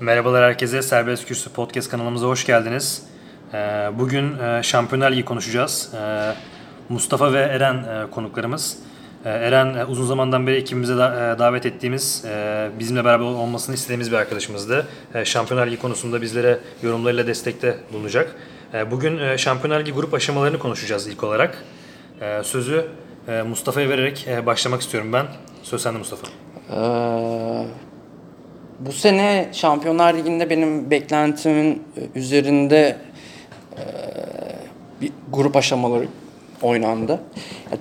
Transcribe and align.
Merhabalar 0.00 0.44
herkese. 0.44 0.82
Serbest 0.82 1.26
Kürsü 1.26 1.50
Podcast 1.52 1.90
kanalımıza 1.90 2.26
hoş 2.26 2.46
geldiniz. 2.46 3.02
Ee, 3.54 3.90
Bugün 3.98 4.38
e, 4.38 4.62
Şampiyonlar 4.62 5.12
Ligi 5.12 5.24
konuşacağız. 5.24 5.90
Ee, 5.94 6.32
Mustafa 6.88 7.32
ve 7.32 7.40
Eren 7.40 7.74
e, 7.74 8.10
konuklarımız. 8.10 8.78
Ee, 9.24 9.30
Eren 9.30 9.74
e, 9.74 9.84
uzun 9.84 10.06
zamandan 10.06 10.46
beri 10.46 10.56
ekibimize 10.56 10.96
da- 10.96 11.36
davet 11.38 11.66
ettiğimiz, 11.66 12.24
bizimle 12.78 13.04
beraber 13.04 13.24
olmasını 13.24 13.74
istediğimiz 13.74 14.12
bir 14.12 14.16
arkadaşımızdı. 14.16 14.86
Şampiyonlar 15.24 15.66
Ligi 15.66 15.78
konusunda 15.78 16.22
bizlere 16.22 16.58
yorumlarıyla 16.82 17.26
destekte 17.26 17.76
bulunacak. 17.92 18.34
Bugün 18.90 19.36
Şampiyonlar 19.36 19.80
Ligi 19.80 19.92
grup 19.92 20.14
aşamalarını 20.14 20.58
konuşacağız 20.58 21.06
ilk 21.06 21.24
olarak. 21.24 21.64
Sözü 22.42 22.84
Mustafa'ya 23.48 23.88
vererek 23.88 24.28
başlamak 24.46 24.80
istiyorum 24.80 25.12
ben. 25.12 25.26
Söz 25.62 25.82
sende 25.82 25.98
Mustafa. 25.98 26.28
Bu 28.80 28.92
sene 28.92 29.48
Şampiyonlar 29.52 30.14
Ligi'nde 30.14 30.50
benim 30.50 30.90
beklentimin 30.90 31.82
üzerinde 32.14 32.96
e, 33.76 33.82
bir 35.00 35.12
grup 35.32 35.56
aşamaları 35.56 36.08
oynandı. 36.62 37.20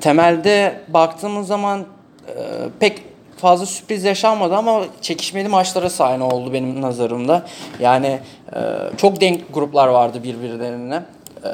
Temelde 0.02 0.82
baktığımız 0.88 1.48
zaman 1.48 1.80
e, 1.80 2.34
pek 2.80 3.02
fazla 3.38 3.66
sürpriz 3.66 4.04
yaşanmadı 4.04 4.56
ama 4.56 4.86
çekişmeli 5.02 5.48
maçlara 5.48 5.90
sahne 5.90 6.24
oldu 6.24 6.54
benim 6.54 6.82
nazarımda. 6.82 7.46
Yani 7.80 8.20
e, 8.56 8.60
çok 8.98 9.22
denk 9.22 9.54
gruplar 9.54 9.88
vardı 9.88 10.24
birbirlerine. 10.24 11.04
E, 11.44 11.50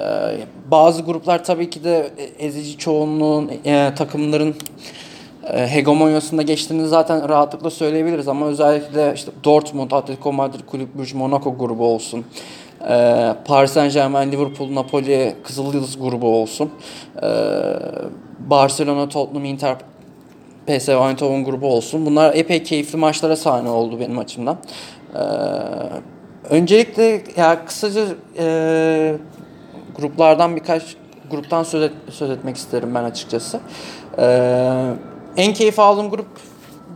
bazı 0.72 1.02
gruplar 1.02 1.44
tabii 1.44 1.70
ki 1.70 1.84
de 1.84 2.12
ezici 2.40 2.78
çoğunluğun 2.78 3.52
e, 3.66 3.92
takımların 3.96 4.50
e, 4.50 4.56
hegemonyasında 5.48 6.42
geçtiğini 6.42 6.88
zaten 6.88 7.30
rahatlıkla 7.30 7.70
söyleyebiliriz 7.70 8.28
ama 8.28 8.46
özellikle 8.46 9.14
işte 9.16 9.32
Dortmund, 9.44 9.92
Atletico 9.92 10.34
Madrid, 10.34 10.60
Kulüp 10.68 10.96
Brugge, 10.98 11.18
Monaco 11.18 11.58
grubu 11.58 11.86
olsun. 11.88 12.26
e, 12.90 13.34
Paris 13.48 13.72
Saint 13.72 13.94
Germain, 13.94 14.32
Liverpool, 14.32 14.76
Napoli, 14.76 15.36
Kızılyıldız 15.44 16.00
grubu 16.00 16.28
olsun. 16.42 16.70
e, 17.24 17.28
Barcelona, 18.40 19.10
Tottenham, 19.10 19.46
Inter, 19.46 19.76
PSV 20.68 20.90
Eindhoven 20.92 21.44
grubu 21.44 21.68
olsun. 21.68 22.06
Bunlar 22.06 22.36
epey 22.36 22.64
keyifli 22.64 22.98
maçlara 22.98 23.36
sahne 23.36 23.70
oldu 23.70 24.00
benim 24.00 24.20
açımdan. 24.20 24.58
E, 25.16 25.20
öncelikle 26.50 27.22
ya 27.38 27.66
kısaca 27.66 28.02
e, 28.40 29.16
gruplardan 29.98 30.56
birkaç 30.56 30.84
gruptan 31.32 31.64
söz, 31.64 31.84
et- 31.84 31.92
söz 32.12 32.30
etmek 32.30 32.56
isterim 32.58 32.96
ben 32.96 33.04
açıkçası. 33.04 33.60
Ee, 34.20 34.84
en 35.38 35.54
keyif 35.54 35.80
aldığım 35.80 36.10
grup 36.10 36.28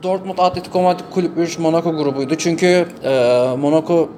Dortmund, 0.03 0.37
Atletico 0.37 0.81
Madrid, 0.81 1.05
Kulüp 1.13 1.37
Brugge, 1.37 1.53
Monaco 1.59 1.97
grubuydu. 1.97 2.35
Çünkü 2.35 2.87
e, 3.03 3.09
Monaco 3.59 4.09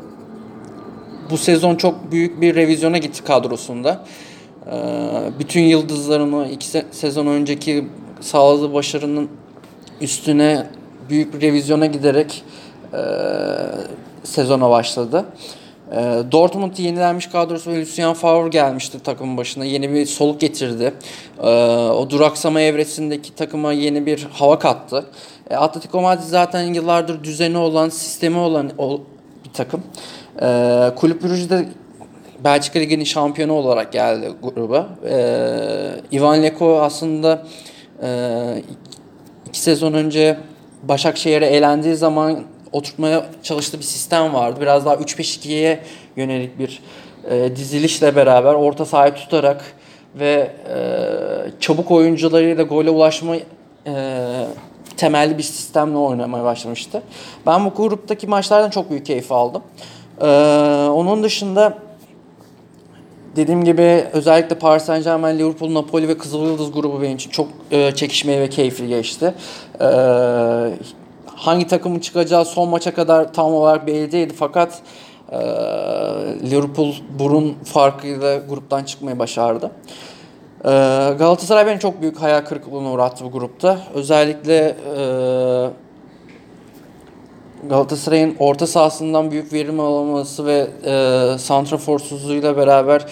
bu 1.29 1.37
sezon 1.37 1.75
çok 1.75 2.11
büyük 2.11 2.41
bir 2.41 2.55
revizyona 2.55 2.97
gitti 2.97 3.23
kadrosunda. 3.23 4.05
Ee, 4.67 4.71
bütün 5.39 5.61
yıldızlarını 5.61 6.47
iki 6.47 6.67
se- 6.67 6.85
sezon 6.91 7.27
önceki 7.27 7.87
sağladığı 8.21 8.73
başarının 8.73 9.29
üstüne 10.01 10.67
büyük 11.09 11.33
bir 11.33 11.41
revizyona 11.41 11.85
giderek 11.85 12.43
e, 12.93 12.99
sezona 14.23 14.69
başladı. 14.69 15.25
E, 15.91 15.95
Dortmund 16.31 16.77
yenilenmiş 16.77 17.27
kadrosu 17.27 17.71
ve 17.71 17.81
Lucien 17.81 18.13
Favre 18.13 18.49
gelmişti 18.49 18.99
takımın 18.99 19.37
başına. 19.37 19.65
Yeni 19.65 19.93
bir 19.93 20.05
soluk 20.05 20.39
getirdi. 20.39 20.93
E, 21.39 21.47
o 21.89 22.09
duraksama 22.09 22.61
evresindeki 22.61 23.35
takıma 23.35 23.73
yeni 23.73 24.05
bir 24.05 24.27
hava 24.31 24.59
kattı. 24.59 25.05
E, 25.49 25.55
Atletico 25.55 26.01
Madrid 26.01 26.27
zaten 26.27 26.73
yıllardır 26.73 27.23
düzeni 27.23 27.57
olan, 27.57 27.89
sistemi 27.89 28.37
olan 28.37 28.71
bir 29.45 29.53
takım. 29.53 29.83
E, 30.41 30.91
Kulüp 30.95 31.23
Brugge'de 31.23 31.65
Belçika 32.43 32.79
Ligi'nin 32.79 33.03
şampiyonu 33.03 33.53
olarak 33.53 33.93
geldi 33.93 34.31
gruba. 34.43 34.89
Ee, 35.09 35.91
Ivan 36.11 36.43
Leko 36.43 36.81
aslında 36.81 37.43
e, 38.03 38.09
iki 39.47 39.59
sezon 39.59 39.93
önce 39.93 40.37
Başakşehir'e 40.83 41.45
elendiği 41.45 41.95
zaman 41.95 42.39
oturtmaya 42.71 43.25
çalıştığı 43.43 43.77
bir 43.77 43.83
sistem 43.83 44.33
vardı. 44.33 44.61
Biraz 44.61 44.85
daha 44.85 44.95
3-5-2'ye 44.95 45.79
yönelik 46.15 46.59
bir 46.59 46.81
e, 47.29 47.55
dizilişle 47.55 48.15
beraber 48.15 48.53
orta 48.53 48.85
sahayı 48.85 49.13
tutarak 49.13 49.65
ve 50.15 50.51
e, 50.75 50.79
çabuk 51.59 51.91
oyuncularıyla 51.91 52.63
gole 52.63 52.89
ulaşma 52.89 53.35
e, 53.35 53.43
temelli 54.97 55.37
bir 55.37 55.43
sistemle 55.43 55.97
oynamaya 55.97 56.43
başlamıştı. 56.43 57.01
Ben 57.45 57.65
bu 57.65 57.69
gruptaki 57.69 58.27
maçlardan 58.27 58.69
çok 58.69 58.89
büyük 58.89 59.05
keyif 59.05 59.31
aldım. 59.31 59.61
Ee, 60.21 60.25
onun 60.89 61.23
dışında 61.23 61.77
dediğim 63.35 63.63
gibi 63.63 64.05
özellikle 64.13 64.55
Paris 64.55 64.83
Saint 64.83 65.03
Germain, 65.03 65.39
Liverpool, 65.39 65.73
Napoli 65.73 66.07
ve 66.07 66.17
Kızılyıldız 66.17 66.71
grubu 66.71 67.01
benim 67.01 67.15
için 67.15 67.29
çok 67.29 67.47
e, 67.71 67.95
çekişmeli 67.95 68.41
ve 68.41 68.49
keyifli 68.49 68.87
geçti. 68.87 69.33
Ee, 69.81 69.85
hangi 71.39 71.67
takımın 71.67 71.99
çıkacağı 71.99 72.45
son 72.45 72.69
maça 72.69 72.93
kadar 72.93 73.33
tam 73.33 73.53
olarak 73.53 73.87
belli 73.87 74.11
değildi 74.11 74.33
fakat 74.37 74.81
e, 75.31 75.37
Liverpool 76.51 76.93
burun 77.19 77.53
farkıyla 77.63 78.37
gruptan 78.37 78.83
çıkmayı 78.83 79.19
başardı. 79.19 79.71
Ee, 80.65 80.69
Galatasaray 81.19 81.65
beni 81.65 81.79
çok 81.79 82.01
büyük 82.01 82.21
hayal 82.21 82.41
kırıklığına 82.41 82.91
uğrattı 82.91 83.25
bu 83.25 83.31
grupta. 83.31 83.79
Özellikle 83.93 84.75
e, 84.97 85.03
Galatasaray'ın 87.69 88.35
orta 88.39 88.67
sahasından 88.67 89.31
büyük 89.31 89.53
verim 89.53 89.79
alaması 89.79 90.45
ve 90.45 90.67
e, 90.85 91.37
santraforsuzluğuyla 91.37 92.57
beraber 92.57 93.05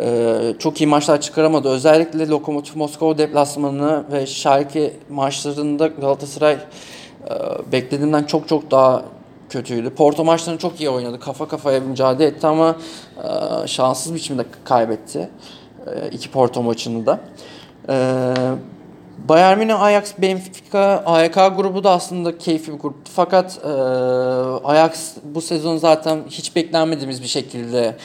e, 0.00 0.54
çok 0.58 0.80
iyi 0.80 0.86
maçlar 0.86 1.20
çıkaramadı. 1.20 1.68
Özellikle 1.68 2.28
Lokomotiv 2.28 2.78
Moskova 2.78 3.18
deplasmanı 3.18 4.04
ve 4.12 4.26
Schalke 4.26 4.92
maçlarında 5.10 5.86
Galatasaray 5.86 6.52
e, 6.54 6.58
beklediğimden 7.72 8.24
çok 8.24 8.48
çok 8.48 8.70
daha 8.70 9.02
kötüydü. 9.50 9.90
Porto 9.90 10.24
maçlarını 10.24 10.60
çok 10.60 10.80
iyi 10.80 10.90
oynadı. 10.90 11.20
Kafa 11.20 11.48
kafaya 11.48 11.80
mücadele 11.80 12.28
etti 12.28 12.46
ama 12.46 12.76
e, 13.64 13.66
şanssız 13.66 14.14
biçimde 14.14 14.44
kaybetti. 14.64 15.30
E, 15.86 16.08
iki 16.10 16.30
Porto 16.30 16.62
maçını 16.62 17.06
da. 17.06 17.20
E, 17.88 17.96
Bayern 19.28 19.58
Münih, 19.58 19.82
Ajax, 19.82 20.12
Benfica, 20.18 21.02
AYK 21.06 21.34
grubu 21.34 21.84
da 21.84 21.90
aslında 21.90 22.38
keyifli 22.38 22.72
bir 22.72 22.78
gruptu. 22.78 23.10
Fakat 23.14 23.58
Ajax 24.64 25.14
bu 25.24 25.40
sezon 25.40 25.76
zaten 25.76 26.20
hiç 26.28 26.56
beklenmediğimiz 26.56 27.22
bir 27.22 27.26
şekilde 27.26 27.96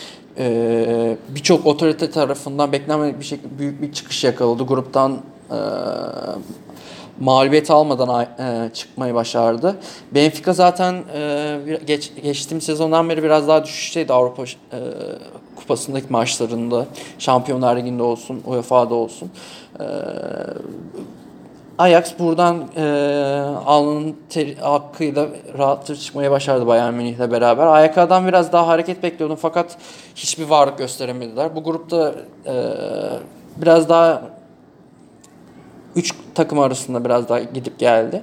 birçok 1.29 1.65
otorite 1.65 2.11
tarafından 2.11 2.71
beklenmedik 2.71 3.19
bir 3.19 3.25
şekilde 3.25 3.59
büyük 3.59 3.81
bir 3.81 3.93
çıkış 3.93 4.23
yakaladı. 4.23 4.63
Gruptan 4.63 5.17
mağlubiyet 7.19 7.71
almadan 7.71 8.21
e, 8.21 8.73
çıkmayı 8.73 9.13
başardı. 9.13 9.75
Benfica 10.11 10.53
zaten 10.53 11.03
e, 11.13 11.79
geç, 11.87 12.11
geçtiğim 12.23 12.61
sezondan 12.61 13.09
beri 13.09 13.23
biraz 13.23 13.47
daha 13.47 13.63
düşüşteydi 13.63 14.13
Avrupa 14.13 14.43
e, 14.43 14.47
kupasındaki 15.55 16.07
maçlarında. 16.09 16.85
Şampiyonlar 17.19 17.77
Ligi'nde 17.77 18.03
olsun, 18.03 18.41
UEFA'da 18.45 18.95
olsun. 18.95 19.31
Ajax 21.79 22.19
buradan 22.19 22.63
e, 22.75 22.83
alnının 23.65 24.15
teri, 24.29 24.55
hakkıyla 24.55 25.27
rahatça 25.57 25.95
çıkmaya 25.95 26.31
başardı 26.31 26.67
Bayern 26.67 26.93
Münih'le 26.93 27.31
beraber. 27.31 27.67
AYK'dan 27.67 28.27
biraz 28.27 28.53
daha 28.53 28.67
hareket 28.67 29.03
bekliyordum 29.03 29.37
fakat 29.41 29.77
hiçbir 30.15 30.45
varlık 30.45 30.77
gösteremediler. 30.77 31.55
Bu 31.55 31.63
grupta 31.63 32.13
e, 32.45 32.53
biraz 33.57 33.89
daha 33.89 34.21
3 35.99 36.13
takım 36.35 36.59
arasında 36.59 37.05
biraz 37.05 37.29
daha 37.29 37.39
gidip 37.39 37.79
geldi. 37.79 38.21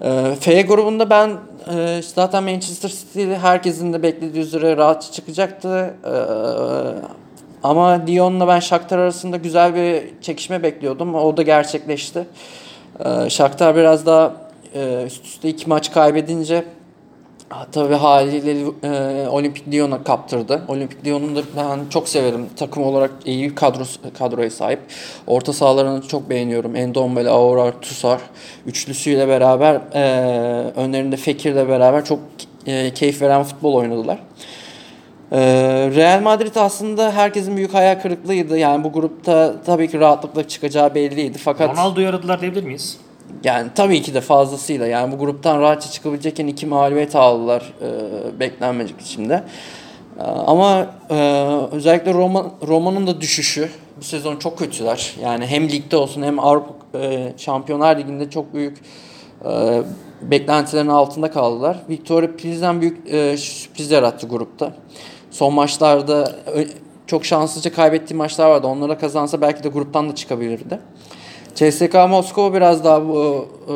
E, 0.00 0.34
F 0.40 0.62
grubunda 0.62 1.10
ben 1.10 1.30
e, 1.74 2.00
zaten 2.14 2.44
Manchester 2.44 2.88
City 2.88 3.34
herkesin 3.34 3.92
de 3.92 4.02
beklediği 4.02 4.42
üzere 4.42 4.76
rahatça 4.76 5.12
çıkacaktı. 5.12 5.94
E, 6.04 6.14
ama 7.62 7.88
Lyon'la 7.88 8.48
ben 8.48 8.60
Shakhtar 8.60 8.98
arasında 8.98 9.36
güzel 9.36 9.74
bir 9.74 10.02
çekişme 10.22 10.62
bekliyordum. 10.62 11.14
O 11.14 11.36
da 11.36 11.42
gerçekleşti. 11.42 12.26
Ee, 13.04 13.30
Shakhtar 13.30 13.76
biraz 13.76 14.06
daha 14.06 14.34
e, 14.74 15.02
üst 15.06 15.24
üste 15.24 15.48
iki 15.48 15.68
maç 15.68 15.92
kaybedince 15.92 16.64
tabii 17.72 17.94
haliyle 17.94 18.72
e, 18.82 19.28
Olimpik 19.28 19.72
Lyon'a 19.72 20.04
kaptırdı. 20.04 20.62
Olimpik 20.68 21.06
Lyon'u 21.06 21.36
da 21.36 21.42
ben 21.56 21.80
çok 21.90 22.08
severim. 22.08 22.46
Takım 22.56 22.82
olarak 22.82 23.10
iyi 23.24 23.50
bir 23.50 23.54
kadrosu, 23.54 24.00
kadroya 24.18 24.50
sahip. 24.50 24.80
Orta 25.26 25.52
sahalarını 25.52 26.08
çok 26.08 26.30
beğeniyorum. 26.30 26.76
Endombele, 26.76 27.30
Aouar, 27.30 27.80
Tussar 27.80 28.20
üçlüsüyle 28.66 29.28
beraber 29.28 29.80
e, 29.94 30.02
önlerinde 30.76 31.16
Fekir'le 31.16 31.68
beraber 31.68 32.04
çok 32.04 32.18
e, 32.66 32.94
keyif 32.94 33.22
veren 33.22 33.42
futbol 33.42 33.74
oynadılar. 33.74 34.18
Ee, 35.32 35.38
Real 35.94 36.22
Madrid 36.22 36.54
aslında 36.56 37.12
herkesin 37.12 37.56
büyük 37.56 37.74
hayal 37.74 38.00
kırıklığıydı. 38.00 38.58
Yani 38.58 38.84
bu 38.84 38.92
grupta 38.92 39.54
tabii 39.66 39.88
ki 39.88 40.00
rahatlıkla 40.00 40.48
çıkacağı 40.48 40.94
belliydi. 40.94 41.38
Fakat 41.38 41.70
Ronaldo'yu 41.70 42.08
aradılar 42.08 42.40
diyebilir 42.40 42.64
miyiz? 42.64 42.98
Yani 43.44 43.70
tabii 43.74 44.02
ki 44.02 44.14
de 44.14 44.20
fazlasıyla. 44.20 44.86
Yani 44.86 45.12
bu 45.12 45.18
gruptan 45.18 45.60
rahatça 45.60 45.90
çıkabilecekken 45.90 46.46
iki 46.46 46.66
mağlubiyet 46.66 47.16
aldılar 47.16 47.72
e, 47.82 48.40
beklenmedik 48.40 48.98
biçimde. 48.98 49.42
E, 50.18 50.22
ama 50.22 50.86
e, 51.10 51.14
özellikle 51.72 52.12
Roma 52.12 52.46
Roma'nın 52.66 53.06
da 53.06 53.20
düşüşü 53.20 53.68
bu 54.00 54.04
sezon 54.04 54.36
çok 54.36 54.58
kötüler. 54.58 55.14
Yani 55.22 55.46
hem 55.46 55.68
ligde 55.68 55.96
olsun 55.96 56.22
hem 56.22 56.38
Avrupa 56.38 56.98
e, 56.98 57.32
Şampiyonlar 57.36 57.98
Ligi'nde 57.98 58.30
çok 58.30 58.54
büyük 58.54 58.78
e, 59.44 59.82
beklentilerin 60.22 60.88
altında 60.88 61.30
kaldılar. 61.30 61.78
Victoria 61.88 62.28
Pilsen 62.36 62.80
büyük 62.80 63.12
e, 63.14 63.36
sürpriz 63.36 63.90
yarattı 63.90 64.26
grupta. 64.28 64.72
Son 65.30 65.54
maçlarda 65.54 66.32
ö- 66.54 66.68
çok 67.06 67.24
şanssızca 67.24 67.72
kaybettiği 67.72 68.18
maçlar 68.18 68.50
vardı. 68.50 68.66
Onlara 68.66 68.98
kazansa 68.98 69.40
belki 69.40 69.64
de 69.64 69.68
gruptan 69.68 70.10
da 70.10 70.14
çıkabilirdi. 70.14 70.78
CSK 71.56 71.94
Moskova 72.08 72.54
biraz 72.54 72.84
daha 72.84 73.08
bu 73.08 73.46
e, 73.68 73.72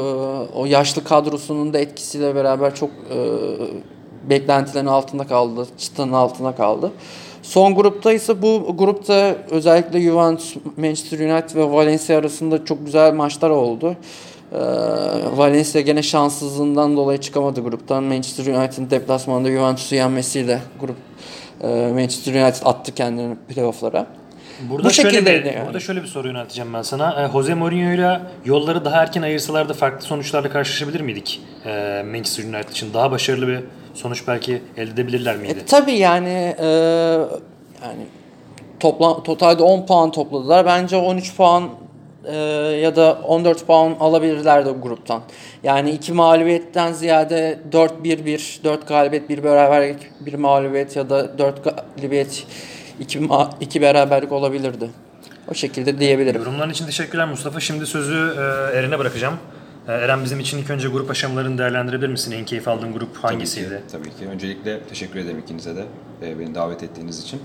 o 0.58 0.66
yaşlı 0.66 1.04
kadrosunun 1.04 1.72
da 1.72 1.78
etkisiyle 1.78 2.34
beraber 2.34 2.74
çok 2.74 2.90
e, 2.90 3.18
beklentilerin 4.30 4.86
altında 4.86 5.26
kaldı, 5.26 5.66
çıtanın 5.78 6.12
altında 6.12 6.54
kaldı. 6.54 6.92
Son 7.42 7.74
grupta 7.74 8.12
ise 8.12 8.42
bu 8.42 8.76
grupta 8.78 9.36
özellikle 9.50 10.00
Juventus, 10.00 10.56
Manchester 10.76 11.18
United 11.18 11.56
ve 11.56 11.72
Valencia 11.72 12.18
arasında 12.18 12.64
çok 12.64 12.86
güzel 12.86 13.14
maçlar 13.14 13.50
oldu. 13.50 13.96
Ee, 14.52 14.58
Valencia 15.36 15.80
gene 15.80 16.02
şanssızlığından 16.02 16.96
dolayı 16.96 17.18
çıkamadı 17.18 17.60
gruptan. 17.60 18.04
Manchester 18.04 18.54
United'ın 18.54 18.90
deplasmanında 18.90 19.50
Juventus'u 19.50 19.94
yenmesiyle 19.94 20.60
grup 20.80 20.96
e, 21.62 21.66
Manchester 21.94 22.44
United 22.44 22.62
attı 22.64 22.94
kendini 22.94 23.34
playoff'lara. 23.34 24.19
Burada 24.68 24.88
Bu 24.88 24.92
şöyle 24.92 25.26
bir, 25.26 25.44
yani. 25.44 25.66
burada 25.66 25.80
şöyle 25.80 26.02
bir 26.02 26.06
soru 26.06 26.28
yönelteceğim 26.28 26.74
ben 26.74 26.82
sana. 26.82 27.24
E, 27.24 27.32
Jose 27.32 27.54
Mourinho'yla 27.54 28.22
yolları 28.44 28.84
daha 28.84 29.02
erken 29.02 29.22
ayırsalardı 29.22 29.74
farklı 29.74 30.06
sonuçlarla 30.06 30.50
karşılaşabilir 30.50 31.00
miydik? 31.00 31.40
E, 31.66 32.02
Manchester 32.06 32.44
United 32.44 32.68
için 32.68 32.94
daha 32.94 33.10
başarılı 33.10 33.48
bir 33.48 33.60
sonuç 33.94 34.28
belki 34.28 34.62
elde 34.76 34.90
edebilirler 34.90 35.36
miydi? 35.36 35.58
E, 35.62 35.64
tabii 35.66 35.92
yani 35.92 36.54
e, 36.60 36.66
yani 37.82 38.06
toplam 38.80 39.22
totalde 39.22 39.62
10 39.62 39.86
puan 39.86 40.12
topladılar. 40.12 40.66
Bence 40.66 40.96
13 40.96 41.36
puan 41.36 41.68
e, 42.24 42.36
ya 42.82 42.96
da 42.96 43.18
14 43.24 43.66
puan 43.66 43.96
alabilirlerdi 44.00 44.68
o 44.68 44.80
gruptan. 44.82 45.22
Yani 45.62 45.90
iki 45.90 46.12
mağlubiyetten 46.12 46.92
ziyade 46.92 47.58
4-1-1, 47.72 48.64
4 48.64 48.88
galibiyet, 48.88 49.28
1 49.28 49.44
beraberlik, 49.44 49.98
1 50.20 50.34
mağlubiyet 50.34 50.96
ya 50.96 51.10
da 51.10 51.38
4 51.38 51.64
galibiyet, 51.64 52.46
2 53.00 53.18
ma- 53.18 53.50
iki 53.60 53.80
beraberlik 53.82 54.32
olabilirdi. 54.32 54.90
O 55.50 55.54
şekilde 55.54 55.98
diyebilirim. 55.98 56.40
Yorumların 56.40 56.70
için 56.70 56.86
teşekkürler 56.86 57.28
Mustafa. 57.28 57.60
Şimdi 57.60 57.86
sözü 57.86 58.34
e, 58.36 58.40
Eren'e 58.78 58.98
bırakacağım. 58.98 59.34
E, 59.88 59.92
Eren 59.92 60.24
bizim 60.24 60.40
için 60.40 60.58
ilk 60.58 60.70
önce 60.70 60.88
grup 60.88 61.10
aşamalarını 61.10 61.58
değerlendirebilir 61.58 62.08
misin? 62.08 62.32
En 62.32 62.44
keyif 62.44 62.68
aldığın 62.68 62.92
grup 62.92 63.16
hangisiydi? 63.16 63.82
Tabii 63.92 64.04
ki. 64.04 64.10
Tabii 64.18 64.24
ki. 64.26 64.28
Öncelikle 64.34 64.80
teşekkür 64.80 65.18
ederim 65.20 65.38
ikinize 65.38 65.76
de 65.76 65.84
e, 66.22 66.38
beni 66.38 66.54
davet 66.54 66.82
ettiğiniz 66.82 67.22
için. 67.22 67.40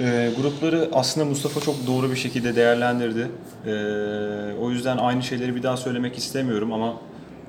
E, 0.00 0.30
grupları 0.40 0.88
aslında 0.92 1.26
Mustafa 1.26 1.60
çok 1.60 1.86
doğru 1.86 2.10
bir 2.10 2.16
şekilde 2.16 2.56
değerlendirdi. 2.56 3.28
E, 3.66 3.70
o 4.60 4.70
yüzden 4.70 4.96
aynı 4.96 5.22
şeyleri 5.22 5.56
bir 5.56 5.62
daha 5.62 5.76
söylemek 5.76 6.18
istemiyorum 6.18 6.72
ama 6.72 6.96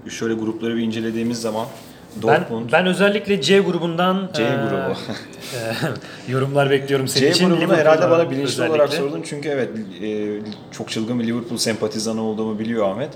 şöyle 0.10 0.34
grupları 0.34 0.76
bir 0.76 0.82
incelediğimiz 0.82 1.42
zaman 1.42 1.68
Dortmund, 2.22 2.72
ben 2.72 2.86
özellikle 2.86 3.42
C 3.42 3.60
grubundan 3.60 4.30
C 4.34 4.44
e, 4.44 4.48
grubu. 4.48 4.76
e, 6.28 6.32
yorumlar 6.32 6.70
bekliyorum 6.70 7.08
senin 7.08 7.26
C 7.26 7.32
için. 7.32 7.46
grubunu 7.46 7.62
Liverpool'a 7.62 7.80
herhalde 7.80 8.12
bana 8.12 8.32
bilinçli 8.32 8.44
özellikle. 8.44 8.76
olarak 8.76 8.94
sordun 8.94 9.22
çünkü 9.26 9.50
evet 9.50 9.70
e, 10.02 10.28
çok 10.72 10.90
çılgın 10.90 11.20
bir 11.20 11.28
Liverpool 11.28 11.58
sempatizanı 11.58 12.22
olduğumu 12.22 12.60
biliyor 12.60 12.90
Ahmet. 12.90 13.10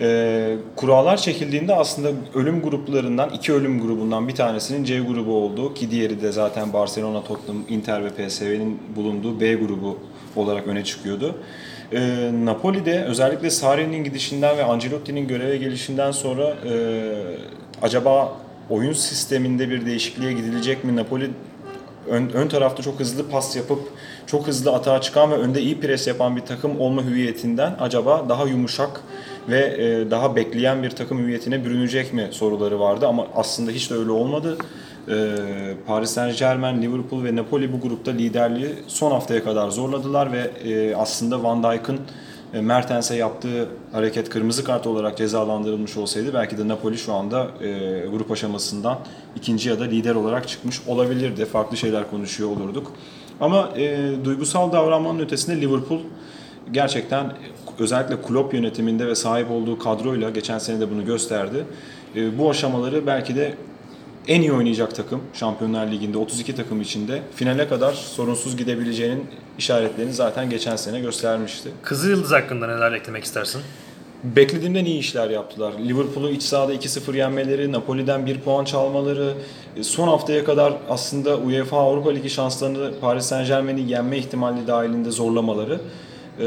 E, 0.00 0.56
kurallar 0.76 1.16
çekildiğinde 1.16 1.74
aslında 1.74 2.10
ölüm 2.34 2.62
gruplarından 2.62 3.30
iki 3.30 3.52
ölüm 3.52 3.80
grubundan 3.80 4.28
bir 4.28 4.34
tanesinin 4.34 4.84
C 4.84 5.00
grubu 5.00 5.34
olduğu 5.34 5.74
ki 5.74 5.90
diğeri 5.90 6.22
de 6.22 6.32
zaten 6.32 6.72
Barcelona, 6.72 7.24
Tottenham, 7.24 7.62
Inter 7.68 8.04
ve 8.04 8.10
PSV'nin 8.10 8.82
bulunduğu 8.96 9.40
B 9.40 9.54
grubu 9.54 9.98
olarak 10.36 10.66
öne 10.66 10.84
çıkıyordu. 10.84 11.34
E, 11.92 12.30
Napoli'de 12.44 13.04
özellikle 13.04 13.50
Sarri'nin 13.50 14.04
gidişinden 14.04 14.56
ve 14.56 14.64
Ancelotti'nin 14.64 15.28
göreve 15.28 15.56
gelişinden 15.56 16.10
sonra 16.10 16.56
e, 16.64 16.74
acaba 17.84 18.32
oyun 18.70 18.92
sisteminde 18.92 19.70
bir 19.70 19.86
değişikliğe 19.86 20.32
gidilecek 20.32 20.84
mi? 20.84 20.96
Napoli 20.96 21.30
ön, 22.08 22.28
ön 22.28 22.48
tarafta 22.48 22.82
çok 22.82 23.00
hızlı 23.00 23.28
pas 23.28 23.56
yapıp 23.56 23.80
çok 24.26 24.46
hızlı 24.46 24.72
atağa 24.72 25.00
çıkan 25.00 25.30
ve 25.30 25.34
önde 25.34 25.60
iyi 25.60 25.80
pres 25.80 26.06
yapan 26.06 26.36
bir 26.36 26.40
takım 26.40 26.80
olma 26.80 27.02
hüviyetinden 27.02 27.76
acaba 27.80 28.26
daha 28.28 28.44
yumuşak 28.44 29.00
ve 29.48 29.58
e, 29.58 30.10
daha 30.10 30.36
bekleyen 30.36 30.82
bir 30.82 30.90
takım 30.90 31.18
hüviyetine 31.18 31.64
bürünecek 31.64 32.12
mi 32.12 32.28
soruları 32.30 32.80
vardı 32.80 33.06
ama 33.06 33.26
aslında 33.36 33.70
hiç 33.70 33.90
de 33.90 33.94
öyle 33.94 34.10
olmadı. 34.10 34.56
E, 35.08 35.14
Paris 35.86 36.10
Saint 36.10 36.38
Germain, 36.38 36.82
Liverpool 36.82 37.24
ve 37.24 37.36
Napoli 37.36 37.72
bu 37.72 37.80
grupta 37.80 38.10
liderliği 38.10 38.70
son 38.86 39.10
haftaya 39.10 39.44
kadar 39.44 39.70
zorladılar 39.70 40.32
ve 40.32 40.70
e, 40.70 40.94
aslında 40.94 41.42
Van 41.42 41.62
Dijk'ın 41.62 42.00
Mertens'e 42.60 43.16
yaptığı 43.16 43.68
hareket 43.92 44.28
kırmızı 44.28 44.64
kart 44.64 44.86
olarak 44.86 45.18
cezalandırılmış 45.18 45.96
olsaydı 45.96 46.34
belki 46.34 46.58
de 46.58 46.68
Napoli 46.68 46.98
şu 46.98 47.12
anda 47.12 47.48
e, 47.60 47.70
grup 48.06 48.30
aşamasından 48.30 48.98
ikinci 49.36 49.68
ya 49.68 49.80
da 49.80 49.84
lider 49.84 50.14
olarak 50.14 50.48
çıkmış 50.48 50.80
olabilirdi. 50.86 51.44
Farklı 51.44 51.76
şeyler 51.76 52.10
konuşuyor 52.10 52.50
olurduk. 52.50 52.92
Ama 53.40 53.68
e, 53.76 54.10
duygusal 54.24 54.72
davranmanın 54.72 55.18
ötesinde 55.18 55.60
Liverpool 55.60 56.00
gerçekten 56.72 57.32
özellikle 57.78 58.22
Klopp 58.22 58.54
yönetiminde 58.54 59.06
ve 59.06 59.14
sahip 59.14 59.50
olduğu 59.50 59.78
kadroyla 59.78 60.30
geçen 60.30 60.58
sene 60.58 60.80
de 60.80 60.90
bunu 60.90 61.04
gösterdi. 61.04 61.64
E, 62.16 62.38
bu 62.38 62.50
aşamaları 62.50 63.06
belki 63.06 63.36
de 63.36 63.54
en 64.28 64.40
iyi 64.40 64.52
oynayacak 64.52 64.94
takım 64.94 65.22
Şampiyonlar 65.32 65.86
Ligi'nde 65.86 66.18
32 66.18 66.54
takım 66.54 66.80
içinde 66.80 67.22
finale 67.34 67.68
kadar 67.68 67.92
sorunsuz 67.92 68.56
gidebileceğinin 68.56 69.26
işaretlerini 69.58 70.12
zaten 70.12 70.50
geçen 70.50 70.76
sene 70.76 71.00
göstermişti. 71.00 71.70
Kızıl 71.82 72.10
Yıldız 72.10 72.32
hakkında 72.32 72.66
neler 72.66 72.92
eklemek 72.92 73.24
istersin? 73.24 73.60
Beklediğimden 74.24 74.84
iyi 74.84 74.98
işler 74.98 75.30
yaptılar. 75.30 75.72
Liverpool'u 75.78 76.30
iç 76.30 76.42
sahada 76.42 76.74
2-0 76.74 77.16
yenmeleri, 77.16 77.72
Napoli'den 77.72 78.26
1 78.26 78.40
puan 78.40 78.64
çalmaları, 78.64 79.34
e, 79.76 79.82
son 79.82 80.08
haftaya 80.08 80.44
kadar 80.44 80.72
aslında 80.88 81.38
UEFA 81.38 81.78
Avrupa 81.78 82.10
Ligi 82.10 82.30
şanslarını 82.30 82.92
Paris 83.00 83.24
Saint 83.24 83.48
Germain'i 83.48 83.90
yenme 83.90 84.18
ihtimali 84.18 84.66
dahilinde 84.66 85.10
zorlamaları 85.10 85.80
e, 86.38 86.46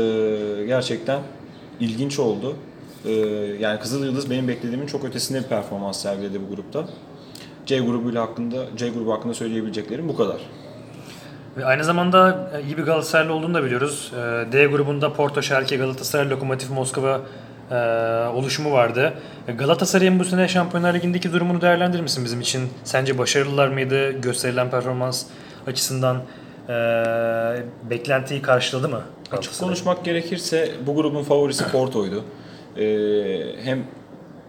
gerçekten 0.68 1.20
ilginç 1.80 2.20
oldu. 2.20 2.56
E, 3.06 3.12
yani 3.60 3.80
Kızıl 3.80 4.06
Yıldız 4.06 4.30
benim 4.30 4.48
beklediğimin 4.48 4.88
çok 4.88 5.06
ötesinde 5.06 5.40
bir 5.40 5.48
performans 5.48 6.02
sergiledi 6.02 6.40
bu 6.48 6.56
grupta. 6.56 6.88
C 7.68 7.80
grubuyla 7.80 8.22
hakkında 8.22 8.66
C 8.78 8.90
grubu 8.90 9.14
hakkında 9.14 9.34
söyleyebileceklerim 9.34 10.10
bu 10.10 10.16
kadar. 10.16 10.38
Ve 11.58 11.66
aynı 11.66 11.84
zamanda 11.84 12.50
e, 12.58 12.64
iyi 12.64 12.78
bir 12.78 12.84
Galatasaraylı 12.84 13.34
olduğunu 13.34 13.54
da 13.54 13.64
biliyoruz. 13.64 14.12
E, 14.14 14.52
D 14.52 14.66
grubunda 14.66 15.14
Porto, 15.14 15.42
Schalke, 15.42 15.78
Galatasaray, 15.78 16.30
Lokomotiv 16.30 16.74
Moskova 16.74 17.22
e, 17.72 17.76
oluşumu 18.34 18.72
vardı. 18.72 19.14
Galatasaray'ın 19.58 20.20
bu 20.20 20.26
sene 20.26 20.48
Şampiyonlar 20.48 20.94
Ligi'ndeki 20.94 21.34
durumunu 21.34 21.62
değerlendirir 21.62 22.02
misin 22.02 22.26
bizim 22.26 22.42
için? 22.42 22.70
Sence 22.84 23.18
başarılılar 23.18 23.68
mıydı? 23.68 24.12
Gösterilen 24.12 24.70
performans 24.70 25.26
açısından 25.68 26.18
e, 26.70 26.74
beklentiyi 27.90 28.42
karşıladı 28.42 28.90
mı? 28.90 29.02
Açık 29.32 29.60
konuşmak 29.60 30.06
gerekirse 30.06 30.72
bu 30.88 30.96
grubun 30.96 31.24
favorisi 31.24 31.72
Porto'ydu. 31.72 32.24
Hem 33.64 33.84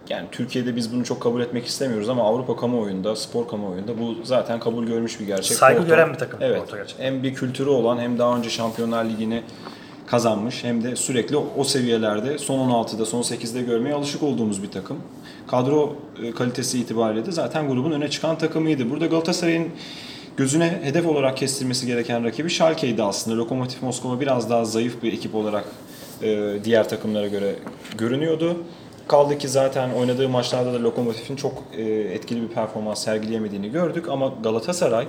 yani 0.09 0.27
Türkiye'de 0.31 0.75
biz 0.75 0.93
bunu 0.93 1.05
çok 1.05 1.21
kabul 1.21 1.41
etmek 1.41 1.65
istemiyoruz 1.65 2.09
ama 2.09 2.23
Avrupa 2.23 2.55
kamuoyunda, 2.55 3.15
spor 3.15 3.47
kamuoyunda 3.47 3.99
bu 3.99 4.15
zaten 4.23 4.59
kabul 4.59 4.85
görmüş 4.85 5.19
bir 5.19 5.25
gerçek. 5.25 5.57
Saygı 5.57 5.87
gören 5.87 6.13
bir 6.13 6.17
takım 6.17 6.39
Evet. 6.41 6.59
Porto 6.59 6.75
gerçekten. 6.75 7.05
Hem 7.05 7.23
bir 7.23 7.33
kültürü 7.33 7.69
olan 7.69 7.97
hem 7.97 8.19
daha 8.19 8.37
önce 8.37 8.49
Şampiyonlar 8.49 9.05
Ligi'ni 9.05 9.43
kazanmış 10.07 10.63
hem 10.63 10.83
de 10.83 10.95
sürekli 10.95 11.37
o 11.37 11.63
seviyelerde 11.63 12.37
son 12.37 12.69
16'da 12.69 13.05
son 13.05 13.21
8'de 13.21 13.61
görmeye 13.61 13.93
alışık 13.93 14.23
olduğumuz 14.23 14.63
bir 14.63 14.71
takım. 14.71 14.97
Kadro 15.47 15.95
e, 16.23 16.31
kalitesi 16.31 16.79
itibariyle 16.79 17.25
de 17.25 17.31
zaten 17.31 17.67
grubun 17.67 17.91
öne 17.91 18.09
çıkan 18.09 18.37
takımıydı. 18.37 18.89
Burada 18.89 19.05
Galatasaray'ın 19.05 19.67
gözüne 20.37 20.79
hedef 20.83 21.07
olarak 21.07 21.37
kestirmesi 21.37 21.87
gereken 21.87 22.23
rakibi 22.23 22.49
Schalke'ydi 22.49 23.03
aslında. 23.03 23.37
Lokomotiv 23.37 23.77
Moskova 23.81 24.19
biraz 24.19 24.49
daha 24.49 24.65
zayıf 24.65 25.03
bir 25.03 25.13
ekip 25.13 25.35
olarak 25.35 25.65
e, 26.21 26.59
diğer 26.63 26.89
takımlara 26.89 27.27
göre 27.27 27.55
görünüyordu. 27.97 28.57
Kaldı 29.09 29.37
ki 29.37 29.47
zaten 29.47 29.89
oynadığı 29.89 30.29
maçlarda 30.29 30.73
da 30.73 30.83
Lokomotiv'in 30.83 31.35
çok 31.35 31.53
e, 31.77 31.83
etkili 31.91 32.41
bir 32.41 32.47
performans 32.47 33.03
sergileyemediğini 33.03 33.71
gördük 33.71 34.09
ama 34.09 34.33
Galatasaray 34.43 35.07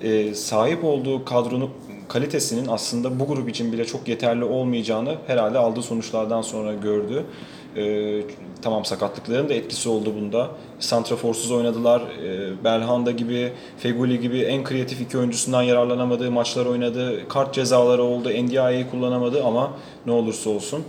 e, 0.00 0.34
sahip 0.34 0.84
olduğu 0.84 1.24
kadronun 1.24 1.70
kalitesinin 2.08 2.68
aslında 2.68 3.20
bu 3.20 3.26
grup 3.26 3.48
için 3.48 3.72
bile 3.72 3.84
çok 3.84 4.08
yeterli 4.08 4.44
olmayacağını 4.44 5.16
herhalde 5.26 5.58
aldığı 5.58 5.82
sonuçlardan 5.82 6.42
sonra 6.42 6.74
gördü. 6.74 7.24
E, 7.76 8.22
tamam 8.62 8.84
sakatlıkların 8.84 9.48
da 9.48 9.54
etkisi 9.54 9.88
oldu 9.88 10.12
bunda. 10.20 10.50
Santraforsuz 10.78 11.50
oynadılar. 11.50 12.00
E, 12.00 12.64
Belhanda 12.64 13.10
gibi, 13.10 13.52
Feguli 13.78 14.20
gibi 14.20 14.40
en 14.40 14.64
kreatif 14.64 15.00
iki 15.00 15.18
oyuncusundan 15.18 15.62
yararlanamadığı 15.62 16.30
maçlar 16.30 16.66
oynadı. 16.66 17.28
Kart 17.28 17.54
cezaları 17.54 18.02
oldu. 18.02 18.28
NDI'yi 18.28 18.90
kullanamadı 18.90 19.44
ama 19.44 19.72
ne 20.06 20.12
olursa 20.12 20.50
olsun 20.50 20.84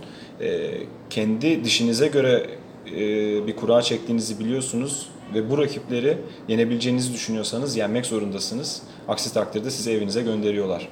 kendi 1.10 1.64
dişinize 1.64 2.06
göre 2.08 2.46
e, 2.86 2.96
bir 3.46 3.56
kura 3.56 3.82
çektiğinizi 3.82 4.38
biliyorsunuz 4.38 5.08
ve 5.34 5.50
bu 5.50 5.58
rakipleri 5.58 6.18
yenebileceğinizi 6.48 7.12
düşünüyorsanız 7.12 7.76
yenmek 7.76 8.06
zorundasınız. 8.06 8.82
Aksi 9.08 9.34
takdirde 9.34 9.70
sizi 9.70 9.90
evinize 9.90 10.22
gönderiyorlar. 10.22 10.88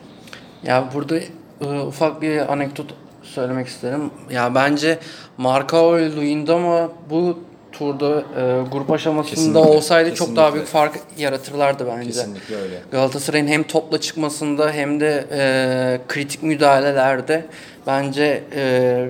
Ya 0.67 0.89
burada 0.95 1.17
e, 1.61 1.81
ufak 1.81 2.23
bir 2.23 2.53
anekdot 2.53 2.95
söylemek 3.23 3.67
isterim. 3.67 4.11
Ya 4.31 4.55
bence 4.55 4.99
Marcao 5.39 5.99
ile 5.99 6.17
Luyendama 6.17 6.89
bu 7.11 7.39
turda 7.73 8.21
e, 8.21 8.63
grup 8.73 8.91
aşamasında 8.91 9.35
Kesinlikle, 9.35 9.59
olsaydı 9.59 10.15
çok 10.15 10.37
daha 10.37 10.47
kesinlikle. 10.47 10.55
büyük 10.55 10.67
fark 10.69 10.99
yaratırlardı 11.19 11.87
bence. 11.87 12.09
Kesinlikle 12.09 12.57
öyle. 12.57 12.79
Galatasaray'ın 12.91 13.47
hem 13.47 13.63
topla 13.63 14.01
çıkmasında 14.01 14.71
hem 14.73 15.01
de 15.01 15.27
e, 15.33 16.01
kritik 16.09 16.43
müdahalelerde 16.43 17.47
bence 17.87 18.43
e, 18.57 19.09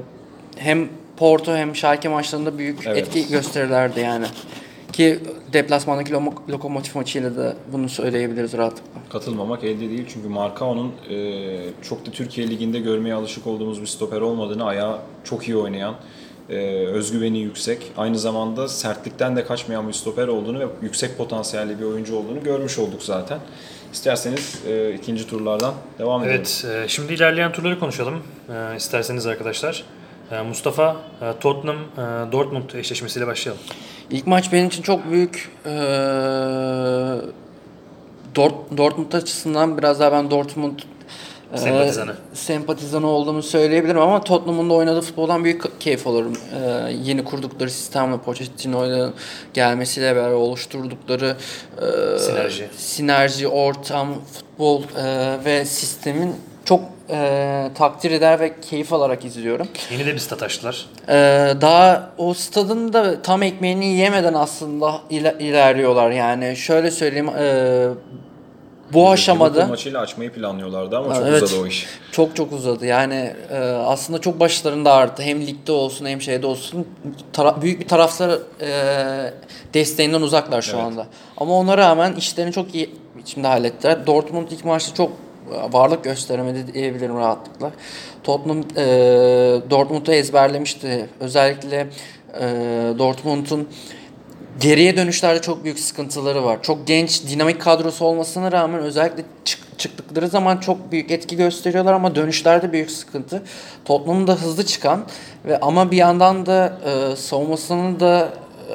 hem 0.57 0.89
Porto 1.17 1.57
hem 1.57 1.77
Schalke 1.77 2.09
maçlarında 2.09 2.59
büyük 2.59 2.87
Evet. 2.87 2.99
etki 2.99 3.29
gösterirlerdi 3.29 4.01
yani. 4.01 4.27
Ki 4.93 5.19
deplasmandaki 5.53 6.13
Lom- 6.13 6.51
Lokomotiv 6.51 6.91
maçıyla 6.99 7.37
da 7.37 7.57
bunu 7.73 7.89
söyleyebiliriz 7.89 8.53
rahatlıkla. 8.53 9.01
Katılmamak 9.11 9.65
elde 9.65 9.81
değil 9.91 10.05
çünkü 10.13 10.29
Marcao'nun 10.29 10.93
e, 11.11 11.59
çok 11.83 12.07
da 12.07 12.11
Türkiye 12.11 12.49
Ligi'nde 12.51 12.79
görmeye 12.79 13.15
alışık 13.15 13.47
olduğumuz 13.47 13.81
bir 13.81 13.87
stoper 13.87 14.21
olmadığını, 14.21 14.65
ayağı 14.65 14.99
çok 15.25 15.49
iyi 15.49 15.57
oynayan, 15.57 15.95
e, 16.51 16.57
özgüveni 16.87 17.39
yüksek, 17.39 17.93
aynı 17.97 18.19
zamanda 18.19 18.69
sertlikten 18.69 19.37
de 19.37 19.45
kaçmayan 19.45 19.89
bir 19.89 19.93
stoper 19.93 20.29
olduğunu 20.29 20.61
ve 20.61 20.67
yüksek 20.83 21.19
potansiyelli 21.19 21.79
bir 21.81 21.85
oyuncu 21.85 22.17
olduğunu 22.17 22.43
görmüş 22.43 22.79
olduk 22.79 23.03
zaten. 23.03 23.39
İsterseniz 23.93 24.59
e, 24.69 24.95
ikinci 24.95 25.27
turlardan 25.27 25.75
devam 25.99 26.23
edelim. 26.23 26.37
Evet, 26.37 26.65
e, 26.85 26.89
şimdi 26.89 27.13
ilerleyen 27.13 27.53
turları 27.53 27.79
konuşalım 27.81 28.15
e, 28.49 28.77
isterseniz 28.77 29.27
arkadaşlar. 29.27 29.85
E, 30.31 30.43
Mustafa, 30.43 30.97
e, 31.23 31.33
Tottenham, 31.41 31.77
e, 31.77 32.33
Dortmund 32.33 32.71
eşleşmesiyle 32.71 33.27
başlayalım. 33.27 33.63
İlk 34.11 34.27
maç 34.27 34.53
benim 34.53 34.67
için 34.67 34.83
çok 34.83 35.11
büyük 35.11 35.51
Dort, 38.35 38.55
Dortmund 38.77 39.13
açısından 39.13 39.79
biraz 39.79 40.01
daha 40.01 40.13
ben 40.13 40.31
Dortmund 40.31 40.79
Sempatizanı. 41.55 42.15
sempatizanı 42.35 43.07
olduğumu 43.07 43.43
söyleyebilirim 43.43 44.01
ama 44.01 44.21
Tottenham'ın 44.25 44.71
da 44.71 44.75
oynadığı 44.75 45.01
futboldan 45.01 45.45
büyük 45.45 45.81
keyif 45.81 46.07
alırım. 46.07 46.33
Yeni 47.03 47.25
kurdukları 47.25 47.71
sistemle 47.71 48.19
Pochettino'yla 48.19 49.11
gelmesiyle 49.55 50.17
beraber 50.17 50.35
oluşturdukları 50.35 51.37
eee, 51.83 52.19
Sinerji. 52.19 52.69
sinerji, 52.77 53.49
ortam, 53.49 54.09
futbol 54.33 54.83
ve 55.45 55.65
sistemin 55.65 56.35
çok 56.65 56.81
eee, 57.09 57.71
takdir 57.75 58.11
eder 58.11 58.41
ve 58.41 58.61
keyif 58.61 58.93
alarak 58.93 59.25
izliyorum. 59.25 59.69
Yeni 59.93 60.07
de 60.07 60.15
bir 60.15 60.19
stat 60.19 60.43
açtılar. 60.43 60.87
Ee, 61.09 61.13
daha 61.61 62.11
o 62.19 62.35
stadın 62.35 62.93
da 62.93 63.23
tam 63.23 63.43
ekmeğini 63.43 63.87
yemeden 63.97 64.35
aslında 64.35 65.01
ile- 65.11 65.37
ilerliyorlar 65.41 66.11
yani 66.11 66.57
şöyle 66.57 66.91
söyleyeyim 66.91 67.29
ee, 67.39 67.89
bu 68.93 68.97
Liverpool 68.99 69.13
aşamada 69.13 69.67
maçıyla 69.67 70.01
açmayı 70.01 70.33
planlıyorlardı 70.33 70.99
ama 70.99 71.15
çok 71.15 71.27
evet. 71.27 71.43
uzadı 71.43 71.61
o 71.63 71.67
iş. 71.67 71.87
çok 72.13 72.37
çok 72.37 72.53
uzadı 72.53 72.87
yani 72.87 73.33
ee, 73.51 73.59
aslında 73.87 74.21
çok 74.21 74.41
başlarında 74.41 74.93
arttı 74.93 75.23
hem 75.23 75.47
ligde 75.47 75.73
olsun 75.73 76.07
hem 76.07 76.21
şeyde 76.23 76.47
olsun 76.47 76.87
Tara- 77.33 77.63
büyük 77.63 77.81
bir 77.81 77.89
taraftar 77.89 78.39
ee, 78.61 79.33
desteğinden 79.75 80.21
uzaklar 80.23 80.63
şu 80.63 80.77
Evet. 80.77 80.85
anda 80.85 81.07
ama 81.39 81.55
ona 81.59 81.79
rağmen 81.79 82.13
işlerini 82.15 82.53
çok 82.53 82.75
iyi 82.75 82.91
biçimde 83.19 83.47
hallettiler 83.47 84.07
Dortmund 84.07 84.51
ilk 84.51 84.65
maçta 84.65 84.95
çok 84.95 85.13
varlık 85.73 86.05
gösteremedi 86.05 86.75
diyebilirim 86.75 87.17
rahatlıkla. 87.17 87.71
Tottenham 88.25 88.61
e, 88.77 88.85
Dortmund'u 89.71 90.13
ezberlemişti. 90.13 91.07
Özellikle 91.21 91.87
e, 92.41 92.47
Dortmund'un 92.99 93.69
geriye 94.61 94.97
dönüşlerde 94.97 95.41
çok 95.41 95.65
büyük 95.65 95.79
sıkıntıları 95.79 96.45
var. 96.45 96.63
Çok 96.63 96.87
genç, 96.87 97.27
dinamik 97.29 97.61
kadrosu 97.61 98.05
olmasına 98.05 98.53
rağmen 98.53 98.81
özellikle 98.81 99.23
çık- 99.45 99.79
çıktıkları 99.79 100.29
zaman 100.29 100.57
çok 100.57 100.93
büyük 100.93 101.11
etki 101.11 101.37
gösteriyorlar 101.37 101.93
ama 101.93 102.15
dönüşlerde 102.15 102.73
büyük 102.73 102.91
sıkıntı. 102.91 103.43
Tottenham'ın 103.85 104.27
da 104.27 104.35
hızlı 104.35 104.67
çıkan 104.67 105.05
ve 105.45 105.61
ama 105.61 105.91
bir 105.91 105.97
yandan 105.97 106.47
da 106.47 106.79
e, 106.87 107.17
savunmasının 107.17 108.01
da 108.01 108.29
e, 108.71 108.75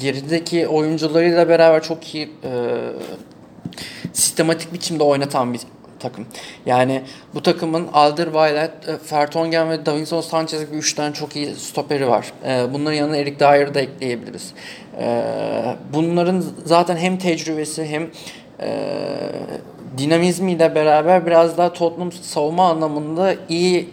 gerideki 0.00 0.68
oyuncularıyla 0.68 1.48
beraber 1.48 1.82
çok 1.82 2.14
iyi 2.14 2.24
e, 2.24 2.52
sistematik 4.12 4.72
biçimde 4.72 5.02
oynatan 5.02 5.54
bir 5.54 5.60
takım. 6.00 6.26
Yani 6.66 7.02
bu 7.34 7.42
takımın 7.42 7.88
Alderweireld, 7.92 9.12
Vertonghen 9.12 9.70
ve 9.70 9.86
Davinson 9.86 10.20
Sanchez 10.20 10.66
gibi 10.66 10.76
üç 10.76 10.94
tane 10.94 11.14
çok 11.14 11.36
iyi 11.36 11.54
stoperi 11.54 12.08
var. 12.08 12.32
E, 12.44 12.72
Bunların 12.72 12.96
yanına 12.96 13.16
Erik 13.16 13.40
Dyer'ı 13.40 13.74
da 13.74 13.80
ekleyebiliriz. 13.80 14.52
E, 15.00 15.24
Bunların 15.92 16.44
zaten 16.64 16.96
hem 16.96 17.18
tecrübesi 17.18 17.86
hem 17.86 18.10
e, 18.60 18.96
dinamizmiyle 19.98 20.74
beraber 20.74 21.26
biraz 21.26 21.58
daha 21.58 21.72
Tottenham 21.72 22.12
savunma 22.12 22.68
anlamında 22.70 23.34
iyi 23.48 23.90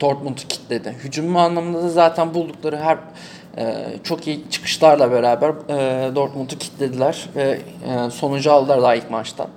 Dortmund'u 0.00 0.40
kitledi. 0.48 0.96
Hücum 1.04 1.36
anlamında 1.36 1.82
da 1.82 1.88
zaten 1.88 2.34
buldukları 2.34 2.76
her 2.76 2.98
çok 4.04 4.26
iyi 4.26 4.50
çıkışlarla 4.50 5.12
beraber 5.12 5.52
Dortmund'u 6.14 6.58
kitlediler 6.58 7.28
ve 7.36 7.58
sonucu 8.10 8.52
aldılar 8.52 8.82
daha 8.82 8.94
ilk 8.94 9.10
maçtan. 9.10 9.48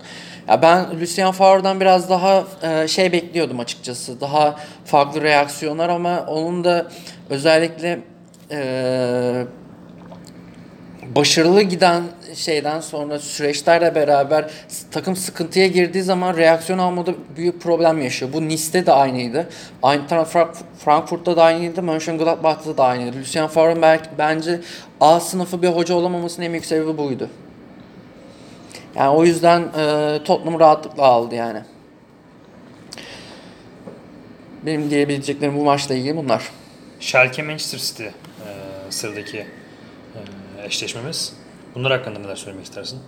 Ya 0.47 0.61
ben 0.61 1.01
Lucien 1.01 1.31
Favre'dan 1.31 1.79
biraz 1.79 2.09
daha 2.09 2.43
e, 2.63 2.87
şey 2.87 3.11
bekliyordum 3.11 3.59
açıkçası. 3.59 4.21
Daha 4.21 4.55
farklı 4.85 5.21
reaksiyonlar 5.21 5.89
ama 5.89 6.25
onun 6.27 6.63
da 6.63 6.87
özellikle 7.29 7.99
e, 8.51 9.45
başarılı 11.15 11.61
giden 11.61 12.03
şeyden 12.35 12.79
sonra 12.79 13.19
süreçlerle 13.19 13.95
beraber 13.95 14.49
takım 14.91 15.15
sıkıntıya 15.15 15.67
girdiği 15.67 16.03
zaman 16.03 16.37
reaksiyon 16.37 16.79
almada 16.79 17.13
büyük 17.37 17.61
problem 17.61 18.01
yaşıyor. 18.01 18.33
Bu 18.33 18.47
Nice'de 18.47 18.85
de 18.85 18.91
aynıydı. 18.91 19.49
Aynı 19.83 20.01
Frankfurt'ta 20.85 21.37
da 21.37 21.43
aynıydı. 21.43 21.83
Mönchengladbach'ta 21.83 22.77
da 22.77 22.83
aynıydı. 22.83 23.17
Lucien 23.19 23.47
Favre'ın 23.47 23.81
belki 23.81 24.09
bence 24.17 24.61
A 25.01 25.19
sınıfı 25.19 25.61
bir 25.61 25.67
hoca 25.67 25.95
olamamasının 25.95 26.45
en 26.45 26.51
büyük 26.51 26.65
sebebi 26.65 26.97
buydu. 26.97 27.29
Yani 28.95 29.09
o 29.09 29.25
yüzden 29.25 29.61
e, 29.77 30.19
Tottenham 30.23 30.59
rahatlıkla 30.59 31.03
aldı 31.03 31.35
yani. 31.35 31.59
Benim 34.65 34.89
diyebileceklerim 34.89 35.57
bu 35.57 35.63
maçla 35.63 35.95
ilgili 35.95 36.17
bunlar. 36.17 36.43
Schalke 36.99 37.43
Manchester 37.43 37.79
City 37.79 38.03
e, 38.03 38.11
sıradaki 38.89 39.37
e, 39.37 39.45
eşleşmemiz. 40.65 41.33
Bunlar 41.75 41.91
hakkında 41.91 42.19
neler 42.19 42.35
söylemek 42.35 42.65
istersin? 42.65 42.99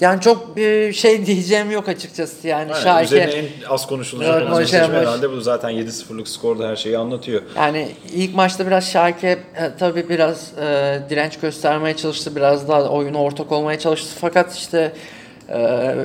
Yani 0.00 0.20
çok 0.20 0.56
bir 0.56 0.92
şey 0.92 1.26
diyeceğim 1.26 1.70
yok 1.70 1.88
açıkçası 1.88 2.48
yani. 2.48 2.72
Aynen, 2.72 2.82
Schalke 2.82 3.04
Üzerine 3.04 3.34
en 3.34 3.70
az 3.70 3.86
konuşulacak 3.86 4.34
Evet, 4.34 4.48
olan 4.48 4.60
maç. 4.60 4.72
herhalde 4.72 5.30
bu 5.30 5.40
zaten 5.40 5.70
7-0'lık 5.70 6.28
skorda 6.28 6.68
her 6.68 6.76
şeyi 6.76 6.98
anlatıyor. 6.98 7.42
Yani 7.56 7.88
ilk 8.12 8.34
maçta 8.34 8.66
biraz 8.66 8.84
Schalke 8.84 9.28
e, 9.28 9.38
tabii 9.78 10.08
biraz 10.08 10.52
e, 10.58 11.00
direnç 11.10 11.38
göstermeye 11.40 11.96
çalıştı. 11.96 12.36
Biraz 12.36 12.68
daha 12.68 12.82
oyuna 12.82 13.22
ortak 13.22 13.52
olmaya 13.52 13.78
çalıştı. 13.78 14.16
Fakat 14.20 14.54
işte 14.56 14.92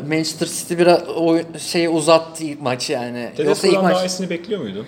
Manchester 0.08 0.48
City 0.48 0.78
biraz 0.78 1.10
oyun, 1.10 1.46
şeyi 1.58 1.90
uzattı 1.90 2.44
ilk 2.44 2.62
maç 2.62 2.90
yani. 2.90 3.20
Yoksa 3.24 3.42
ilk 3.42 3.48
Tedesco'dan 3.62 3.84
maç... 3.84 3.94
daha 3.96 4.06
iyisini 4.06 4.30
bekliyor 4.30 4.62
muydun? 4.62 4.86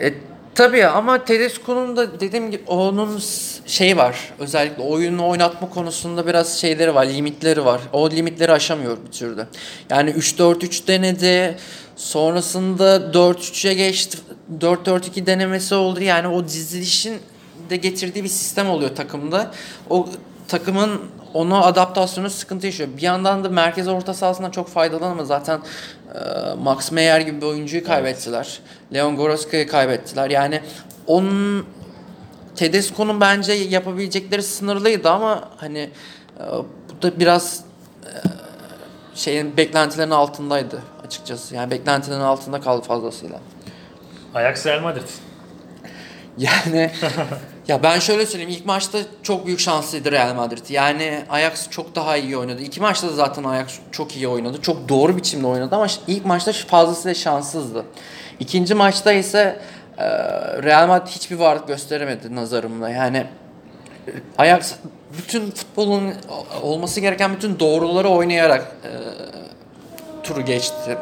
E, 0.00 0.14
tabii 0.54 0.86
ama 0.86 1.24
Tedesco'nun 1.24 1.96
da 1.96 2.20
dediğim 2.20 2.50
gibi 2.50 2.62
onun 2.66 3.22
şeyi 3.66 3.96
var. 3.96 4.32
Özellikle 4.38 4.82
oyunu 4.82 5.28
oynatma 5.28 5.70
konusunda 5.70 6.26
biraz 6.26 6.58
şeyleri 6.60 6.94
var, 6.94 7.06
limitleri 7.06 7.64
var. 7.64 7.80
O 7.92 8.10
limitleri 8.10 8.52
aşamıyor 8.52 8.96
bir 9.06 9.12
türlü. 9.12 9.46
Yani 9.90 10.10
3-4-3 10.10 10.86
denedi. 10.86 11.56
Sonrasında 11.96 12.96
4-3'e 12.96 13.74
geçti. 13.74 14.18
4-4-2 14.60 15.26
denemesi 15.26 15.74
oldu. 15.74 16.00
Yani 16.00 16.28
o 16.28 16.44
dizilişin 16.44 17.18
de 17.70 17.76
getirdiği 17.76 18.24
bir 18.24 18.28
sistem 18.28 18.70
oluyor 18.70 18.96
takımda. 18.96 19.50
O 19.90 20.08
takımın 20.48 21.00
ona 21.36 21.62
adaptasyonu 21.62 22.30
sıkıntı 22.30 22.66
yaşıyor. 22.66 22.88
Bir 22.96 23.02
yandan 23.02 23.44
da 23.44 23.48
merkez 23.48 23.88
orta 23.88 24.14
sahasından 24.14 24.50
çok 24.50 24.68
faydalanamaz. 24.68 25.28
Zaten 25.28 25.60
e, 26.14 26.18
Max 26.62 26.92
Meyer 26.92 27.20
gibi 27.20 27.40
bir 27.40 27.46
oyuncuyu 27.46 27.84
kaybettiler. 27.84 28.60
Leon 28.94 29.16
Goretzka'yı 29.16 29.68
kaybettiler. 29.68 30.30
Yani 30.30 30.60
onun 31.06 31.66
Tedesco'nun 32.56 33.20
bence 33.20 33.52
yapabilecekleri 33.52 34.42
sınırlıydı 34.42 35.10
ama 35.10 35.48
hani 35.56 35.90
e, 36.40 36.44
bu 36.98 37.02
da 37.02 37.20
biraz 37.20 37.64
e, 38.04 38.10
şeyin 39.14 39.56
beklentilerin 39.56 40.10
altındaydı 40.10 40.82
açıkçası. 41.06 41.54
Yani 41.54 41.70
beklentilerin 41.70 42.20
altında 42.20 42.60
kaldı 42.60 42.82
fazlasıyla. 42.82 43.40
Ajax 44.34 44.66
Real 44.66 44.80
Madrid. 44.80 45.08
Yani 46.38 46.90
ya 47.68 47.82
ben 47.82 47.98
şöyle 47.98 48.26
söyleyeyim 48.26 48.52
ilk 48.52 48.66
maçta 48.66 48.98
çok 49.22 49.46
büyük 49.46 49.60
şanslıydı 49.60 50.12
Real 50.12 50.34
Madrid. 50.34 50.68
Yani 50.68 51.24
Ajax 51.30 51.70
çok 51.70 51.94
daha 51.94 52.16
iyi 52.16 52.36
oynadı. 52.36 52.62
İki 52.62 52.80
maçta 52.80 53.08
da 53.08 53.12
zaten 53.12 53.44
Ajax 53.44 53.78
çok 53.92 54.16
iyi 54.16 54.28
oynadı. 54.28 54.62
Çok 54.62 54.88
doğru 54.88 55.16
biçimde 55.16 55.46
oynadı 55.46 55.76
ama 55.76 55.86
ilk 56.06 56.26
maçta 56.26 56.52
fazlasıyla 56.52 57.14
şanssızdı. 57.14 57.84
İkinci 58.40 58.74
maçta 58.74 59.12
ise 59.12 59.60
Ee, 59.98 60.04
Real 60.62 60.88
Madrid 60.88 61.06
hiçbir 61.06 61.36
varlık 61.36 61.68
gösteremedi 61.68 62.34
nazarımda. 62.34 62.90
Yani 62.90 63.16
e, 63.16 64.10
Ajax 64.38 64.72
bütün 65.18 65.50
futbolun 65.50 66.14
olması 66.62 67.00
gereken 67.00 67.34
bütün 67.34 67.58
doğruları 67.60 68.08
oynayarak 68.08 68.76
e, 68.84 68.90
turu 70.22 70.44
geçti. 70.44 70.98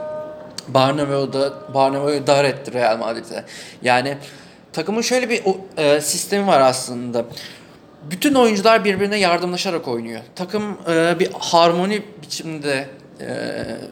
Barnabeu'da 0.69 1.53
Barnabeu'yu 1.75 2.27
dar 2.27 2.45
etti 2.45 2.73
Real 2.73 2.99
Madrid'e. 2.99 3.45
Yani 3.83 4.19
takımın 4.75 5.01
şöyle 5.03 5.29
bir 5.31 5.43
e, 5.77 6.01
sistemi 6.01 6.47
var 6.47 6.61
aslında. 6.61 7.25
Bütün 8.11 8.35
oyuncular 8.35 8.85
birbirine 8.85 9.17
yardımlaşarak 9.19 9.89
oynuyor. 9.89 10.21
Takım 10.37 10.77
e, 10.91 11.19
bir 11.19 11.31
harmoni 11.39 12.03
biçimde 12.23 12.87
e, 13.21 13.27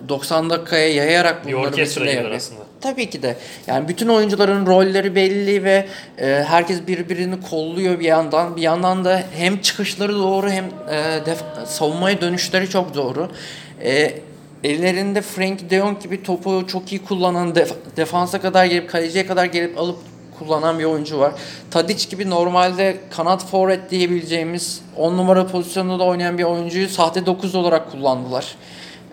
90 0.08 0.50
dakikaya 0.50 0.88
yayarak 0.94 1.46
Bir 1.46 1.52
bunları 1.52 1.68
orkestra 1.68 2.10
yapıyor. 2.10 2.30
aslında. 2.30 2.60
Tabii 2.80 3.10
ki 3.10 3.22
de. 3.22 3.36
Yani 3.66 3.88
bütün 3.88 4.08
oyuncuların 4.08 4.66
rolleri 4.66 5.14
belli 5.14 5.64
ve 5.64 5.86
e, 6.18 6.44
herkes 6.48 6.86
birbirini 6.86 7.40
kolluyor 7.50 8.00
bir 8.00 8.04
yandan. 8.04 8.56
Bir 8.56 8.62
yandan 8.62 9.04
da 9.04 9.22
hem 9.36 9.60
çıkışları 9.60 10.14
doğru 10.14 10.50
hem 10.50 10.64
e, 10.64 10.94
def- 11.00 11.66
savunmaya 11.66 12.20
dönüşleri 12.20 12.70
çok 12.70 12.94
doğru. 12.94 13.30
E, 13.84 14.14
ellerinde 14.64 15.22
Frank 15.22 15.70
de 15.70 15.78
Jong 15.78 16.02
gibi 16.02 16.22
topu 16.22 16.64
çok 16.66 16.92
iyi 16.92 17.02
kullanan, 17.04 17.50
def- 17.50 17.96
defansa 17.96 18.40
kadar 18.40 18.64
gelip 18.64 18.90
kaleciye 18.90 19.26
kadar 19.26 19.44
gelip 19.44 19.78
alıp 19.78 19.98
kullanan 20.44 20.78
bir 20.78 20.84
oyuncu 20.84 21.18
var. 21.18 21.32
Tadic 21.70 22.08
gibi 22.10 22.30
normalde 22.30 22.96
kanat 23.10 23.46
forvet 23.46 23.90
diyebileceğimiz 23.90 24.82
10 24.96 25.16
numara 25.16 25.46
pozisyonunda 25.46 25.98
da 25.98 26.04
oynayan 26.04 26.38
bir 26.38 26.44
oyuncuyu 26.44 26.88
sahte 26.88 27.26
9 27.26 27.54
olarak 27.54 27.92
kullandılar. 27.92 28.56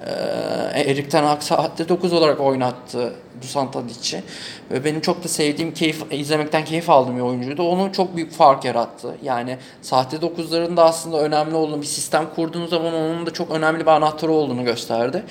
Ee, 0.05 0.81
Erik 0.81 1.11
Ten 1.11 1.23
Hag 1.23 1.41
sahte 1.41 1.89
9 1.89 2.13
olarak 2.13 2.39
oynattı 2.39 3.13
Dusan 3.41 3.71
Tadic'i. 3.71 4.23
Ve 4.71 4.85
benim 4.85 5.01
çok 5.01 5.23
da 5.23 5.27
sevdiğim, 5.27 5.73
keyif 5.73 6.03
izlemekten 6.11 6.65
keyif 6.65 6.89
aldığım 6.89 7.15
bir 7.15 7.21
oyuncuydu. 7.21 7.63
Onun 7.63 7.89
çok 7.89 8.15
büyük 8.15 8.31
fark 8.31 8.65
yarattı. 8.65 9.15
Yani 9.23 9.57
sahte 9.81 10.17
9'ların 10.17 10.77
da 10.77 10.83
aslında 10.83 11.21
önemli 11.21 11.55
olduğunu, 11.55 11.81
bir 11.81 11.87
sistem 11.87 12.25
kurduğunuz 12.35 12.69
zaman 12.69 12.93
onun 12.93 13.25
da 13.25 13.33
çok 13.33 13.51
önemli 13.51 13.81
bir 13.81 13.91
anahtarı 13.91 14.31
olduğunu 14.31 14.63
gösterdi. 14.63 15.23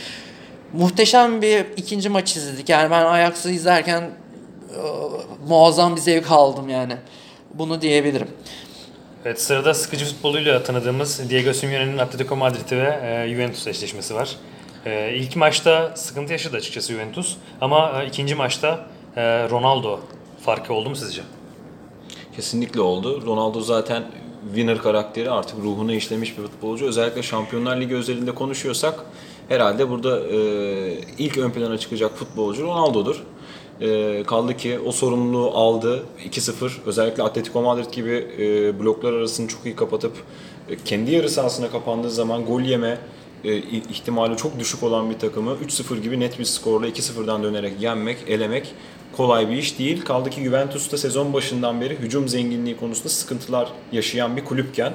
Muhteşem 0.73 1.43
bir 1.43 1.67
ikinci 1.77 2.09
maç 2.09 2.37
izledik. 2.37 2.69
Yani 2.69 2.91
ben 2.91 3.05
Ajax'ı 3.05 3.51
izlerken 3.51 4.11
muazzam 5.49 5.97
bir 5.97 6.01
zevk 6.01 6.31
aldım 6.31 6.69
yani. 6.69 6.97
Bunu 7.55 7.81
diyebilirim. 7.81 8.29
Evet 9.25 9.41
sırada 9.43 9.75
sıkıcı 9.75 10.05
futboluyla 10.05 10.63
tanıdığımız 10.63 11.31
Diego 11.31 11.53
Simeone'nin 11.53 11.99
Atletico 11.99 12.37
Madrid 12.37 12.71
ve 12.71 13.01
e, 13.03 13.35
Juventus 13.35 13.67
eşleşmesi 13.67 14.15
var. 14.15 14.37
E, 14.87 15.15
ilk 15.15 15.37
maçta 15.37 15.93
sıkıntı 15.97 16.33
yaşadı 16.33 16.57
açıkçası 16.57 16.93
Juventus 16.93 17.37
ama 17.61 18.03
e, 18.03 18.07
ikinci 18.07 18.35
maçta 18.35 18.87
e, 19.17 19.49
Ronaldo 19.49 20.01
farkı 20.45 20.75
oldu 20.75 20.89
mu 20.89 20.97
sizce? 20.97 21.23
Kesinlikle 22.37 22.81
oldu. 22.81 23.27
Ronaldo 23.27 23.61
zaten 23.61 24.03
winner 24.47 24.79
karakteri 24.79 25.31
artık 25.31 25.59
ruhuna 25.59 25.93
işlemiş 25.93 26.39
bir 26.39 26.43
futbolcu. 26.43 26.87
Özellikle 26.87 27.23
Şampiyonlar 27.23 27.81
Ligi 27.81 27.97
özelinde 27.97 28.35
konuşuyorsak 28.35 29.05
herhalde 29.49 29.91
burada 29.91 30.21
e, 30.21 30.37
ilk 31.19 31.39
ön 31.39 31.51
plana 31.51 31.79
çıkacak 31.79 32.17
futbolcu 32.17 32.63
Ronaldo'dur. 32.67 33.23
E, 33.81 34.23
kaldı 34.27 34.57
ki 34.57 34.79
o 34.87 34.93
sorumluluğu 34.93 35.51
aldı 35.51 36.07
2-0. 36.31 36.71
Özellikle 36.87 37.23
Atletico 37.23 37.63
Madrid 37.63 37.93
gibi 37.93 38.27
e, 38.39 38.81
bloklar 38.81 39.13
arasını 39.13 39.49
çok 39.49 39.67
iyi 39.67 39.77
kapatıp 39.77 40.13
e, 40.69 40.77
kendi 40.77 41.11
yarı 41.11 41.31
sahasına 41.31 41.71
kapandığı 41.71 42.11
zaman 42.11 42.45
gol 42.45 42.61
yeme 42.61 42.99
e, 43.45 43.57
ihtimali 43.57 44.37
çok 44.37 44.59
düşük 44.59 44.83
olan 44.83 45.11
bir 45.11 45.19
takımı 45.19 45.51
3-0 45.67 46.01
gibi 46.01 46.21
net 46.21 46.39
bir 46.39 46.45
skorla 46.45 46.89
2-0'dan 46.89 47.43
dönerek 47.43 47.73
yenmek, 47.81 48.17
elemek 48.29 48.75
kolay 49.17 49.51
bir 49.51 49.57
iş 49.57 49.79
değil. 49.79 50.05
Kaldı 50.05 50.31
ki 50.31 50.45
Juventus 50.45 50.93
da 50.93 50.99
sezon 50.99 51.33
başından 51.33 51.81
beri 51.81 51.99
hücum 51.99 52.29
zenginliği 52.29 52.77
konusunda 52.77 53.09
sıkıntılar 53.09 53.69
yaşayan 53.93 54.37
bir 54.37 54.45
kulüpken 54.45 54.93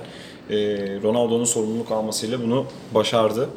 e, 0.50 0.56
Ronaldo'nun 1.04 1.46
sorumluluk 1.46 1.92
almasıyla 1.92 2.44
bunu 2.44 2.66
başardı. 2.94 3.50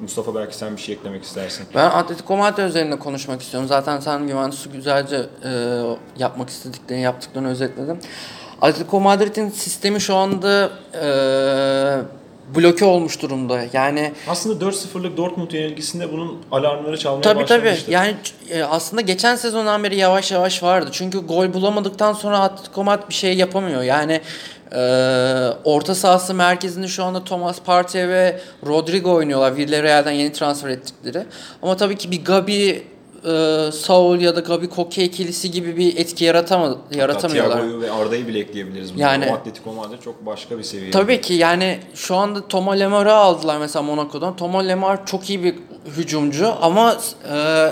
Mustafa 0.00 0.34
belki 0.34 0.56
sen 0.56 0.76
bir 0.76 0.80
şey 0.82 0.94
eklemek 0.94 1.24
istersin. 1.24 1.66
Ben 1.74 1.84
Atletico 1.90 2.36
Madrid 2.36 2.64
üzerinde 2.64 2.98
konuşmak 2.98 3.42
istiyorum. 3.42 3.68
Zaten 3.68 4.00
sen 4.00 4.28
Juventus'u 4.28 4.72
güzelce 4.72 5.16
e, 5.44 5.80
yapmak 6.18 6.50
istediklerini, 6.50 7.02
yaptıklarını 7.02 7.48
özetledin. 7.48 7.98
Atletico 8.62 9.00
Madrid'in 9.00 9.50
sistemi 9.50 10.00
şu 10.00 10.14
anda 10.14 10.70
e, 10.94 11.04
bloke 12.56 12.84
olmuş 12.84 13.22
durumda. 13.22 13.60
Yani 13.72 14.12
Aslında 14.28 14.64
4-0'lık 14.64 15.16
Dortmund 15.16 15.50
yenilgisinde 15.50 16.12
bunun 16.12 16.42
alarmları 16.52 16.98
çalmaya 16.98 17.22
Tabii 17.22 17.44
tabii. 17.44 17.60
başlamıştı. 17.64 17.90
Yani 17.90 18.14
e, 18.50 18.62
aslında 18.62 19.00
geçen 19.00 19.36
sezondan 19.36 19.84
beri 19.84 19.96
yavaş 19.96 20.32
yavaş 20.32 20.62
vardı. 20.62 20.88
Çünkü 20.92 21.18
gol 21.18 21.52
bulamadıktan 21.52 22.12
sonra 22.12 22.38
Atletico 22.38 22.84
Madrid 22.84 23.08
bir 23.08 23.14
şey 23.14 23.36
yapamıyor. 23.36 23.82
Yani 23.82 24.20
e, 24.72 24.78
orta 25.64 25.94
sahası 25.94 26.34
merkezinde 26.34 26.88
şu 26.88 27.04
anda 27.04 27.24
Thomas 27.24 27.60
Partey 27.60 28.08
ve 28.08 28.40
Rodrigo 28.66 29.12
oynuyorlar. 29.14 29.56
Villarreal'den 29.56 30.12
yeni 30.12 30.32
transfer 30.32 30.68
ettikleri. 30.68 31.26
Ama 31.62 31.76
tabii 31.76 31.96
ki 31.96 32.10
bir 32.10 32.24
Gabi 32.24 32.82
e, 33.24 33.72
Saul 33.72 34.20
ya 34.20 34.36
da 34.36 34.40
Gabi 34.40 34.68
Koke 34.68 35.04
ikilisi 35.04 35.50
gibi 35.50 35.76
bir 35.76 35.96
etki 35.96 36.24
yaratama, 36.24 36.76
yaratamıyorlar. 36.94 37.56
Thiago'yu 37.58 37.80
ve 37.80 37.90
Arda'yı 37.90 38.26
bile 38.26 38.38
ekleyebiliriz. 38.38 38.94
Buna. 38.94 39.02
Yani- 39.02 39.26
Ama 39.26 39.36
Atletico 39.36 39.72
Madrid 39.72 39.98
çok 40.04 40.26
başka 40.26 40.58
bir 40.58 40.62
seviye. 40.62 40.90
Tabii 40.90 41.20
ki 41.20 41.34
yani 41.34 41.78
şu 41.94 42.16
anda 42.16 42.48
Thomas 42.48 42.78
Lemar'ı 42.78 43.14
aldılar 43.14 43.58
mesela 43.58 43.82
Monaco'dan. 43.82 44.36
Thomas 44.36 44.66
Lemar 44.66 45.06
çok 45.06 45.30
iyi 45.30 45.42
bir 45.44 45.54
hücumcu 45.96 46.54
ama 46.62 46.96
e, 47.32 47.70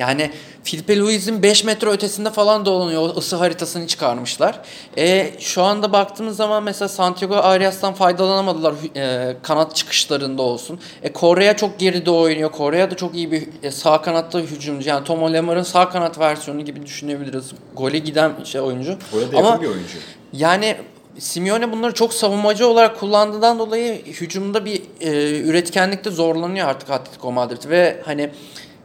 yani 0.00 0.30
Filipe 0.64 0.98
Luis'in 0.98 1.42
5 1.42 1.64
metre 1.64 1.88
ötesinde 1.88 2.30
falan 2.30 2.64
dolanıyor. 2.66 3.02
O 3.02 3.18
ısı 3.18 3.36
haritasını 3.36 3.86
çıkarmışlar. 3.86 4.60
E, 4.98 5.30
şu 5.38 5.62
anda 5.62 5.92
baktığımız 5.92 6.36
zaman 6.36 6.62
mesela 6.62 6.88
Santiago 6.88 7.34
Arias'tan 7.36 7.94
faydalanamadılar 7.94 8.74
e, 8.96 9.36
kanat 9.42 9.76
çıkışlarında 9.76 10.42
olsun. 10.42 10.80
E, 11.02 11.12
Korea 11.12 11.56
çok 11.56 11.78
geride 11.78 12.10
oynuyor. 12.10 12.50
Korea 12.52 12.90
da 12.90 12.96
çok 12.96 13.14
iyi 13.14 13.32
bir 13.32 13.48
e, 13.62 13.70
sağ 13.70 14.02
kanatta 14.02 14.38
hücumcu. 14.38 14.88
Yani 14.88 15.04
Thomas 15.04 15.32
Lemar'ın 15.32 15.62
sağ 15.62 15.88
kanat 15.88 16.18
versiyonu 16.18 16.64
gibi 16.64 16.86
düşünebiliriz. 16.86 17.52
Gole 17.76 17.98
giden 17.98 18.32
şey 18.44 18.60
oyuncu. 18.60 18.96
Böyle 19.14 19.32
de 19.32 19.36
Ama 19.38 19.62
bir 19.62 19.66
oyuncu. 19.66 19.98
yani 20.32 20.76
Simeone 21.18 21.72
bunları 21.72 21.94
çok 21.94 22.14
savunmacı 22.14 22.66
olarak 22.66 23.00
kullandığından 23.00 23.58
dolayı 23.58 24.04
hücumda 24.06 24.64
bir 24.64 24.82
e, 25.00 25.40
üretkenlikte 25.40 26.10
zorlanıyor 26.10 26.68
artık 26.68 26.90
Atletico 26.90 27.32
Madrid 27.32 27.68
ve 27.68 28.00
hani 28.04 28.30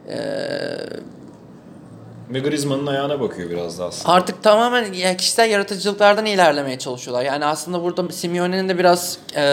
e, 0.10 0.18
Ve 2.30 2.40
Griezmann'ın 2.40 2.88
ayağına 2.88 3.20
bakıyor 3.20 3.50
biraz 3.50 3.80
da 3.80 3.86
aslında. 3.86 4.14
artık 4.16 4.44
tamamen 4.44 4.94
yani 4.94 5.18
kişisel 5.18 5.50
yaratıcılıklardan 5.50 6.26
ilerlemeye 6.26 6.80
çalışıyorlar. 6.80 7.26
Yani 7.26 7.46
aslında 7.46 7.84
burada 7.84 8.12
Simeone'nin 8.12 8.70
de 8.70 8.78
biraz 8.78 9.18
e, 9.36 9.46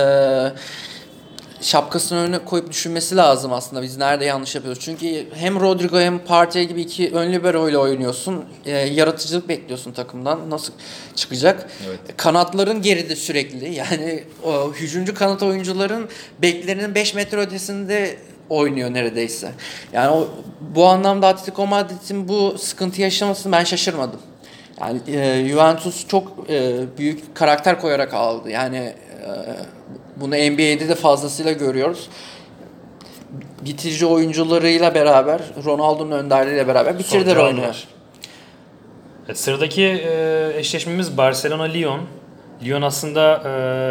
şapkasını 1.60 2.18
önüne 2.18 2.38
koyup 2.38 2.70
düşünmesi 2.70 3.16
lazım 3.16 3.52
aslında 3.52 3.82
biz 3.82 3.96
nerede 3.96 4.24
yanlış 4.24 4.54
yapıyoruz. 4.54 4.80
Çünkü 4.82 5.26
hem 5.34 5.60
Rodrigo 5.60 6.00
hem 6.00 6.18
Partey 6.18 6.64
gibi 6.68 6.80
iki 6.80 7.10
ön 7.14 7.32
libero 7.32 7.68
ile 7.68 7.78
oynuyorsun. 7.78 8.44
E, 8.66 8.70
yaratıcılık 8.70 9.48
bekliyorsun 9.48 9.92
takımdan. 9.92 10.50
Nasıl 10.50 10.72
çıkacak? 11.16 11.70
Evet. 11.88 11.98
Kanatların 12.16 12.82
geride 12.82 13.16
sürekli. 13.16 13.74
Yani 13.74 14.24
o 14.44 14.72
hücumcu 14.72 15.14
kanat 15.14 15.42
oyuncuların 15.42 16.08
beklerinin 16.42 16.94
5 16.94 17.14
metre 17.14 17.36
ötesinde 17.40 18.16
oynuyor 18.48 18.94
neredeyse. 18.94 19.52
Yani 19.92 20.10
o, 20.10 20.28
bu 20.60 20.86
anlamda 20.86 21.28
Atletico 21.28 21.66
Madrid'in 21.66 22.28
bu 22.28 22.58
sıkıntı 22.58 23.02
yaşamasını 23.02 23.52
ben 23.52 23.64
şaşırmadım. 23.64 24.20
Yani 24.80 25.00
e, 25.06 25.48
Juventus 25.48 26.08
çok 26.08 26.50
e, 26.50 26.72
büyük 26.98 27.34
karakter 27.34 27.80
koyarak 27.80 28.14
aldı. 28.14 28.50
Yani 28.50 28.76
e, 28.76 28.94
bunu 30.16 30.30
NBA'de 30.30 30.88
de 30.88 30.94
fazlasıyla 30.94 31.52
görüyoruz. 31.52 32.08
Bitirici 33.60 34.06
oyuncularıyla 34.06 34.94
beraber, 34.94 35.40
Ronaldo'nun 35.64 36.10
önderliğiyle 36.10 36.68
beraber 36.68 36.98
bitirdiler 36.98 37.36
oyunu. 37.36 37.60
Evet, 39.26 39.38
sıradaki 39.38 39.82
e, 39.82 40.52
eşleşmemiz 40.56 41.16
Barcelona-Lyon. 41.16 42.00
Lyon 42.64 42.82
aslında 42.82 43.42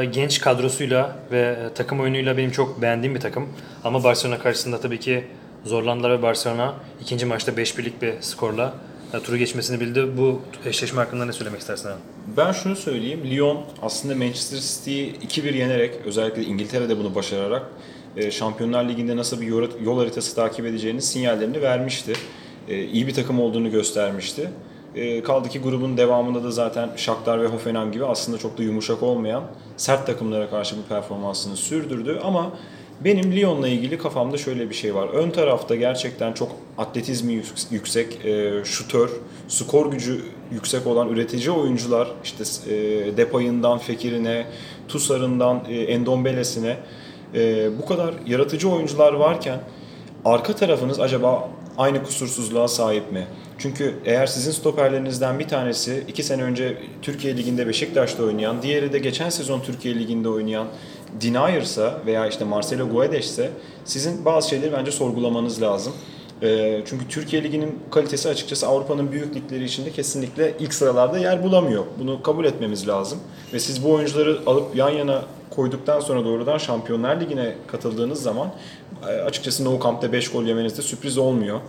e, 0.02 0.06
genç 0.06 0.42
kadrosuyla 0.42 1.16
ve 1.32 1.40
e, 1.40 1.74
takım 1.74 2.00
oyunuyla 2.00 2.38
benim 2.38 2.52
çok 2.52 2.82
beğendiğim 2.82 3.16
bir 3.16 3.20
takım. 3.20 3.50
Ama 3.84 4.04
Barcelona 4.04 4.40
karşısında 4.40 4.80
tabii 4.80 5.00
ki 5.00 5.24
zorlandılar 5.64 6.12
ve 6.12 6.22
Barcelona 6.22 6.74
ikinci 7.02 7.26
maçta 7.26 7.52
5-1'lik 7.52 8.02
bir 8.02 8.14
skorla 8.22 8.74
e, 9.14 9.20
turu 9.20 9.38
geçmesini 9.38 9.80
bildi. 9.80 10.18
Bu 10.18 10.42
eşleşme 10.66 11.00
hakkında 11.02 11.26
ne 11.26 11.34
söylemek 11.34 11.60
istersin 11.60 11.90
abi? 11.90 11.98
Ben 12.38 12.52
şunu 12.52 12.76
söyleyeyim. 12.76 13.22
Lyon 13.32 13.62
aslında 13.82 14.16
Manchester 14.16 14.58
City'yi 14.58 15.14
2-1 15.14 15.56
yenerek 15.58 15.96
özellikle 16.06 16.44
İngiltere'de 16.44 16.98
bunu 16.98 17.16
başararak 17.16 17.64
e, 18.18 18.32
Şampiyonlar 18.32 18.90
Ligi'nde 18.90 19.18
nasıl 19.18 19.42
bir 19.42 19.48
yol, 19.82 20.00
haritası 20.00 20.36
takip 20.36 20.66
edeceğinin 20.66 21.00
sinyallerini 21.00 21.62
vermişti. 21.62 22.14
E, 22.68 22.84
iyi 22.84 23.08
bir 23.08 23.14
takım 23.14 23.40
olduğunu 23.40 23.72
göstermişti. 23.72 24.50
E, 24.96 25.24
kaldı 25.24 25.50
ki 25.50 25.60
grubun 25.62 25.98
devamında 25.98 26.44
da 26.44 26.52
zaten 26.52 26.90
Shakhtar 26.96 27.42
ve 27.42 27.48
Hoffenheim 27.48 27.92
gibi 27.92 28.06
aslında 28.06 28.38
çok 28.38 28.58
da 28.58 28.64
yumuşak 28.64 29.04
olmayan 29.04 29.44
sert 29.78 30.08
takımlara 30.08 30.50
karşı 30.50 30.78
bu 30.78 30.82
performansını 30.82 31.56
sürdürdü 31.56 32.20
ama 32.24 32.52
Benim 33.06 33.36
Lyon'la 33.36 33.68
ilgili 33.68 33.98
kafamda 33.98 34.38
şöyle 34.38 34.70
bir 34.70 34.76
şey 34.76 34.96
var. 34.96 35.08
Ön 35.14 35.30
tarafta 35.30 35.76
gerçekten 35.76 36.34
çok 36.34 36.52
atletizmi 36.78 37.34
yük- 37.34 37.72
yüksek, 37.72 38.26
e, 38.26 38.52
şutör, 38.66 39.10
skor 39.48 39.92
gücü 39.92 40.22
yüksek 40.52 40.88
olan 40.88 41.10
üretici 41.10 41.52
oyuncular, 41.52 42.08
işte 42.24 42.44
e, 42.74 42.78
Depay'ından 43.18 43.78
Fekir'ine, 43.78 44.46
Tusar'ından 44.88 45.62
e, 45.70 45.76
Endombele'sine 45.82 46.78
e, 47.36 47.70
bu 47.82 47.86
kadar 47.86 48.14
yaratıcı 48.28 48.70
oyuncular 48.70 49.14
varken 49.14 49.60
arka 50.26 50.56
tarafınız 50.56 51.00
acaba 51.00 51.50
aynı 51.78 52.04
kusursuzluğa 52.04 52.68
sahip 52.68 53.12
mi? 53.12 53.28
Çünkü 53.62 53.96
eğer 54.06 54.26
sizin 54.28 54.52
stoperlerinizden 54.52 55.40
bir 55.40 55.48
tanesi 55.48 56.04
iki 56.08 56.24
sene 56.24 56.44
önce 56.44 56.78
Türkiye 57.02 57.38
Ligi'nde 57.38 57.68
Beşiktaş'ta 57.68 58.24
oynayan, 58.24 58.62
diğeri 58.62 58.94
de 58.94 59.00
geçen 59.00 59.30
sezon 59.30 59.60
Türkiye 59.60 59.96
Ligi'nde 59.96 60.30
oynayan 60.30 60.68
Denier'sa 61.22 62.02
veya 62.06 62.28
işte 62.28 62.46
Marcelo 62.46 62.90
Guedes'se 62.90 63.50
sizin 63.86 64.26
bazı 64.26 64.50
şeyleri 64.50 64.72
bence 64.74 64.92
sorgulamanız 64.92 65.62
lazım. 65.62 65.94
Ee, 66.44 66.82
çünkü 66.86 67.08
Türkiye 67.08 67.44
Ligi'nin 67.44 67.80
kalitesi 67.92 68.30
açıkçası 68.30 68.68
Avrupa'nın 68.68 69.12
büyük 69.12 69.36
ligleri 69.36 69.64
içinde 69.64 69.92
kesinlikle 69.92 70.54
ilk 70.60 70.74
sıralarda 70.74 71.18
yer 71.18 71.44
bulamıyor. 71.44 71.84
Bunu 72.00 72.24
kabul 72.24 72.46
etmemiz 72.46 72.88
lazım. 72.88 73.20
Ve 73.54 73.60
siz 73.60 73.84
bu 73.84 73.92
oyuncuları 73.92 74.40
alıp 74.46 74.76
yan 74.76 74.90
yana 74.90 75.22
koyduktan 75.50 76.00
sonra 76.00 76.26
doğrudan 76.26 76.58
Şampiyonlar 76.58 77.22
Ligi'ne 77.22 77.56
katıldığınız 77.68 78.24
zaman 78.24 78.48
e, 79.04 79.06
açıkçası 79.06 79.66
No 79.66 79.80
Camp'te 79.84 80.12
5 80.12 80.32
gol 80.32 80.44
yemeniz 80.44 80.78
de 80.78 80.82
sürpriz 80.82 81.18
olmuyor. 81.18 81.60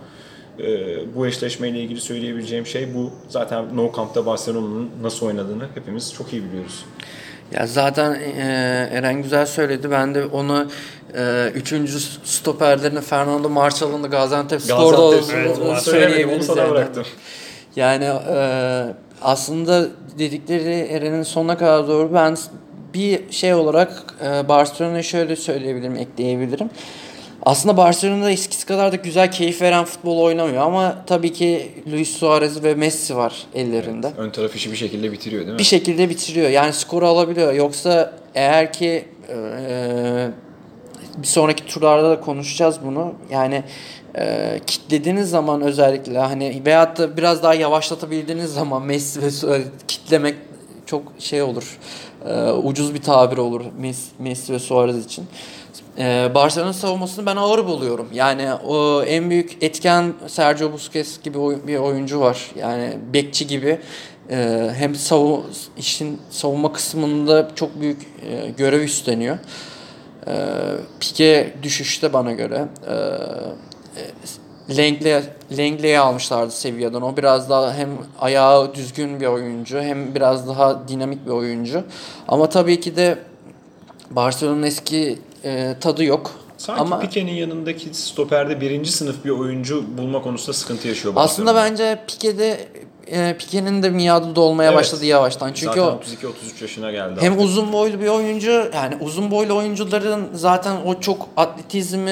Ee, 0.59 1.15
bu 1.15 1.27
eşleşmeyle 1.27 1.79
ilgili 1.79 2.01
söyleyebileceğim 2.01 2.65
şey 2.65 2.93
bu. 2.95 3.11
Zaten 3.29 3.77
No 3.77 3.91
Camp'ta 3.97 4.25
Barcelona'nın 4.25 4.89
nasıl 5.01 5.25
oynadığını 5.25 5.67
hepimiz 5.75 6.13
çok 6.13 6.33
iyi 6.33 6.43
biliyoruz. 6.43 6.85
Ya 7.51 7.67
zaten 7.67 8.13
e, 8.13 8.89
Eren 8.91 9.21
güzel 9.21 9.45
söyledi. 9.45 9.91
Ben 9.91 10.15
de 10.15 10.25
onu 10.25 10.67
e, 11.17 11.51
üçüncü 11.55 11.99
stoperlerini 12.23 13.01
Fernando 13.01 13.49
Marçal'ın 13.49 14.03
da 14.03 14.07
Gaziantep 14.07 14.61
Spor'da 14.61 15.01
Gaziantep, 15.01 15.35
evet, 15.35 15.57
olduğunu 15.57 15.71
onu 16.35 16.43
sana 16.43 16.61
yani. 16.61 16.71
bıraktım. 16.71 17.05
Yani 17.75 18.05
e, 18.05 18.37
aslında 19.21 19.87
dedikleri 20.19 20.73
Eren'in 20.73 21.23
sonuna 21.23 21.57
kadar 21.57 21.87
doğru. 21.87 22.13
Ben 22.13 22.37
bir 22.93 23.31
şey 23.31 23.53
olarak 23.53 24.03
e, 24.25 24.47
Barcelona'yı 24.49 25.03
şöyle 25.03 25.35
söyleyebilirim, 25.35 25.95
ekleyebilirim. 25.95 26.69
Aslında 27.45 27.77
Barcelona'da 27.77 28.31
eskisi 28.31 28.65
kadar 28.65 28.91
da 28.91 28.95
güzel, 28.95 29.31
keyif 29.31 29.61
veren 29.61 29.85
futbol 29.85 30.17
oynamıyor 30.17 30.61
ama 30.61 30.95
tabii 31.07 31.33
ki 31.33 31.71
Luis 31.91 32.17
Suarez 32.17 32.63
ve 32.63 32.75
Messi 32.75 33.15
var 33.15 33.47
ellerinde. 33.55 34.11
Ön 34.17 34.29
taraf 34.29 34.55
işi 34.55 34.71
bir 34.71 34.77
şekilde 34.77 35.11
bitiriyor 35.11 35.41
değil 35.41 35.53
mi? 35.53 35.59
Bir 35.59 35.63
şekilde 35.63 36.09
bitiriyor. 36.09 36.49
Yani 36.49 36.73
skoru 36.73 37.07
alabiliyor. 37.07 37.53
Yoksa 37.53 38.13
eğer 38.35 38.73
ki 38.73 39.05
e, 39.29 40.27
bir 41.17 41.27
sonraki 41.27 41.65
turlarda 41.65 42.09
da 42.09 42.21
konuşacağız 42.21 42.79
bunu. 42.85 43.13
Yani 43.31 43.63
e, 44.17 44.59
kitlediğiniz 44.67 45.29
zaman 45.29 45.61
özellikle 45.61 46.19
hani 46.19 46.61
veyahut 46.65 46.97
da 46.97 47.17
biraz 47.17 47.43
daha 47.43 47.53
yavaşlatabildiğiniz 47.53 48.53
zaman 48.53 48.81
Messi 48.81 49.21
ve 49.21 49.31
Suarez 49.31 49.65
kitlemek 49.87 50.35
çok 50.85 51.03
şey 51.19 51.41
olur. 51.41 51.77
E, 52.25 52.51
ucuz 52.51 52.93
bir 52.93 53.01
tabir 53.01 53.37
olur 53.37 53.61
Messi, 53.79 54.11
Messi 54.19 54.53
ve 54.53 54.59
Suarez 54.59 55.05
için. 55.05 55.21
E, 55.23 55.27
Barcelona 56.35 56.73
savunmasını 56.73 57.25
ben 57.25 57.35
ağır 57.35 57.65
buluyorum. 57.65 58.07
Yani 58.13 58.53
o 58.53 59.03
en 59.03 59.29
büyük 59.29 59.63
etken 59.63 60.13
Sergio 60.27 60.71
Busquets 60.73 61.21
gibi 61.23 61.67
bir 61.67 61.77
oyuncu 61.77 62.19
var. 62.19 62.51
Yani 62.55 62.97
bekçi 63.13 63.47
gibi 63.47 63.79
e, 64.29 64.69
hem 64.75 64.95
savu 64.95 65.45
işin 65.77 66.21
savunma 66.29 66.73
kısmında 66.73 67.51
çok 67.55 67.81
büyük 67.81 68.01
e, 68.01 68.49
görev 68.57 68.81
üstleniyor. 68.81 69.37
E, 70.27 70.33
Pique 70.99 71.53
düşüşte 71.63 72.13
bana 72.13 72.31
göre. 72.31 72.67
E, 72.87 72.95
almışlardı 75.99 76.51
Sevilla'dan. 76.51 77.01
O 77.01 77.17
biraz 77.17 77.49
daha 77.49 77.73
hem 77.73 77.89
ayağı 78.19 78.75
düzgün 78.75 79.19
bir 79.19 79.25
oyuncu 79.25 79.81
hem 79.81 80.15
biraz 80.15 80.47
daha 80.47 80.87
dinamik 80.87 81.25
bir 81.25 81.31
oyuncu. 81.31 81.83
Ama 82.27 82.49
tabii 82.49 82.79
ki 82.79 82.95
de 82.95 83.17
Barcelona'nın 84.11 84.63
eski 84.63 85.19
e, 85.43 85.75
tadı 85.81 86.03
yok. 86.03 86.31
Sanki 86.57 86.81
Ama 86.81 86.99
Pique'nin 86.99 87.31
yanındaki 87.31 87.89
stoperde 87.93 88.61
birinci 88.61 88.91
sınıf 88.91 89.25
bir 89.25 89.29
oyuncu 89.29 89.83
bulma 89.97 90.21
konusunda 90.21 90.53
sıkıntı 90.57 90.87
yaşıyor 90.87 91.13
aslında 91.17 91.55
bence 91.55 91.99
Pique'de 92.07 92.67
e, 93.07 93.37
Pique'nin 93.37 93.83
de 93.83 93.89
miadı 93.89 94.35
dolmaya 94.35 94.69
Evet. 94.69 94.79
başladı 94.79 95.05
yavaştan. 95.05 95.53
Çünkü 95.53 95.79
Zaten 95.79 95.81
o 95.81 95.99
32-33 96.57 96.61
yaşına 96.61 96.91
geldi. 96.91 97.15
hem 97.21 97.31
artık. 97.33 97.45
uzun 97.45 97.73
boylu 97.73 97.99
bir 97.99 98.07
oyuncu 98.07 98.51
yani 98.75 98.95
uzun 99.01 99.31
boylu 99.31 99.55
oyuncuların 99.57 100.27
zaten 100.33 100.75
o 100.85 100.99
çok 100.99 101.27
atletizmi 101.37 102.09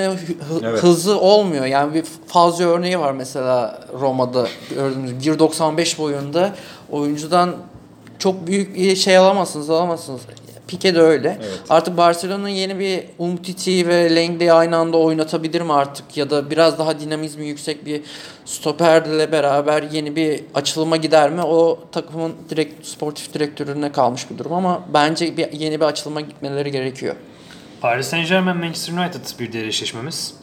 Evet. 0.63 0.83
hızı 0.83 1.19
olmuyor. 1.19 1.65
Yani 1.65 1.93
bir 1.93 2.03
Fazio 2.27 2.69
örneği 2.69 2.99
var 2.99 3.11
mesela 3.11 3.79
Roma'da 3.99 4.47
gördüğümüz 4.75 5.11
1.95 5.27 5.97
boyunda 5.97 6.51
oyuncudan 6.91 7.55
çok 8.19 8.47
büyük 8.47 8.75
bir 8.75 8.95
şey 8.95 9.17
alamazsınız 9.17 9.69
alamazsınız. 9.69 10.21
Pique 10.71 10.95
de 10.95 11.01
öyle. 11.01 11.37
Evet. 11.41 11.59
Artık 11.69 11.97
Barcelona'nın 11.97 12.47
yeni 12.49 12.79
bir 12.79 13.03
Umtiti 13.19 13.87
ve 13.87 14.15
Langley'i 14.15 14.53
aynı 14.53 14.77
anda 14.77 14.97
oynatabilir 14.97 15.61
mi 15.61 15.73
artık? 15.73 16.17
Ya 16.17 16.29
da 16.29 16.49
biraz 16.49 16.79
daha 16.79 16.99
dinamizmi 16.99 17.47
yüksek 17.47 17.85
bir 17.85 18.01
stoperle 18.45 19.31
beraber 19.31 19.83
yeni 19.83 20.15
bir 20.15 20.43
açılıma 20.53 20.97
gider 20.97 21.29
mi? 21.29 21.41
O 21.41 21.79
takımın 21.91 22.33
direkt 22.49 22.87
sportif 22.87 23.33
direktörüne 23.33 23.91
kalmış 23.91 24.29
bir 24.31 24.37
durum 24.37 24.53
ama 24.53 24.83
bence 24.93 25.37
bir, 25.37 25.51
yeni 25.51 25.79
bir 25.79 25.85
açılıma 25.85 26.21
gitmeleri 26.21 26.71
gerekiyor. 26.71 27.15
Paris 27.81 28.07
Saint 28.07 28.29
Germain 28.29 28.57
Manchester 28.57 28.93
United 28.93 29.39
bir 29.39 29.51
diğer 29.51 29.65
eşleşmemiz. 29.65 30.33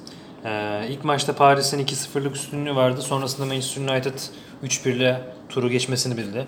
Ee, 0.45 0.83
ilk 0.89 1.05
maçta 1.05 1.35
Paris'in 1.35 1.87
2-0'lık 1.87 2.37
üstünlüğü 2.37 2.77
vardı. 2.77 3.03
Sonrasında 3.03 3.47
Manchester 3.47 3.83
United 3.83 4.19
3-1 4.65 4.91
ile 4.91 5.21
turu 5.49 5.71
geçmesini 5.71 6.17
bildi. 6.17 6.47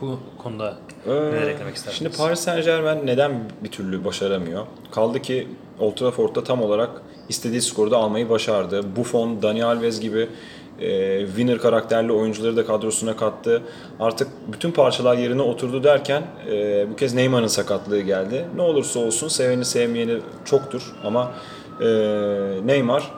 Bu 0.00 0.18
konuda 0.38 0.78
neler 1.06 1.48
eklemek 1.48 1.76
istersiniz? 1.76 1.98
Şimdi 1.98 2.16
Paris 2.16 2.40
Saint 2.40 2.64
Germain 2.64 3.06
neden 3.06 3.32
bir 3.64 3.70
türlü 3.70 4.04
başaramıyor? 4.04 4.66
Kaldı 4.90 5.22
ki 5.22 5.48
Old 5.78 5.94
Trafford'da 5.94 6.44
tam 6.44 6.62
olarak 6.62 6.90
istediği 7.28 7.62
skoru 7.62 7.90
da 7.90 7.96
almayı 7.96 8.28
başardı. 8.28 8.96
Buffon, 8.96 9.42
Dani 9.42 9.64
Alves 9.64 10.00
gibi 10.00 10.28
e, 10.80 11.26
winner 11.26 11.58
karakterli 11.58 12.12
oyuncuları 12.12 12.56
da 12.56 12.66
kadrosuna 12.66 13.16
kattı. 13.16 13.62
Artık 14.00 14.28
bütün 14.52 14.70
parçalar 14.70 15.16
yerine 15.16 15.42
oturdu 15.42 15.84
derken 15.84 16.22
e, 16.50 16.86
bu 16.90 16.96
kez 16.96 17.14
Neymar'ın 17.14 17.46
sakatlığı 17.46 18.00
geldi. 18.00 18.44
Ne 18.56 18.62
olursa 18.62 19.00
olsun 19.00 19.28
seveni 19.28 19.64
sevmeyeni 19.64 20.18
çoktur 20.44 20.96
ama 21.04 21.32
e, 21.80 21.86
Neymar 22.64 23.12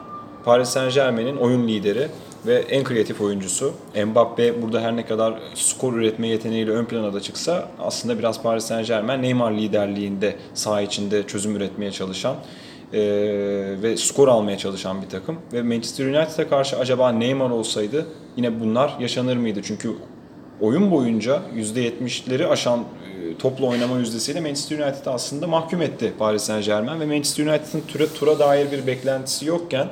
Paris 0.45 0.69
Saint 0.69 0.93
Germain'in 0.93 1.37
oyun 1.37 1.67
lideri 1.67 2.07
ve 2.45 2.55
en 2.55 2.83
kreatif 2.83 3.21
oyuncusu. 3.21 3.73
Mbappe 4.05 4.61
burada 4.61 4.81
her 4.81 4.95
ne 4.95 5.05
kadar 5.05 5.33
skor 5.55 5.93
üretme 5.93 6.27
yeteneğiyle 6.27 6.71
ön 6.71 6.85
plana 6.85 7.13
da 7.13 7.19
çıksa 7.19 7.69
aslında 7.79 8.19
biraz 8.19 8.43
Paris 8.43 8.65
Saint 8.65 8.87
Germain 8.87 9.21
Neymar 9.21 9.51
liderliğinde 9.51 10.35
saha 10.53 10.81
içinde 10.81 11.27
çözüm 11.27 11.55
üretmeye 11.55 11.91
çalışan 11.91 12.35
e, 12.93 12.99
ve 13.81 13.97
skor 13.97 14.27
almaya 14.27 14.57
çalışan 14.57 15.01
bir 15.01 15.09
takım. 15.09 15.37
Ve 15.53 15.61
Manchester 15.61 16.05
United'a 16.05 16.49
karşı 16.49 16.77
acaba 16.77 17.11
Neymar 17.11 17.49
olsaydı 17.49 18.07
yine 18.37 18.59
bunlar 18.59 18.95
yaşanır 18.99 19.37
mıydı? 19.37 19.59
Çünkü 19.63 19.89
oyun 20.61 20.91
boyunca 20.91 21.41
%70'leri 21.55 22.47
aşan 22.47 22.79
e, 22.79 23.37
toplu 23.37 23.67
oynama 23.67 23.97
yüzdesiyle 23.97 24.41
Manchester 24.41 24.79
United 24.79 25.05
aslında 25.05 25.47
mahkum 25.47 25.81
etti 25.81 26.13
Paris 26.19 26.43
Saint 26.43 26.65
Germain 26.65 26.99
ve 26.99 27.05
Manchester 27.05 27.45
United'ın 27.45 27.81
tura, 27.87 28.07
tura 28.07 28.39
dair 28.39 28.71
bir 28.71 28.87
beklentisi 28.87 29.45
yokken 29.45 29.89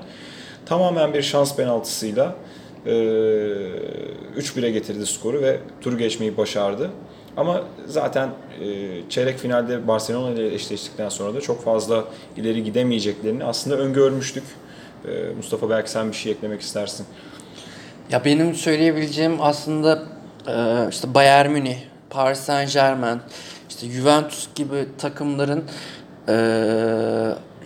tamamen 0.71 1.13
bir 1.13 1.21
şans 1.21 1.55
penaltısıyla 1.55 2.35
e, 2.85 2.91
3-1'e 2.91 4.71
getirdi 4.71 5.05
skoru 5.05 5.41
ve 5.41 5.59
turu 5.81 5.97
geçmeyi 5.97 6.37
başardı. 6.37 6.89
Ama 7.37 7.61
zaten 7.87 8.29
e, 8.61 8.65
çeyrek 9.09 9.37
finalde 9.37 9.87
Barcelona 9.87 10.29
ile 10.29 10.53
eşleştikten 10.53 11.09
sonra 11.09 11.33
da 11.33 11.41
çok 11.41 11.63
fazla 11.63 12.05
ileri 12.37 12.63
gidemeyeceklerini 12.63 13.43
aslında 13.43 13.77
öngörmüştük. 13.77 14.43
E, 15.07 15.33
Mustafa 15.37 15.69
belki 15.69 15.91
sen 15.91 16.07
bir 16.07 16.15
şey 16.15 16.31
eklemek 16.31 16.61
istersin. 16.61 17.05
Ya 18.11 18.25
benim 18.25 18.55
söyleyebileceğim 18.55 19.37
aslında 19.41 20.03
e, 20.47 20.87
işte 20.89 21.13
Bayern 21.13 21.51
Münih, 21.51 21.77
Paris 22.09 22.39
Saint 22.39 22.73
Germain, 22.73 23.19
işte 23.69 23.87
Juventus 23.87 24.47
gibi 24.55 24.85
takımların 24.97 25.63
e, 26.29 26.35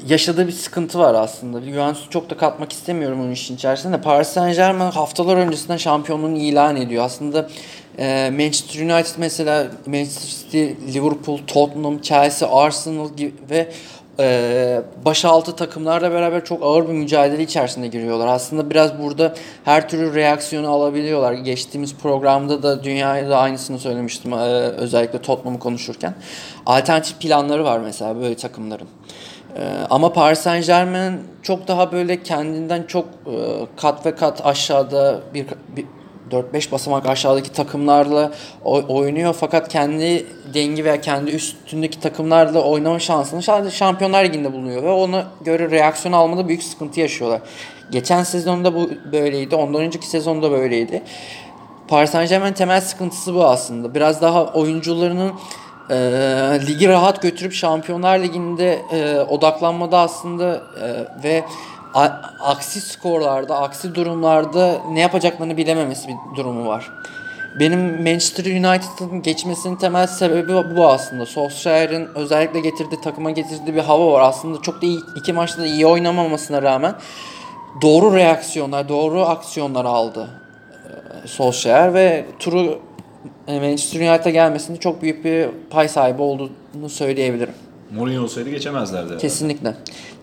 yaşadığı 0.08 0.47
bir 0.47 0.51
sıkıntı 0.51 0.99
var 0.99 1.13
aslında. 1.13 1.62
Juventus'u 1.62 2.10
çok 2.10 2.29
da 2.29 2.38
katmak 2.38 2.73
istemiyorum 2.73 3.21
onun 3.21 3.31
işin 3.31 3.55
içerisinde. 3.55 4.01
Paris 4.01 4.27
Saint 4.27 4.55
Germain 4.55 4.91
haftalar 4.91 5.38
öncesinden 5.38 5.77
şampiyonluğunu 5.77 6.38
ilan 6.38 6.75
ediyor. 6.75 7.05
Aslında 7.05 7.49
e, 7.97 8.29
Manchester 8.31 8.81
United 8.81 9.15
mesela 9.17 9.67
Manchester 9.86 10.29
City, 10.29 10.93
Liverpool, 10.93 11.38
Tottenham, 11.47 12.01
Chelsea, 12.01 12.49
Arsenal 12.49 13.10
gibi 13.10 13.34
ve 13.49 13.71
e, 14.19 14.81
başaltı 15.05 15.55
takımlarla 15.55 16.12
beraber 16.12 16.45
çok 16.45 16.63
ağır 16.63 16.88
bir 16.88 16.93
mücadele 16.93 17.43
içerisinde 17.43 17.88
giriyorlar. 17.88 18.27
Aslında 18.27 18.69
biraz 18.69 18.99
burada 18.99 19.34
her 19.65 19.89
türlü 19.89 20.15
reaksiyonu 20.15 20.69
alabiliyorlar. 20.69 21.34
Geçtiğimiz 21.34 21.95
programda 21.95 22.63
da 22.63 22.84
dünyaya 22.84 23.29
da 23.29 23.38
aynısını 23.38 23.79
söylemiştim 23.79 24.34
e, 24.34 24.38
özellikle 24.77 25.21
Tottenham'ı 25.21 25.60
konuşurken. 25.60 26.13
Alternatif 26.65 27.19
planları 27.19 27.63
var 27.63 27.79
mesela 27.79 28.19
böyle 28.19 28.36
takımların. 28.36 28.88
Ee, 29.57 29.61
ama 29.89 30.13
Paris 30.13 30.39
Saint 30.39 30.65
Germain 30.65 31.19
çok 31.43 31.67
daha 31.67 31.91
böyle 31.91 32.23
kendinden 32.23 32.83
çok 32.83 33.05
e, 33.05 33.35
kat 33.77 34.05
ve 34.05 34.15
kat 34.15 34.45
aşağıda 34.45 35.19
bir, 35.33 35.45
bir 35.75 35.85
4-5 36.31 36.71
basamak 36.71 37.05
aşağıdaki 37.05 37.51
takımlarla 37.51 38.31
oynuyor 38.63 39.35
fakat 39.39 39.67
kendi 39.67 40.25
dengi 40.53 40.85
veya 40.85 41.01
kendi 41.01 41.31
üstündeki 41.31 41.99
takımlarla 41.99 42.61
oynama 42.61 42.99
şansını 42.99 43.41
sadece 43.41 43.75
Şampiyonlar 43.75 44.23
Ligi'nde 44.23 44.53
bulunuyor 44.53 44.83
ve 44.83 44.91
ona 44.91 45.25
göre 45.41 45.71
reaksiyon 45.71 46.13
almada 46.13 46.47
büyük 46.47 46.63
sıkıntı 46.63 46.99
yaşıyorlar. 46.99 47.41
Geçen 47.91 48.23
sezonda 48.23 48.75
bu 48.75 48.89
böyleydi, 49.11 49.55
ondan 49.55 49.81
önceki 49.81 50.07
sezonda 50.07 50.51
böyleydi. 50.51 51.03
Paris 51.87 52.11
Saint 52.11 52.29
Germain 52.29 52.53
temel 52.53 52.81
sıkıntısı 52.81 53.35
bu 53.35 53.45
aslında. 53.45 53.95
Biraz 53.95 54.21
daha 54.21 54.45
oyuncularının 54.45 55.31
e, 55.89 55.95
ligi 56.67 56.89
rahat 56.89 57.21
götürüp 57.21 57.53
Şampiyonlar 57.53 58.19
Ligi'nde 58.19 58.81
e, 58.91 59.19
odaklanmada 59.19 59.99
aslında 59.99 60.55
e, 60.55 61.23
ve 61.23 61.45
a- 61.93 62.21
aksi 62.39 62.81
skorlarda, 62.81 63.57
aksi 63.57 63.95
durumlarda 63.95 64.81
ne 64.91 64.99
yapacaklarını 64.99 65.57
bilememesi 65.57 66.07
bir 66.07 66.37
durumu 66.37 66.67
var. 66.67 66.91
Benim 67.59 68.03
Manchester 68.03 68.45
United'ın 68.45 69.21
geçmesinin 69.21 69.75
temel 69.75 70.07
sebebi 70.07 70.75
bu 70.77 70.87
aslında. 70.87 71.25
Solskjaer'in 71.25 72.07
özellikle 72.15 72.59
getirdiği 72.59 73.01
takıma 73.01 73.31
getirdiği 73.31 73.75
bir 73.75 73.81
hava 73.81 74.11
var. 74.11 74.21
Aslında 74.21 74.61
çok 74.61 74.81
da 74.81 74.85
iyi, 74.85 74.99
iki 75.15 75.33
maçta 75.33 75.61
da 75.61 75.65
iyi 75.65 75.85
oynamamasına 75.85 76.61
rağmen 76.61 76.95
doğru 77.81 78.15
reaksiyonlar, 78.15 78.89
doğru 78.89 79.21
aksiyonlar 79.25 79.85
aldı 79.85 80.27
e, 81.23 81.27
Solskjaer 81.27 81.93
ve 81.93 82.25
turu 82.39 82.79
Manchester 83.47 83.99
United'a 83.99 84.29
gelmesinde 84.29 84.79
çok 84.79 85.01
büyük 85.01 85.25
bir 85.25 85.47
pay 85.69 85.88
sahibi 85.88 86.21
olduğunu 86.21 86.89
söyleyebilirim. 86.89 87.53
Mourinho 87.91 88.23
olsaydı 88.23 88.49
geçemezlerdi. 88.49 89.05
herhalde. 89.05 89.21
Kesinlikle. 89.21 89.73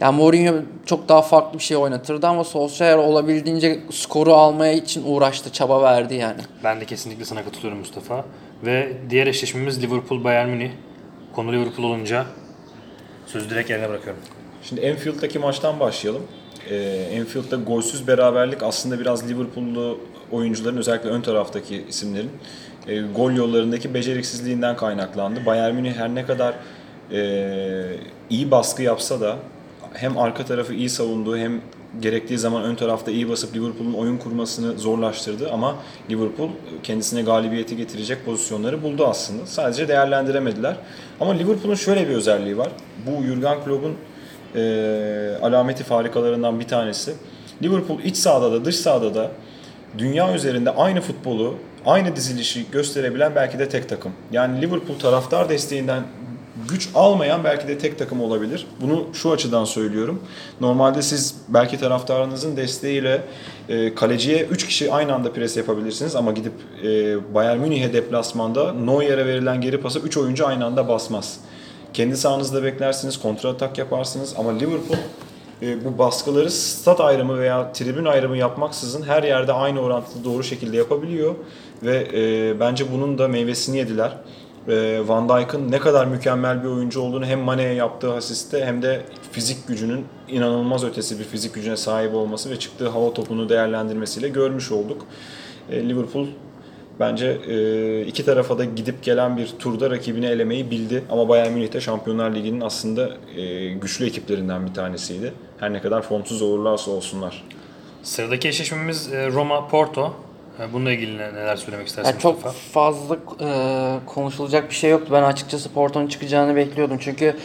Yani 0.01 0.17
Mourinho 0.17 0.55
çok 0.87 1.09
daha 1.09 1.23
farklı 1.23 1.59
bir 1.59 1.65
şey 1.65 1.77
oynatırdı 1.77 2.27
ama 2.27 2.45
Solskjaer 2.45 2.97
olabildiğince 2.97 3.81
skoru 3.91 4.33
almaya 4.35 4.73
için 4.73 5.03
uğraştı, 5.07 5.53
çaba 5.53 5.83
verdi 5.83 6.15
yani. 6.15 6.41
Ben 6.65 6.81
de 6.81 6.85
kesinlikle 6.85 7.25
sana 7.25 7.45
katılıyorum 7.45 7.79
Mustafa. 7.79 8.25
Ve 8.65 8.93
diğer 9.11 9.27
eşleşmemiz 9.27 9.83
Liverpool 9.83 10.25
Bayern 10.25 10.49
Münih. 10.49 10.71
Konu 11.35 11.53
Liverpool 11.53 11.87
olunca 11.87 12.25
sözü 13.27 13.51
direkt 13.51 13.71
yerine 13.71 13.89
bırakıyorum. 13.89 14.23
Şimdi 14.63 14.91
Anfield'daki 14.91 15.39
maçtan 15.39 15.81
başlayalım. 15.81 16.23
Ee, 16.71 17.21
Anfield'da 17.21 17.57
golsüz 17.57 18.09
beraberlik 18.09 18.63
aslında 18.63 19.01
biraz 19.01 19.29
Liverpool'lu 19.29 19.99
oyuncuların 20.33 20.77
özellikle 20.77 21.09
ön 21.09 21.23
taraftaki 21.23 21.85
isimlerin 21.89 22.31
e, 22.89 23.01
gol 23.01 23.33
yollarındaki 23.33 23.95
beceriksizliğinden 23.95 24.77
kaynaklandı. 24.77 25.47
Bayern 25.47 25.75
Münih 25.75 25.95
her 25.95 26.15
ne 26.15 26.27
kadar 26.27 26.55
e, 27.13 27.97
iyi 28.31 28.51
baskı 28.51 28.83
yapsa 28.83 29.21
da 29.21 29.37
hem 29.93 30.19
arka 30.19 30.45
tarafı 30.45 30.75
iyi 30.75 30.89
savundu 30.89 31.37
hem 31.37 31.61
gerektiği 32.01 32.39
zaman 32.39 32.63
ön 32.63 32.75
tarafta 32.75 33.11
iyi 33.11 33.29
basıp 33.29 33.57
Liverpool'un 33.57 33.93
oyun 33.93 34.19
kurmasını 34.19 34.79
zorlaştırdı 34.79 35.51
ama 35.51 35.77
Liverpool 36.11 36.49
kendisine 36.83 37.23
galibiyeti 37.23 37.77
getirecek 37.77 38.25
pozisyonları 38.25 38.83
buldu 38.83 39.07
aslında. 39.07 39.47
Sadece 39.47 39.89
değerlendiremediler. 39.89 40.77
Ama 41.21 41.33
Liverpool'un 41.33 41.75
şöyle 41.75 42.09
bir 42.09 42.15
özelliği 42.15 42.59
var. 42.59 42.69
Bu 43.07 43.23
Jurgen 43.23 43.65
Klopp'un 43.65 43.95
e, 44.55 45.37
alameti 45.43 45.85
farikalarından 45.85 46.61
bir 46.61 46.69
tanesi. 46.69 47.15
Liverpool 47.63 48.01
iç 48.01 48.17
sahada 48.17 48.53
da 48.53 48.65
dış 48.65 48.77
sahada 48.77 49.15
da 49.15 49.31
dünya 49.99 50.35
üzerinde 50.35 50.71
aynı 50.71 51.01
futbolu, 51.01 51.55
aynı 51.87 52.17
dizilişi 52.17 52.71
gösterebilen 52.73 53.35
belki 53.35 53.59
de 53.59 53.69
tek 53.69 53.89
takım. 53.89 54.13
Yani 54.33 54.63
Liverpool 54.63 54.99
taraftar 54.99 55.49
desteğinden 55.49 56.03
güç 56.69 56.89
almayan 56.95 57.45
belki 57.45 57.69
de 57.69 57.79
tek 57.79 57.99
takım 57.99 58.21
olabilir. 58.21 58.67
Bunu 58.81 59.07
şu 59.13 59.33
açıdan 59.33 59.65
söylüyorum. 59.65 60.23
Normalde 60.61 61.03
siz 61.03 61.35
belki 61.49 61.79
taraftarınızın 61.79 62.57
desteğiyle 62.57 63.23
e, 63.69 63.95
kaleciye 63.95 64.45
3 64.45 64.67
kişi 64.67 64.93
aynı 64.93 65.15
anda 65.15 65.33
pres 65.33 65.57
yapabilirsiniz 65.57 66.17
ama 66.17 66.33
gidip 66.33 66.53
e, 66.85 67.35
Bayern 67.35 67.59
Münih'e 67.59 67.93
deplasmanda 67.93 68.73
Neuer'e 68.73 69.27
verilen 69.27 69.61
geri 69.61 69.81
pası 69.81 69.99
3 69.99 70.17
oyuncu 70.17 70.47
aynı 70.47 70.65
anda 70.65 70.89
basmaz. 70.89 71.39
Kendi 71.93 72.17
sahanızda 72.17 72.63
beklersiniz, 72.63 73.21
kontra 73.21 73.49
atak 73.49 73.79
yaparsınız 73.79 74.35
ama 74.39 74.53
Liverpool 74.53 74.99
e, 75.63 75.85
bu 75.85 75.99
baskıları 75.99 76.51
stat 76.51 77.01
ayrımı 77.01 77.39
veya 77.39 77.73
tribün 77.73 78.05
ayrımı 78.05 78.37
yapmaksızın 78.37 79.03
her 79.03 79.23
yerde 79.23 79.53
aynı 79.53 79.81
orantıda 79.81 80.25
doğru 80.25 80.43
şekilde 80.45 80.77
yapabiliyor 80.77 81.35
ve 81.85 82.09
e, 82.15 82.61
bence 82.61 82.93
bunun 82.93 83.19
da 83.19 83.29
meyvesini 83.29 83.77
yediler. 83.77 84.17
E, 84.69 85.01
Van 85.07 85.29
Dijk'ın 85.29 85.73
ne 85.73 85.79
kadar 85.79 86.07
mükemmel 86.07 86.65
bir 86.65 86.69
oyuncu 86.69 87.01
olduğunu 87.01 87.27
hem 87.27 87.41
Mane'ye 87.41 87.73
yaptığı 87.73 88.15
asiste 88.15 88.65
hem 88.65 88.83
de 88.83 89.03
fizik 89.33 89.69
gücünün 89.69 90.05
inanılmaz 90.29 90.85
ötesi 90.85 91.19
bir 91.19 91.25
fizik 91.25 91.55
gücüne 91.55 91.77
sahip 91.77 92.15
olması 92.15 92.51
ve 92.51 92.59
çıktığı 92.59 92.89
hava 92.89 93.15
topunu 93.15 93.49
değerlendirmesiyle 93.49 94.29
görmüş 94.29 94.73
olduk. 94.73 95.07
E, 95.71 95.89
Liverpool 95.89 96.27
Bence 97.01 97.27
e, 97.27 98.07
iki 98.07 98.25
tarafa 98.25 98.59
da 98.59 98.65
gidip 98.65 99.03
gelen 99.03 99.37
bir 99.37 99.47
turda 99.59 99.91
rakibini 99.91 100.27
elemeyi 100.27 100.71
bildi. 100.71 101.05
Ama 101.11 101.29
Bayern 101.29 101.53
Münih 101.53 101.73
de 101.73 101.81
Şampiyonlar 101.81 102.35
Ligi'nin 102.35 102.61
aslında 102.61 103.11
e, 103.37 103.69
güçlü 103.69 104.07
ekiplerinden 104.07 104.67
bir 104.67 104.75
tanesiydi. 104.75 105.33
Her 105.59 105.73
ne 105.73 105.81
kadar 105.81 106.03
formsuz 106.03 106.43
olurlarsa 106.43 106.91
olsunlar. 106.91 107.45
Sıradaki 108.03 108.49
eşleşmemiz 108.49 109.13
e, 109.13 109.31
Roma 109.31 109.69
Porto. 109.69 110.07
E, 110.07 110.32
Bununla 110.73 110.93
ilgili 110.93 111.19
ne- 111.19 111.35
neler 111.35 111.57
söylemek 111.57 111.87
istersin 111.89 112.11
Yani 112.11 112.21
çok 112.21 112.35
Mustafa? 112.35 112.55
fazla 112.73 113.17
e, 113.41 113.49
konuşulacak 114.07 114.71
bir 114.71 114.75
şey 114.75 114.91
yoktu. 114.91 115.09
Ben 115.13 115.23
açıkçası 115.23 115.73
Porto'nun 115.73 116.07
çıkacağını 116.07 116.57
bekliyordum. 116.57 116.99
Çünkü 117.01 117.37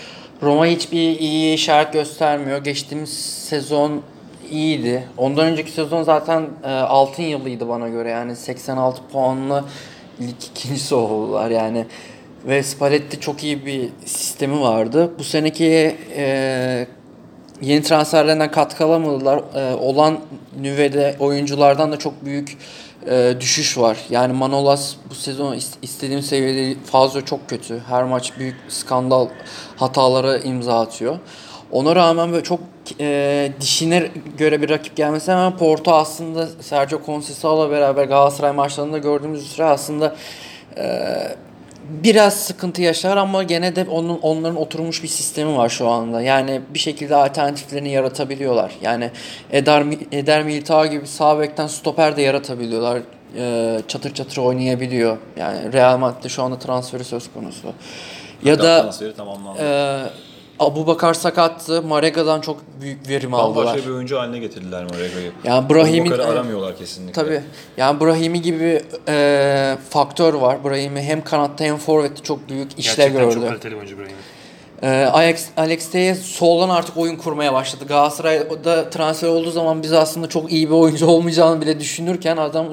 Roma 0.44 0.66
hiçbir 0.66 1.20
iyi 1.20 1.54
işaret 1.56 1.94
göstermiyor. 1.94 2.58
Geçtiğimiz 2.64 3.14
sezon 3.50 4.02
iyiydi. 4.52 5.04
Ondan 5.18 5.46
önceki 5.46 5.72
sezon 5.72 6.04
zaten 6.04 6.46
e, 6.64 6.68
altın 6.72 7.24
yılıydı 7.24 7.70
bana 7.70 7.90
göre. 7.90 8.10
Yani 8.10 8.36
86 8.36 9.02
puanlı 9.12 9.64
lig 10.22 10.36
ikincisi 10.56 10.96
oldular 10.96 11.50
yani. 11.50 11.86
Ve 12.48 12.64
Spalletti 12.64 13.20
çok 13.20 13.44
iyi 13.44 13.66
bir 13.66 13.90
sistemi 14.06 14.62
vardı. 14.62 15.12
Bu 15.20 15.24
seneki 15.24 15.96
e, 16.16 16.88
yeni 17.62 17.82
transferlerden 17.84 18.52
katkı 18.52 18.86
alamadılar. 18.86 19.42
Ee, 19.56 19.76
olan 19.76 20.20
nüvede 20.62 21.16
oyunculardan 21.20 21.92
da 21.92 21.98
çok 21.98 22.26
büyük 22.26 22.58
e, 23.10 23.36
düşüş 23.40 23.78
var. 23.78 23.98
Yani 24.10 24.34
Manolas 24.34 24.96
bu 25.10 25.16
sezon 25.16 25.54
is- 25.56 25.76
istediğim 25.82 26.22
seviyede. 26.22 26.80
Fazla 26.86 27.26
çok 27.26 27.50
kötü. 27.50 27.80
Her 27.90 28.04
maç 28.04 28.32
büyük 28.40 28.56
skandal 28.70 29.28
hatalara 29.78 30.38
imza 30.38 30.80
atıyor. 30.80 31.20
Ona 31.72 31.96
rağmen 31.96 32.32
böyle 32.32 32.44
çok 32.44 32.60
e, 33.00 33.52
dişine 33.62 34.12
göre 34.38 34.62
bir 34.62 34.70
rakip 34.70 34.96
gelmesi 34.96 35.32
hemen 35.32 35.58
Porto 35.58 35.92
aslında 35.96 36.48
Sergio 36.62 37.00
Conceição'la 37.06 37.72
beraber 37.72 38.06
Galatasaray 38.06 38.52
maçlarında 38.52 38.98
gördüğümüz 38.98 39.44
üzere 39.52 39.68
aslında 39.68 40.16
e, 40.78 40.84
biraz 41.90 42.34
sıkıntı 42.34 42.82
yaşar 42.82 43.18
ama 43.18 43.44
gene 43.44 43.76
de 43.76 43.86
onun 43.90 44.20
onların 44.22 44.56
oturmuş 44.56 45.04
bir 45.04 45.08
sistemi 45.08 45.58
var 45.58 45.70
şu 45.70 45.88
anda. 45.88 46.22
Yani 46.22 46.62
bir 46.74 46.80
şekilde 46.80 47.16
alternatiflerini 47.16 47.90
yaratabiliyorlar. 47.90 48.72
Yani 48.82 49.12
Eder 49.52 49.86
Eder 50.12 50.44
Militao 50.44 50.86
gibi 50.86 51.08
sağ 51.08 51.40
bekten 51.40 51.68
stoper 51.68 52.18
de 52.18 52.22
yaratabiliyorlar. 52.22 53.00
Ee, 53.38 53.82
çatır 53.88 54.14
çatır 54.14 54.38
oynayabiliyor. 54.38 55.18
Yani 55.38 55.74
Real 55.74 55.98
Madrid'de 55.98 56.30
şu 56.30 56.44
anda 56.44 56.60
transferi 56.60 57.04
söz 57.04 57.34
konusu. 57.34 57.74
Ya 58.44 58.60
da 58.60 58.82
transferi 58.82 59.16
tamamlandı. 59.16 59.60
e, 59.64 60.27
Abu 60.60 60.88
Bakar 60.88 61.14
sakattı. 61.14 61.82
Marega'dan 61.82 62.42
çok 62.42 62.58
büyük 62.82 63.10
verim 63.10 63.34
aldılar. 63.34 63.66
Bambaşka 63.66 63.90
bir 63.90 63.94
oyuncu 63.96 64.18
haline 64.18 64.40
getirdiler 64.40 64.84
Marega'yı. 64.84 65.32
Yani 65.44 65.66
Abubakar'ı 65.66 66.28
aramıyorlar 66.28 66.78
kesinlikle. 66.78 67.14
Tabii. 67.14 67.42
Yani 67.78 68.00
Brahimi 68.00 68.42
gibi 68.42 68.82
e, 69.08 69.78
faktör 69.90 70.34
var. 70.34 70.64
Brahimi 70.64 71.02
hem 71.02 71.24
kanatta 71.24 71.64
hem 71.64 71.78
forvette 71.78 72.24
çok 72.24 72.50
büyük 72.50 72.80
işler 72.80 72.96
Gerçekten 72.96 73.24
gördü. 73.24 73.36
çok 73.40 73.50
kaliteli 73.50 73.72
bir 73.74 73.78
oyuncu 73.78 73.98
Brahim. 73.98 74.16
Ee, 74.82 75.06
Alex, 75.14 75.46
Alex 75.58 75.90
Telles 75.92 76.22
soldan 76.22 76.70
artık 76.70 76.98
oyun 76.98 77.16
kurmaya 77.16 77.54
başladı. 77.54 77.86
Galatasaray'da 77.88 78.90
transfer 78.90 79.28
olduğu 79.28 79.52
zaman 79.52 79.84
biz 79.84 79.94
aslında 79.94 80.30
çok 80.30 80.52
iyi 80.52 80.68
bir 80.70 80.74
oyuncu 80.74 81.08
olmayacağını 81.12 81.62
bile 81.62 81.80
düşünürken 81.80 82.38
adam 82.38 82.66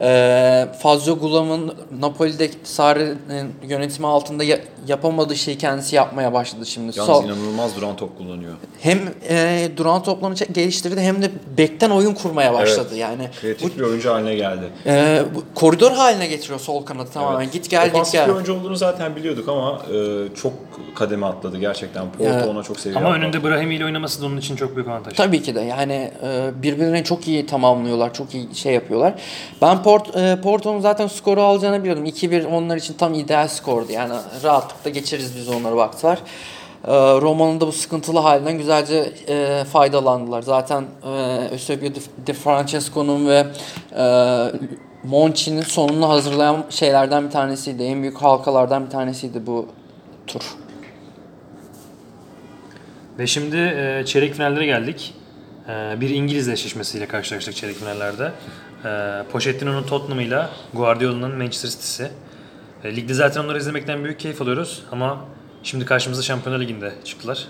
e, 0.00 0.68
Fazio 0.82 1.18
Gulam'ın 1.18 1.74
Napoli'de 2.00 2.50
Sarri'nin 2.64 3.52
yönetimi 3.68 4.06
altında 4.06 4.44
ya- 4.44 4.58
yapamadığı 4.88 5.36
şeyi 5.36 5.58
kendisi 5.58 5.96
yapmaya 5.96 6.32
başladı 6.32 6.66
şimdi. 6.66 6.98
Yalnız 6.98 7.14
Sol- 7.16 7.24
inanılmaz 7.24 7.76
duran 7.76 7.96
top 7.96 8.18
kullanıyor. 8.18 8.52
hem 8.80 8.98
e, 9.28 9.68
duran 9.76 10.02
toplarını 10.02 10.36
geliştirdi 10.52 11.00
hem 11.00 11.22
de 11.22 11.30
bekten 11.58 11.90
oyun 11.90 12.14
kurmaya 12.14 12.54
başladı. 12.54 12.88
Evet. 12.90 13.00
Yani 13.00 13.28
bu, 13.36 13.40
Kreatif 13.40 13.78
bir 13.78 13.82
oyuncu 13.82 14.10
haline 14.10 14.34
geldi. 14.34 14.64
e, 14.86 15.22
bu 15.34 15.42
koridor 15.54 15.92
haline 15.92 16.26
getiriyor 16.26 16.60
sol 16.60 16.82
kanadı 16.84 17.10
tamamen. 17.14 17.40
Evet. 17.44 17.52
Git 17.52 17.70
gel 17.70 17.84
git 17.84 17.94
Ofansif 17.94 18.12
gel. 18.12 18.28
bir 18.28 18.32
oyuncu 18.34 18.54
olduğunu 18.54 18.76
zaten 18.76 19.16
biliyorduk 19.16 19.48
ama 19.48 19.80
e, 19.94 19.96
çok 20.34 20.52
kademe 20.94 21.26
atladı 21.46 21.60
gerçekten. 21.60 22.06
Porto 22.12 22.24
Ya. 22.24 22.48
ona 22.48 22.62
çok 22.62 22.80
seviyor. 22.80 23.02
Ama 23.02 23.14
önünde 23.14 23.44
Brahim 23.44 23.70
ile 23.70 23.84
oynaması 23.84 24.22
da 24.22 24.26
onun 24.26 24.36
için 24.36 24.56
çok 24.56 24.76
büyük 24.76 24.88
avantaj. 24.88 25.14
Tabii 25.16 25.42
ki 25.42 25.54
de 25.54 25.60
yani 25.60 26.10
e, 26.22 26.50
birbirlerini 26.62 27.04
çok 27.04 27.28
iyi 27.28 27.46
tamamlıyorlar, 27.46 28.14
çok 28.14 28.34
iyi 28.34 28.54
şey 28.54 28.74
yapıyorlar. 28.74 29.14
Ben 29.62 29.82
Port, 29.82 30.16
e, 30.16 30.38
Porto'nun 30.42 30.80
zaten 30.80 31.06
skoru 31.06 31.42
alacağını 31.42 31.80
biliyordum. 31.80 32.04
2-1 32.04 32.46
onlar 32.46 32.76
için 32.76 32.94
tam 32.94 33.14
ideal 33.14 33.48
skordu. 33.48 33.92
Yani 33.92 34.14
rahatlıkla 34.44 34.90
geçeriz 34.90 35.36
biz 35.36 35.48
onları 35.48 35.76
baktılar. 35.76 36.18
Roma'nın 37.22 37.60
da 37.60 37.66
bu 37.66 37.72
sıkıntılı 37.72 38.18
halinden 38.18 38.58
güzelce 38.58 39.12
e, 39.28 39.64
faydalandılar. 39.64 40.42
Zaten 40.42 40.84
e, 41.04 41.08
Eusebio 41.52 41.88
Di 42.26 42.32
Francesco'nun 42.32 43.28
ve 43.28 43.46
e, 43.98 44.04
Monchi'nin 45.04 45.62
sonunu 45.62 46.08
hazırlayan 46.08 46.64
şeylerden 46.70 47.26
bir 47.26 47.30
tanesiydi. 47.30 47.82
En 47.82 48.02
büyük 48.02 48.16
halkalardan 48.22 48.86
bir 48.86 48.90
tanesiydi 48.90 49.46
bu 49.46 49.66
tur. 50.26 50.65
Ve 53.18 53.26
şimdi 53.26 53.56
e, 53.56 54.02
çeyrek 54.06 54.34
finallere 54.34 54.66
geldik. 54.66 55.14
E, 55.68 56.00
bir 56.00 56.10
İngiliz 56.10 56.48
eşleşmesiyle 56.48 57.06
karşılaştık 57.06 57.54
çeyrek 57.54 57.76
finallerde. 57.76 58.32
E, 58.84 59.22
Pochettino'nun 59.32 59.82
Tottenham'ıyla 59.82 60.50
Guardiola'nın 60.74 61.36
Manchester 61.36 61.68
City'si. 61.68 62.10
E, 62.84 62.96
ligde 62.96 63.14
zaten 63.14 63.44
onları 63.44 63.58
izlemekten 63.58 64.04
büyük 64.04 64.20
keyif 64.20 64.42
alıyoruz 64.42 64.82
ama 64.92 65.24
şimdi 65.62 65.84
karşımıza 65.84 66.22
Şampiyonlar 66.22 66.60
Ligi'nde 66.60 66.92
çıktılar. 67.04 67.48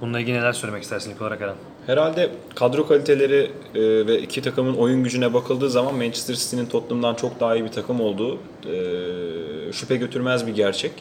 Bununla 0.00 0.20
ilgili 0.20 0.36
neler 0.36 0.52
söylemek 0.52 0.82
istersin 0.82 1.10
ilk 1.10 1.22
olarak 1.22 1.40
Eren? 1.40 1.54
Herhalde 1.86 2.30
kadro 2.54 2.86
kaliteleri 2.86 3.50
e, 3.74 4.06
ve 4.06 4.18
iki 4.18 4.42
takımın 4.42 4.74
oyun 4.74 5.04
gücüne 5.04 5.34
bakıldığı 5.34 5.70
zaman 5.70 5.94
Manchester 5.94 6.34
City'nin 6.34 6.66
Tottenham'dan 6.66 7.14
çok 7.14 7.40
daha 7.40 7.56
iyi 7.56 7.64
bir 7.64 7.72
takım 7.72 8.00
olduğu 8.00 8.34
e, 8.34 9.72
şüphe 9.72 9.96
götürmez 9.96 10.46
bir 10.46 10.54
gerçek. 10.54 10.92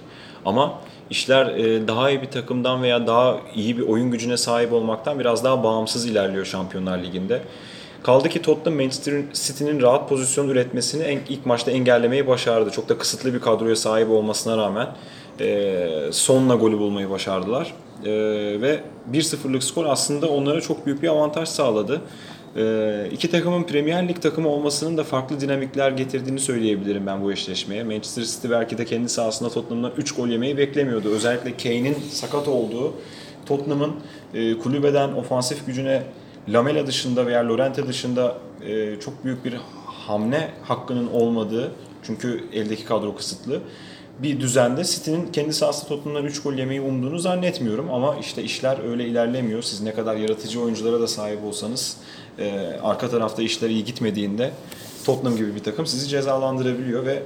Ama 0.46 0.82
işler 1.10 1.46
e, 1.46 1.88
daha 1.88 2.10
iyi 2.10 2.22
bir 2.22 2.28
takımdan 2.28 2.84
veya 2.84 3.08
daha 3.08 3.38
iyi 3.56 3.78
bir 3.78 3.88
oyun 3.88 4.12
gücüne 4.12 4.38
sahip 4.38 4.74
olmaktan 4.74 5.20
biraz 5.20 5.44
daha 5.44 5.64
bağımsız 5.64 6.06
ilerliyor 6.06 6.46
Şampiyonlar 6.46 7.04
Ligi'nde. 7.04 7.42
Kaldı 8.04 8.30
ki 8.30 8.42
Tottenham 8.42 8.80
Manchester 8.80 9.22
City'nin 9.34 9.82
rahat 9.82 10.10
pozisyon 10.10 10.50
üretmesini 10.50 11.20
ilk 11.30 11.46
maçta 11.46 11.72
engellemeyi 11.72 12.28
başardı. 12.28 12.70
Çok 12.72 12.90
da 12.90 12.98
kısıtlı 12.98 13.34
bir 13.34 13.40
kadroya 13.40 13.76
sahip 13.76 14.10
olmasına 14.10 14.58
rağmen 14.58 14.88
e, 15.40 15.88
sonla 16.12 16.56
golü 16.56 16.80
bulmayı 16.80 17.10
başardılar. 17.10 17.74
E, 18.06 18.12
ve 18.62 18.80
1-0'lık 19.12 19.64
skor 19.64 19.86
aslında 19.86 20.30
onlara 20.30 20.62
çok 20.62 20.86
büyük 20.86 21.04
bir 21.04 21.08
avantaj 21.08 21.50
sağladı. 21.50 22.02
E, 22.56 23.10
iki 23.12 23.32
takımın 23.32 23.64
Premier 23.64 24.08
Lig 24.08 24.22
takımı 24.22 24.50
olmasının 24.50 24.98
da 24.98 25.04
farklı 25.04 25.40
dinamikler 25.40 25.92
getirdiğini 25.92 26.40
söyleyebilirim 26.40 27.08
ben 27.08 27.24
bu 27.24 27.32
eşleşmeye. 27.32 27.84
Manchester 27.84 28.24
City 28.24 28.50
belki 28.50 28.78
de 28.78 28.86
kendi 28.86 29.10
sahasında 29.10 29.50
Tottenham'dan 29.50 29.92
3 29.98 30.16
gol 30.16 30.28
yemeyi 30.28 30.58
beklemiyordu. 30.58 31.10
Özellikle 31.10 31.58
Kane'in 31.58 31.98
sakat 32.12 32.48
olduğu 32.48 32.94
Tottenham'ın 33.46 33.94
e, 34.34 34.58
kulübeden 34.58 35.14
ofansif 35.14 35.66
gücüne 35.66 36.04
Lamela 36.50 36.88
dışında 36.88 37.26
veya 37.26 37.48
Lorente 37.48 37.88
dışında 37.88 38.38
e, 38.68 39.00
çok 39.00 39.26
büyük 39.26 39.46
bir 39.46 39.54
hamle 39.86 40.52
hakkının 40.64 41.08
olmadığı 41.08 41.72
çünkü 42.04 42.44
eldeki 42.54 42.86
kadro 42.86 43.16
kısıtlı 43.16 43.62
bir 44.20 44.40
düzende 44.40 44.84
City'nin 44.84 45.32
kendi 45.32 45.54
sahasında 45.54 45.90
Tottenham'dan 45.90 46.26
3 46.26 46.42
gol 46.42 46.54
yemeyi 46.54 46.82
umduğunu 46.82 47.20
zannetmiyorum 47.20 47.92
ama 47.94 48.16
işte 48.16 48.44
işler 48.44 48.90
öyle 48.90 49.06
ilerlemiyor. 49.08 49.62
Siz 49.62 49.82
ne 49.82 49.94
kadar 49.94 50.16
yaratıcı 50.16 50.62
oyunculara 50.62 51.00
da 51.00 51.08
sahip 51.08 51.44
olsanız 51.44 51.98
e, 52.40 52.78
arka 52.84 53.10
tarafta 53.10 53.42
işler 53.42 53.70
iyi 53.70 53.86
gitmediğinde 53.86 54.52
Tottenham 55.06 55.38
gibi 55.38 55.56
bir 55.56 55.64
takım 55.64 55.86
sizi 55.86 56.08
cezalandırabiliyor 56.08 57.06
ve 57.06 57.24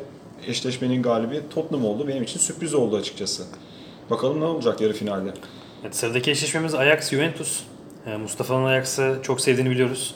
eşleşmenin 0.48 1.02
galibi 1.02 1.42
Tottenham 1.50 1.86
oldu. 1.86 2.08
Benim 2.08 2.24
için 2.24 2.40
sürpriz 2.40 2.74
oldu 2.74 2.98
açıkçası. 2.98 3.44
Bakalım 4.10 4.40
ne 4.40 4.46
olacak 4.46 4.82
yarı 4.82 4.94
finalde. 4.94 5.34
Evet, 5.84 5.96
sıradaki 5.96 6.32
eşleşmemiz 6.32 6.74
Ajax-Juventus. 6.74 7.60
E, 8.06 8.18
Mustafa'nın 8.18 8.66
Ajax'ı 8.66 9.20
çok 9.24 9.42
sevdiğini 9.42 9.70
biliyoruz. 9.70 10.16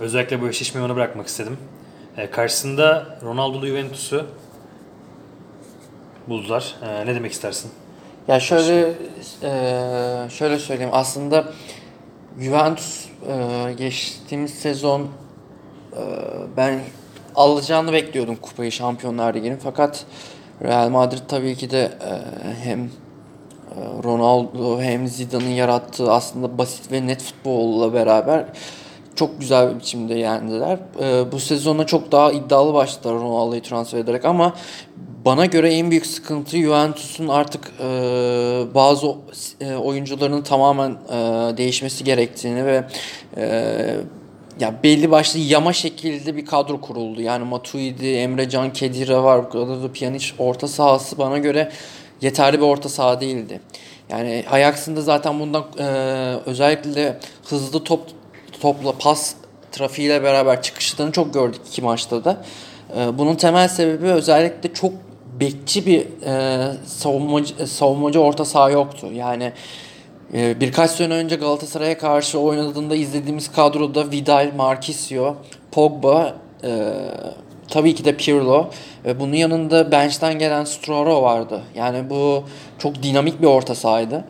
Özellikle 0.00 0.42
bu 0.42 0.48
eşleşmeyi 0.48 0.86
ona 0.86 0.96
bırakmak 0.96 1.26
istedim. 1.26 1.56
E, 2.16 2.30
karşısında 2.30 3.18
Ronaldo'lu 3.24 3.66
Juventus'u 3.66 4.26
buldular. 6.28 6.74
E, 6.82 7.06
ne 7.06 7.14
demek 7.14 7.32
istersin? 7.32 7.70
Ya 8.28 8.40
şöyle 8.40 8.92
e, 9.42 10.30
şöyle 10.30 10.58
söyleyeyim 10.58 10.92
aslında 10.94 11.44
Juventus 12.40 13.08
e, 13.28 13.72
geçtiğimiz 13.78 14.54
sezon 14.54 15.02
e, 15.02 15.06
ben 16.56 16.80
alacağını 17.34 17.92
bekliyordum 17.92 18.36
kupayı 18.36 18.72
Şampiyonlar 18.72 19.34
Ligi'nin 19.34 19.56
fakat 19.56 20.04
Real 20.62 20.88
Madrid 20.88 21.22
tabii 21.28 21.56
ki 21.56 21.70
de 21.70 21.82
e, 21.82 22.12
hem 22.64 22.80
e, 22.80 22.88
Ronaldo 24.04 24.80
hem 24.80 25.06
Zidane'ın 25.06 25.50
yarattığı 25.50 26.12
aslında 26.12 26.58
basit 26.58 26.92
ve 26.92 27.06
net 27.06 27.22
futbolla 27.22 27.94
beraber 27.94 28.44
çok 29.14 29.40
güzel 29.40 29.70
bir 29.70 29.78
biçimde 29.80 30.14
yendiler. 30.14 30.78
E, 31.00 31.32
bu 31.32 31.40
sezona 31.40 31.86
çok 31.86 32.12
daha 32.12 32.32
iddialı 32.32 32.74
başladılar 32.74 33.14
Ronaldo'yu 33.14 33.62
transfer 33.62 33.98
ederek 33.98 34.24
ama 34.24 34.52
bana 35.26 35.46
göre 35.46 35.74
en 35.74 35.90
büyük 35.90 36.06
sıkıntı 36.06 36.56
Juventus'un 36.56 37.28
artık 37.28 37.72
e, 37.80 37.84
bazı 38.74 39.06
e, 39.60 39.74
oyuncularının 39.74 40.42
tamamen 40.42 40.90
e, 40.90 41.16
değişmesi 41.56 42.04
gerektiğini 42.04 42.66
ve 42.66 42.84
e, 43.36 43.46
ya 44.60 44.74
belli 44.82 45.10
başlı 45.10 45.38
yama 45.38 45.72
şekilde 45.72 46.36
bir 46.36 46.46
kadro 46.46 46.80
kuruldu. 46.80 47.22
Yani 47.22 47.44
Matuidi, 47.44 48.06
Emre 48.06 48.48
Can, 48.48 48.72
Kedira 48.72 49.24
var. 49.24 49.52
Da 49.52 49.92
Pjanic 49.92 50.26
orta 50.38 50.68
sahası 50.68 51.18
bana 51.18 51.38
göre 51.38 51.72
yeterli 52.20 52.58
bir 52.58 52.64
orta 52.64 52.88
saha 52.88 53.20
değildi. 53.20 53.60
Yani 54.10 54.44
Ajax'ın 54.50 54.96
da 54.96 55.00
zaten 55.00 55.40
bundan 55.40 55.64
e, 55.78 55.84
özellikle 56.46 57.18
hızlı 57.48 57.84
top 57.84 58.00
topla 58.60 58.92
pas 58.98 59.34
trafiğiyle 59.72 60.22
beraber 60.22 60.62
çıkışlarını 60.62 61.12
çok 61.12 61.34
gördük 61.34 61.60
iki 61.68 61.82
maçta 61.82 62.24
da. 62.24 62.44
E, 62.98 63.18
bunun 63.18 63.34
temel 63.34 63.68
sebebi 63.68 64.06
özellikle 64.06 64.74
çok 64.74 64.92
bekçi 65.40 65.86
bir 65.86 66.06
e, 66.26 66.72
savunmacı, 66.86 67.66
savunmacı 67.66 68.20
orta 68.20 68.44
saha 68.44 68.70
yoktu. 68.70 69.06
Yani 69.12 69.52
e, 70.34 70.60
birkaç 70.60 70.90
sene 70.90 71.14
önce 71.14 71.36
Galatasaray'a 71.36 71.98
karşı 71.98 72.38
oynadığında 72.38 72.96
izlediğimiz 72.96 73.52
kadroda 73.52 74.10
Vidal, 74.10 74.50
Marquisio, 74.56 75.34
Pogba, 75.72 76.34
e, 76.64 76.92
tabii 77.68 77.94
ki 77.94 78.04
de 78.04 78.16
Pirlo 78.16 78.66
ve 79.04 79.20
bunun 79.20 79.34
yanında 79.34 79.92
bench'ten 79.92 80.38
gelen 80.38 80.64
Stroro 80.64 81.22
vardı. 81.22 81.62
Yani 81.74 82.10
bu 82.10 82.44
çok 82.78 83.02
dinamik 83.02 83.42
bir 83.42 83.46
orta 83.46 83.74
sahaydı. 83.74 84.24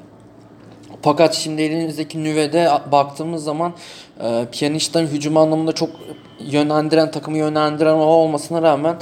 Fakat 1.03 1.35
şimdi 1.35 1.63
elinizdeki 1.63 2.25
nüvede 2.25 2.71
baktığımız 2.93 3.45
zaman 3.45 3.73
e, 4.21 4.47
Pjanic'ten 4.53 5.07
hücum 5.07 5.37
anlamında 5.37 5.73
çok 5.73 5.91
yönlendiren, 6.41 7.11
takımı 7.11 7.39
yönlendiren 7.39 7.95
o 7.95 8.05
olmasına 8.05 8.63
rağmen 8.63 8.97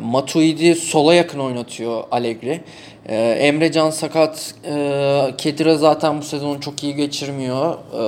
Matuidi 0.00 0.74
sola 0.74 1.14
yakın 1.14 1.38
oynatıyor 1.38 2.04
Allegri. 2.10 2.60
E, 3.06 3.16
Emre 3.16 3.72
Can 3.72 3.90
sakat, 3.90 4.54
e, 4.64 5.34
Kedira 5.38 5.76
zaten 5.76 6.18
bu 6.18 6.22
sezonu 6.22 6.60
çok 6.60 6.84
iyi 6.84 6.94
geçirmiyor. 6.94 7.74
E, 7.74 8.02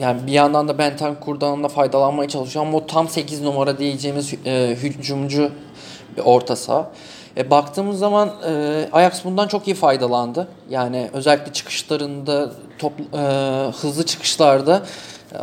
yani 0.00 0.26
bir 0.26 0.32
yandan 0.32 0.68
da 0.68 0.78
Bentancur'dan 0.78 1.64
da 1.64 1.68
faydalanmaya 1.68 2.28
çalışıyor 2.28 2.66
ama 2.66 2.78
o 2.78 2.86
tam 2.86 3.08
8 3.08 3.40
numara 3.40 3.78
diyeceğimiz 3.78 4.34
e, 4.46 4.76
hücumcu 4.82 5.50
bir 6.16 6.22
orta 6.24 6.56
saha. 6.56 6.90
E, 7.36 7.50
baktığımız 7.50 7.98
zaman 7.98 8.30
e, 8.48 8.88
Ajax 8.92 9.24
bundan 9.24 9.48
çok 9.48 9.68
iyi 9.68 9.74
faydalandı. 9.74 10.48
Yani 10.70 11.10
özellikle 11.12 11.52
çıkışlarında, 11.52 12.52
top, 12.78 12.92
e, 13.14 13.18
hızlı 13.80 14.06
çıkışlarda 14.06 14.82
e, 15.32 15.38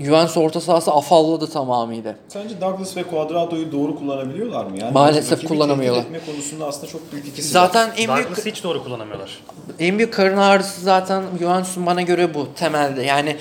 Juventus 0.00 0.36
orta 0.36 0.60
sahası 0.60 0.92
afalladı 0.92 1.46
tamamıyla. 1.46 2.14
Sence 2.28 2.60
Douglas 2.60 2.96
ve 2.96 3.04
Cuadrado'yu 3.10 3.72
doğru 3.72 3.98
kullanabiliyorlar 3.98 4.64
mı? 4.64 4.78
Yani 4.80 4.92
Maalesef 4.92 5.44
kullanamıyorlar. 5.48 6.02
etme 6.02 6.20
konusunda 6.26 6.66
aslında 6.66 6.86
çok 6.86 7.12
büyük 7.12 7.28
ikisi 7.28 7.54
var. 7.54 7.60
Zaten 7.60 7.90
en 7.96 8.14
büyük 8.16 8.46
hiç 8.46 8.64
doğru 8.64 8.84
kullanamıyorlar. 8.84 9.38
en 9.78 9.98
büyük 9.98 10.12
karın 10.14 10.36
ağrısı 10.38 10.80
zaten 10.80 11.22
Juventus'un 11.38 11.86
bana 11.86 12.02
göre 12.02 12.34
bu 12.34 12.46
temelde. 12.56 13.02
Yani 13.02 13.36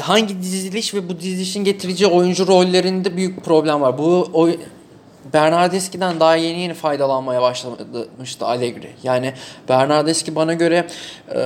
hangi 0.00 0.42
diziliş 0.42 0.94
ve 0.94 1.08
bu 1.08 1.20
dizilişin 1.20 1.64
getireceği 1.64 2.10
oyuncu 2.10 2.46
rollerinde 2.46 3.16
büyük 3.16 3.44
problem 3.44 3.80
var. 3.80 3.98
Bu 3.98 4.28
oy 4.32 4.56
Bernardeschi'den 5.32 6.20
daha 6.20 6.36
yeni 6.36 6.60
yeni 6.60 6.74
faydalanmaya 6.74 7.42
başlamıştı 7.42 8.46
Allegri. 8.46 8.90
Yani 9.02 9.32
Bernardeschi 9.68 10.34
bana 10.36 10.54
göre 10.54 10.86
e, 11.28 11.38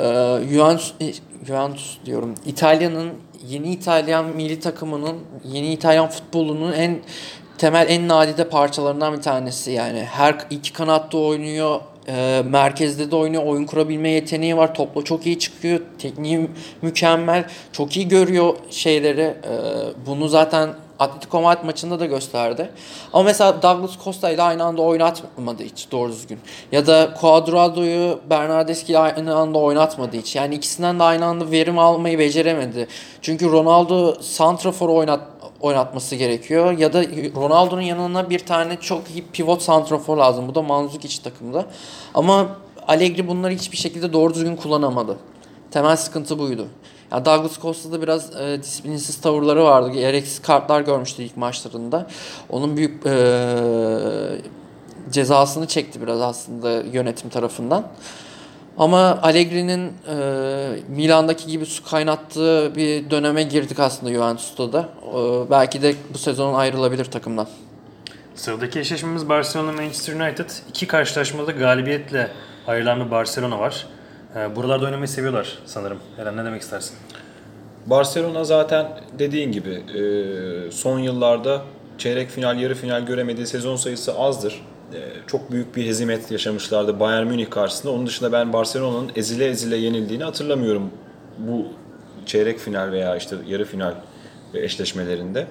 Juventus, 0.50 0.92
Juventus 1.46 1.96
diyorum. 2.07 2.35
İtalya'nın 2.46 3.12
yeni 3.48 3.72
İtalyan 3.72 4.24
milli 4.24 4.61
takımının 4.61 5.16
yeni 5.44 5.72
İtalyan 5.72 6.09
futbolunun 6.09 6.72
en 6.72 6.98
temel 7.59 7.87
en 7.88 8.09
nadide 8.09 8.48
parçalarından 8.48 9.16
bir 9.16 9.22
tanesi 9.22 9.70
yani. 9.70 10.00
Her 10.00 10.37
iki 10.50 10.72
kanatta 10.72 11.18
oynuyor 11.18 11.80
e, 12.09 12.42
merkezde 12.47 13.11
de 13.11 13.16
oynuyor 13.16 13.42
oyun 13.42 13.64
kurabilme 13.64 14.11
yeteneği 14.11 14.57
var 14.57 14.74
topla 14.74 15.05
çok 15.05 15.26
iyi 15.26 15.38
çıkıyor 15.38 15.80
tekniği 15.99 16.51
mükemmel 16.82 17.45
çok 17.72 17.97
iyi 17.97 18.09
görüyor 18.09 18.55
şeyleri. 18.70 19.20
E, 19.20 19.53
bunu 20.07 20.28
zaten 20.28 20.70
Atletico 20.99 21.42
Madrid 21.42 21.64
maçında 21.64 22.01
da 22.01 22.07
gösterdi. 22.07 22.70
Ama 23.12 23.24
mesela 23.24 23.62
Douglas 23.62 24.05
Costa 24.05 24.30
ile 24.30 24.42
aynı 24.42 24.64
anda 24.64 24.82
oynatmadı 24.82 25.62
hiç 25.62 25.90
doğru 25.90 26.12
düzgün. 26.12 26.38
Ya 26.72 26.86
da 26.86 27.14
Cuadrado'yu 27.20 28.20
Bernardeschi 28.30 28.92
ile 28.92 28.99
aynı 28.99 29.36
anda 29.36 29.59
oynatmadı 29.59 30.16
hiç. 30.16 30.36
Yani 30.36 30.55
ikisinden 30.55 30.99
de 30.99 31.03
aynı 31.03 31.24
anda 31.24 31.51
verim 31.51 31.78
almayı 31.78 32.18
beceremedi. 32.18 32.88
Çünkü 33.22 33.51
Ronaldo 33.51 34.14
santrafor 34.20 34.88
oynat 34.88 35.20
oynatması 35.61 36.16
gerekiyor. 36.16 36.78
Ya 36.78 36.92
da 36.92 37.03
Ronaldo'nun 37.36 37.80
yanına 37.80 38.30
bir 38.30 38.38
tane 38.38 38.76
çok 38.80 39.11
iyi 39.11 39.24
pivot 39.32 39.62
santrafor 39.62 40.16
lazım. 40.16 40.49
Bu 40.49 40.55
da 40.55 40.62
Mandzukic 40.62 41.22
takımda. 41.22 41.64
Ama 42.14 42.47
Allegri 42.88 43.28
bunları 43.28 43.53
hiçbir 43.53 43.76
şekilde 43.76 44.12
doğru 44.12 44.34
düzgün 44.34 44.57
kullanamadı. 44.57 45.18
Temel 45.70 45.97
sıkıntı 45.97 46.38
buydu. 46.38 46.68
Yani 47.15 47.25
Douglas 47.25 47.61
Costa'da 47.61 48.03
biraz 48.03 48.37
e, 48.37 48.62
disiplinsiz 48.62 49.21
tavırları 49.21 49.65
vardı. 49.65 49.91
Gereksiz 49.91 50.43
kartlar 50.43 50.81
görmüştü 50.81 51.23
ilk 51.23 51.37
maçlarında. 51.37 52.07
Onun 52.51 52.77
büyük 52.77 53.07
e, 53.07 53.57
cezasını 55.11 55.67
çekti 55.67 56.03
biraz 56.03 56.21
aslında 56.21 56.83
yönetim 56.93 57.31
tarafından. 57.31 57.89
Ama 58.79 59.19
Allegri'nin 59.23 59.93
e, 60.09 60.17
Milan'daki 60.89 61.47
gibi 61.47 61.67
su 61.67 61.85
kaynattığı 61.85 62.73
bir 62.77 63.11
döneme 63.11 63.43
girdik 63.43 63.81
aslında 63.81 64.12
Juventus'ta 64.12 64.73
da. 64.73 64.89
E, 65.03 65.51
belki 65.51 65.83
de 65.83 65.95
bu 66.15 66.19
sezon 66.19 66.55
ayrılabilir 66.55 67.05
takımdan. 67.05 67.47
Sıradaki 68.35 68.81
eşleşmemiz 68.81 69.29
Barcelona 69.29 69.73
Manchester 69.73 70.15
United. 70.15 70.51
İki 70.69 70.87
karşılaşmada 70.87 71.51
galibiyetle 71.51 72.31
ayrılan 72.67 73.07
bir 73.07 73.11
Barcelona 73.11 73.59
var. 73.59 73.87
Ee, 74.37 74.57
buralarda 74.57 74.85
oynamayı 74.85 75.09
seviyorlar 75.09 75.59
sanırım. 75.66 75.99
Eren 76.18 76.37
ne 76.37 76.45
demek 76.45 76.62
istersin? 76.62 76.97
Barcelona 77.87 78.45
zaten 78.45 78.87
dediğin 79.18 79.53
gibi 79.53 79.70
e, 79.70 80.70
son 80.70 80.99
yıllarda 80.99 81.62
çeyrek 81.99 82.30
final, 82.30 82.61
yarı 82.61 82.74
final 82.74 83.07
göremediği 83.07 83.47
sezon 83.47 83.76
sayısı 83.76 84.18
azdır. 84.18 84.62
E, 84.95 84.99
Çok 85.26 85.53
büyük 85.53 85.76
bir 85.76 85.87
hezimet 85.87 86.30
yaşamışlardı 86.30 87.01
Bayern 87.01 87.26
Münih 87.26 87.51
karşısında. 87.51 87.93
Onun 87.93 88.07
dışında 88.07 88.32
ben 88.32 88.53
Barcelona'nın 88.53 89.11
ezile 89.16 89.47
ezile 89.47 89.76
yenildiğini 89.76 90.24
hatırlamıyorum 90.24 90.91
bu 91.39 91.66
çeyrek 92.26 92.59
final 92.59 92.93
veya 92.93 93.16
işte 93.16 93.37
yarı 93.47 93.64
final 93.64 93.95
eşleşmelerinde. 94.55 95.47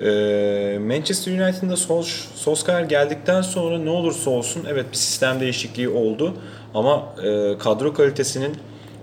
E, 0.00 0.78
Manchester 0.86 1.32
United'da 1.40 1.76
Sol- 1.76 2.02
Solskjaer 2.34 2.82
geldikten 2.82 3.42
sonra 3.42 3.78
ne 3.78 3.90
olursa 3.90 4.30
olsun 4.30 4.62
evet 4.68 4.86
bir 4.92 4.96
sistem 4.96 5.40
değişikliği 5.40 5.88
oldu 5.88 6.34
ama 6.74 7.02
e, 7.24 7.58
kadro 7.58 7.94
kalitesinin 7.94 8.56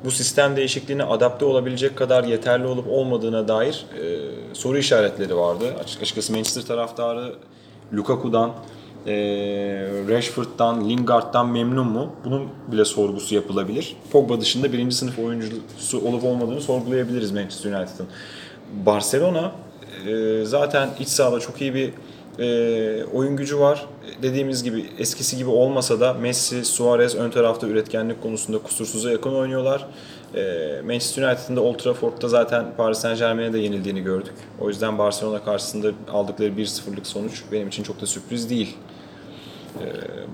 bu 0.05 0.11
sistem 0.11 0.55
değişikliğine 0.55 1.03
adapte 1.03 1.45
olabilecek 1.45 1.95
kadar 1.95 2.23
yeterli 2.23 2.65
olup 2.67 2.87
olmadığına 2.87 3.47
dair 3.47 3.85
e, 4.01 4.03
soru 4.53 4.77
işaretleri 4.77 5.35
vardı. 5.35 5.65
Açık 5.83 6.01
açıkçası 6.01 6.33
Manchester 6.33 6.61
taraftarı 6.61 7.35
Lukaku'dan, 7.93 8.49
e, 9.07 9.13
Rashford'dan, 10.09 10.89
Lingard'dan 10.89 11.49
memnun 11.49 11.87
mu? 11.87 12.11
Bunun 12.25 12.47
bile 12.71 12.85
sorgusu 12.85 13.35
yapılabilir. 13.35 13.95
Pogba 14.11 14.41
dışında 14.41 14.73
birinci 14.73 14.95
sınıf 14.95 15.19
oyuncusu 15.19 16.07
olup 16.07 16.23
olmadığını 16.23 16.61
sorgulayabiliriz 16.61 17.31
Manchester 17.31 17.71
United'ın. 17.71 18.07
Barcelona 18.85 19.51
e, 20.07 20.45
zaten 20.45 20.89
iç 20.99 21.07
sahada 21.07 21.39
çok 21.39 21.61
iyi 21.61 21.73
bir 21.73 21.91
e, 22.39 23.03
oyun 23.03 23.35
gücü 23.35 23.59
var. 23.59 23.85
Dediğimiz 24.21 24.63
gibi 24.63 24.85
eskisi 24.99 25.37
gibi 25.37 25.49
olmasa 25.49 25.99
da 25.99 26.13
Messi, 26.13 26.65
Suarez 26.65 27.15
ön 27.15 27.29
tarafta 27.29 27.67
üretkenlik 27.67 28.21
konusunda 28.23 28.57
kusursuza 28.57 29.11
yakın 29.11 29.35
oynuyorlar. 29.35 29.87
E, 30.35 30.41
Manchester 30.85 31.23
United'ın 31.23 31.55
da 31.55 31.61
Old 31.61 31.75
Trafford'da 31.75 32.27
zaten 32.27 32.65
Paris 32.77 32.97
Saint 32.97 33.19
Germain'e 33.19 33.53
de 33.53 33.59
yenildiğini 33.59 34.01
gördük. 34.01 34.33
O 34.59 34.69
yüzden 34.69 34.97
Barcelona 34.97 35.43
karşısında 35.43 35.91
aldıkları 36.11 36.49
1-0'lık 36.49 37.07
sonuç 37.07 37.43
benim 37.51 37.67
için 37.67 37.83
çok 37.83 38.01
da 38.01 38.05
sürpriz 38.05 38.49
değil. 38.49 38.77
E, 39.79 39.85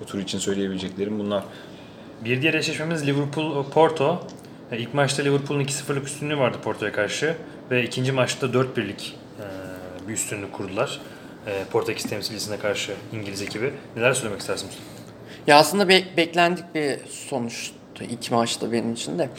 bu 0.01 0.05
tur 0.05 0.19
için 0.19 0.39
söyleyebileceklerim 0.39 1.19
bunlar. 1.19 1.43
Bir 2.25 2.41
diğer 2.41 2.53
eşleşmemiz 2.53 3.07
Liverpool-Porto. 3.07 4.15
İlk 4.71 4.93
maçta 4.93 5.23
Liverpool'un 5.23 5.63
2-0'lık 5.63 6.07
üstünlüğü 6.07 6.37
vardı 6.37 6.57
Porto'ya 6.63 6.91
karşı. 6.91 7.35
Ve 7.71 7.83
ikinci 7.83 8.11
maçta 8.11 8.47
4-1'lik 8.47 9.15
e, 9.21 9.24
bir 10.07 10.13
üstünlük 10.13 10.53
kurdular. 10.53 10.99
E, 11.47 11.63
Portekiz 11.71 12.09
temsilcisine 12.09 12.57
karşı 12.59 12.93
İngiliz 13.13 13.41
ekibi. 13.41 13.73
Neler 13.95 14.13
söylemek 14.13 14.41
istersin 14.41 14.67
Mustafa? 14.67 14.87
Ya 15.47 15.57
aslında 15.57 15.89
be- 15.89 16.17
beklendik 16.17 16.75
bir 16.75 16.97
sonuçtu 17.09 18.03
iki 18.09 18.33
maçta 18.33 18.71
benim 18.71 18.93
için 18.93 19.19
de. 19.19 19.29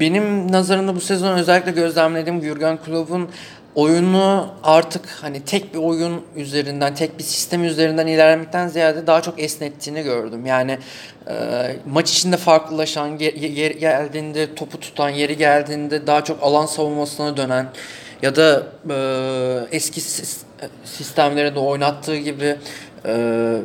Benim 0.00 0.52
nazarımda 0.52 0.96
bu 0.96 1.00
sezon 1.00 1.38
özellikle 1.38 1.70
gözlemlediğim 1.70 2.42
Jurgen 2.42 2.76
Klopp'un 2.76 3.30
oyunu 3.74 4.54
artık 4.62 5.08
hani 5.20 5.44
tek 5.44 5.74
bir 5.74 5.78
oyun 5.78 6.22
üzerinden, 6.36 6.94
tek 6.94 7.18
bir 7.18 7.22
sistem 7.22 7.64
üzerinden 7.64 8.06
ilerlemekten 8.06 8.68
ziyade 8.68 9.06
daha 9.06 9.22
çok 9.22 9.40
esnettiğini 9.42 10.02
gördüm. 10.02 10.46
Yani 10.46 10.78
e, 11.28 11.32
maç 11.86 12.12
içinde 12.12 12.36
farklılaşan, 12.36 13.18
yer, 13.18 13.32
yer 13.34 13.70
geldiğinde 13.70 14.54
topu 14.54 14.80
tutan, 14.80 15.08
yeri 15.08 15.36
geldiğinde 15.36 16.06
daha 16.06 16.24
çok 16.24 16.42
alan 16.42 16.66
savunmasına 16.66 17.36
dönen 17.36 17.66
ya 18.24 18.36
da 18.36 18.62
e, 18.90 18.96
eski 19.76 20.00
sis- 20.00 20.42
sistemlere 20.84 21.54
de 21.54 21.58
oynattığı 21.58 22.16
gibi 22.16 22.56
e, 23.06 23.56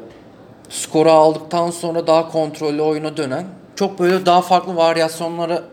skoru 0.70 1.12
aldıktan 1.12 1.72
sonra 1.72 2.07
daha 2.07 2.32
kontrollü 2.32 2.82
oyuna 2.82 3.18
dönen 3.18 3.45
çok 3.76 3.99
böyle 3.99 4.26
daha 4.26 4.41
farklı 4.41 4.76
varyasyonlara 4.76 5.64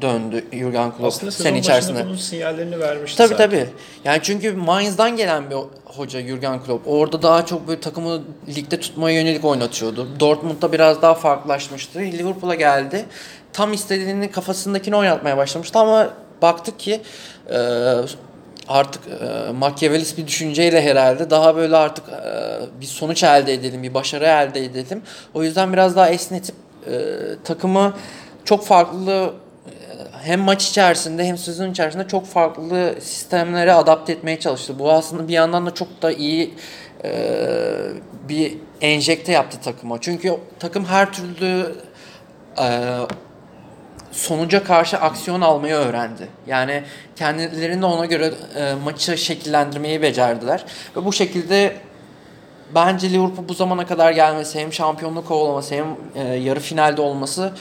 döndü 0.00 0.44
Jurgen 0.52 0.90
Klopp 0.90 1.04
Aslında 1.04 1.30
sene 1.32 1.58
içerisinde. 1.58 2.04
bunun 2.06 2.16
sinyallerini 2.16 2.80
vermişti 2.80 3.18
Tabii 3.18 3.28
zaten. 3.28 3.50
tabii. 3.50 3.66
Yani 4.04 4.18
çünkü 4.22 4.52
Mainz'dan 4.52 5.16
gelen 5.16 5.50
bir 5.50 5.56
hoca 5.84 6.20
Jurgen 6.20 6.62
Klopp. 6.64 6.88
Orada 6.88 7.22
daha 7.22 7.46
çok 7.46 7.68
böyle 7.68 7.80
takımı 7.80 8.22
ligde 8.56 8.80
tutmaya 8.80 9.16
yönelik 9.20 9.44
oynatıyordu. 9.44 10.08
Dortmund'da 10.20 10.72
biraz 10.72 11.02
daha 11.02 11.14
farklılaşmıştı. 11.14 11.98
Liverpool'a 11.98 12.54
geldi. 12.54 13.04
Tam 13.52 13.72
istediğini 13.72 14.30
kafasındakini 14.30 14.96
oynatmaya 14.96 15.36
başlamıştı 15.36 15.78
ama 15.78 16.08
baktık 16.42 16.78
ki 16.78 17.00
e, 17.50 17.58
artık 18.68 19.02
e, 19.08 19.52
Machiavellist 19.52 20.18
bir 20.18 20.26
düşünceyle 20.26 20.82
herhalde 20.82 21.30
daha 21.30 21.56
böyle 21.56 21.76
artık 21.76 22.04
e, 22.08 22.80
bir 22.80 22.86
sonuç 22.86 23.24
elde 23.24 23.52
edelim, 23.52 23.82
bir 23.82 23.94
başarı 23.94 24.24
elde 24.24 24.64
edelim. 24.64 25.02
O 25.34 25.42
yüzden 25.42 25.72
biraz 25.72 25.96
daha 25.96 26.10
esnetip 26.10 26.54
e, 26.86 26.92
takımı 27.44 27.94
çok 28.44 28.66
farklı 28.66 29.32
hem 30.22 30.40
maç 30.40 30.68
içerisinde 30.68 31.24
hem 31.24 31.38
sezon 31.38 31.70
içerisinde 31.70 32.08
çok 32.08 32.26
farklı 32.26 32.94
sistemlere 33.00 33.72
adapte 33.72 34.12
etmeye 34.12 34.40
çalıştı. 34.40 34.78
Bu 34.78 34.92
aslında 34.92 35.28
bir 35.28 35.32
yandan 35.32 35.66
da 35.66 35.74
çok 35.74 36.02
da 36.02 36.12
iyi 36.12 36.54
e, 37.04 37.12
bir 38.28 38.58
enjekte 38.80 39.32
yaptı 39.32 39.58
takıma. 39.64 40.00
Çünkü 40.00 40.36
takım 40.58 40.84
her 40.84 41.12
türlü 41.12 41.74
e, 42.58 42.98
sonuca 44.12 44.64
karşı 44.64 44.96
aksiyon 44.96 45.40
almayı 45.40 45.74
öğrendi. 45.74 46.28
Yani 46.46 46.82
kendilerini 47.16 47.86
ona 47.86 48.06
göre 48.06 48.32
e, 48.56 48.74
maçı 48.84 49.18
şekillendirmeyi 49.18 50.02
becerdiler. 50.02 50.64
Ve 50.96 51.04
bu 51.04 51.12
şekilde 51.12 51.76
bence 52.74 53.10
Liverpool 53.10 53.48
bu 53.48 53.54
zamana 53.54 53.86
kadar 53.86 54.12
gelmesi 54.12 54.60
hem 54.60 54.72
şampiyonluk 54.72 55.28
kovalaması 55.28 55.74
hem 55.74 55.86
e, 56.14 56.34
yarı 56.34 56.60
finalde 56.60 57.00
olması 57.00 57.52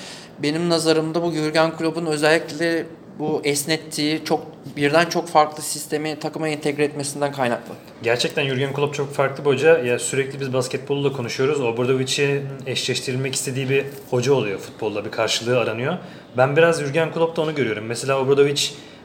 benim 0.43 0.69
nazarımda 0.69 1.23
bu 1.23 1.31
Jurgen 1.31 1.77
Klopp'un 1.77 2.05
özellikle 2.05 2.85
bu 3.21 3.41
esnettiği 3.43 4.25
çok 4.25 4.47
birden 4.77 5.05
çok 5.05 5.27
farklı 5.27 5.63
sistemi 5.63 6.19
takıma 6.19 6.47
entegre 6.47 6.83
etmesinden 6.83 7.31
kaynaklı. 7.31 7.73
Gerçekten 8.03 8.47
Jurgen 8.47 8.73
Klopp 8.73 8.95
çok 8.95 9.13
farklı 9.13 9.45
bir 9.45 9.49
hoca. 9.49 9.79
Ya 9.79 9.99
sürekli 9.99 10.39
biz 10.39 10.53
basketbolu 10.53 11.03
da 11.11 11.15
konuşuyoruz. 11.15 11.61
Obradovic'in 11.61 12.45
eşleştirilmek 12.65 13.35
istediği 13.35 13.69
bir 13.69 13.85
hoca 14.09 14.33
oluyor 14.33 14.59
futbolda. 14.59 15.05
Bir 15.05 15.11
karşılığı 15.11 15.59
aranıyor. 15.59 15.97
Ben 16.37 16.57
biraz 16.57 16.81
Jurgen 16.81 17.13
Klopp'ta 17.13 17.41
onu 17.41 17.55
görüyorum. 17.55 17.85
Mesela 17.85 18.19
Obradovic 18.19 18.61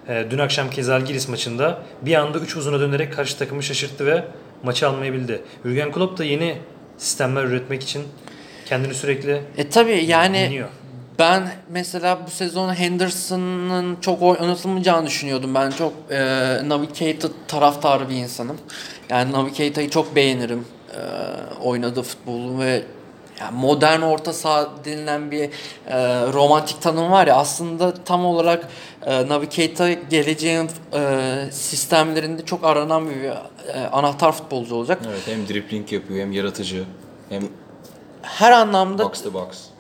e, 0.09 0.27
dün 0.31 0.39
akşamki 0.39 0.85
Zalgiris 0.85 1.29
maçında 1.29 1.83
bir 2.03 2.15
anda 2.15 2.39
3 2.39 2.57
uzuna 2.57 2.81
dönerek 2.81 3.13
karşı 3.13 3.39
takımı 3.39 3.63
şaşırttı 3.63 4.07
ve 4.07 4.25
maçı 4.63 4.89
almayı 4.89 5.13
bildi. 5.13 5.43
Jurgen 5.65 5.93
Klopp 5.93 6.19
da 6.19 6.25
yeni 6.25 6.57
sistemler 6.99 7.45
üretmek 7.45 7.83
için 7.83 8.03
kendini 8.67 8.95
sürekli 8.95 9.41
E 9.59 9.69
tabi 9.69 10.05
yani 10.07 10.39
deniyor. 10.39 10.69
Ben 11.19 11.49
mesela 11.71 12.27
bu 12.27 12.31
sezon 12.31 12.75
Henderson'ın 12.75 13.97
çok 14.01 14.23
oynatılmayacağını 14.23 15.07
düşünüyordum. 15.07 15.55
Ben 15.55 15.71
çok 15.71 15.93
e, 16.11 16.19
Navigator 16.65 17.31
taraftarı 17.49 18.09
bir 18.09 18.15
insanım. 18.15 18.57
Yani 19.11 19.33
Navigator'ı 19.33 19.91
çok 19.91 20.17
beğenirim. 20.17 20.65
E, 20.95 21.01
oynadığı 21.63 22.03
futbolu 22.03 22.59
ve 22.59 22.83
yani 23.41 23.57
modern 23.59 24.01
orta 24.01 24.33
saha 24.33 24.69
denilen 24.85 25.31
bir 25.31 25.43
e, 25.43 25.49
romantik 26.33 26.83
tanım 26.83 27.11
var 27.11 27.27
ya 27.27 27.37
aslında 27.37 27.95
tam 28.05 28.27
olarak 28.27 28.69
e, 29.07 29.29
Navigator 29.29 29.89
geleceğin 30.11 30.71
e, 30.95 31.39
sistemlerinde 31.51 32.45
çok 32.45 32.65
aranan 32.65 33.11
bir 33.11 33.25
e, 33.25 33.87
anahtar 33.93 34.33
futbolcu 34.33 34.75
olacak. 34.75 34.99
Evet 35.09 35.23
hem 35.27 35.49
dribbling 35.49 35.93
yapıyor 35.93 36.21
hem 36.21 36.33
yaratıcı 36.33 36.85
hem 37.29 37.43
Her 38.23 38.53
anlamda 38.53 39.05
box 39.05 39.23
to 39.23 39.35
box. 39.35 39.76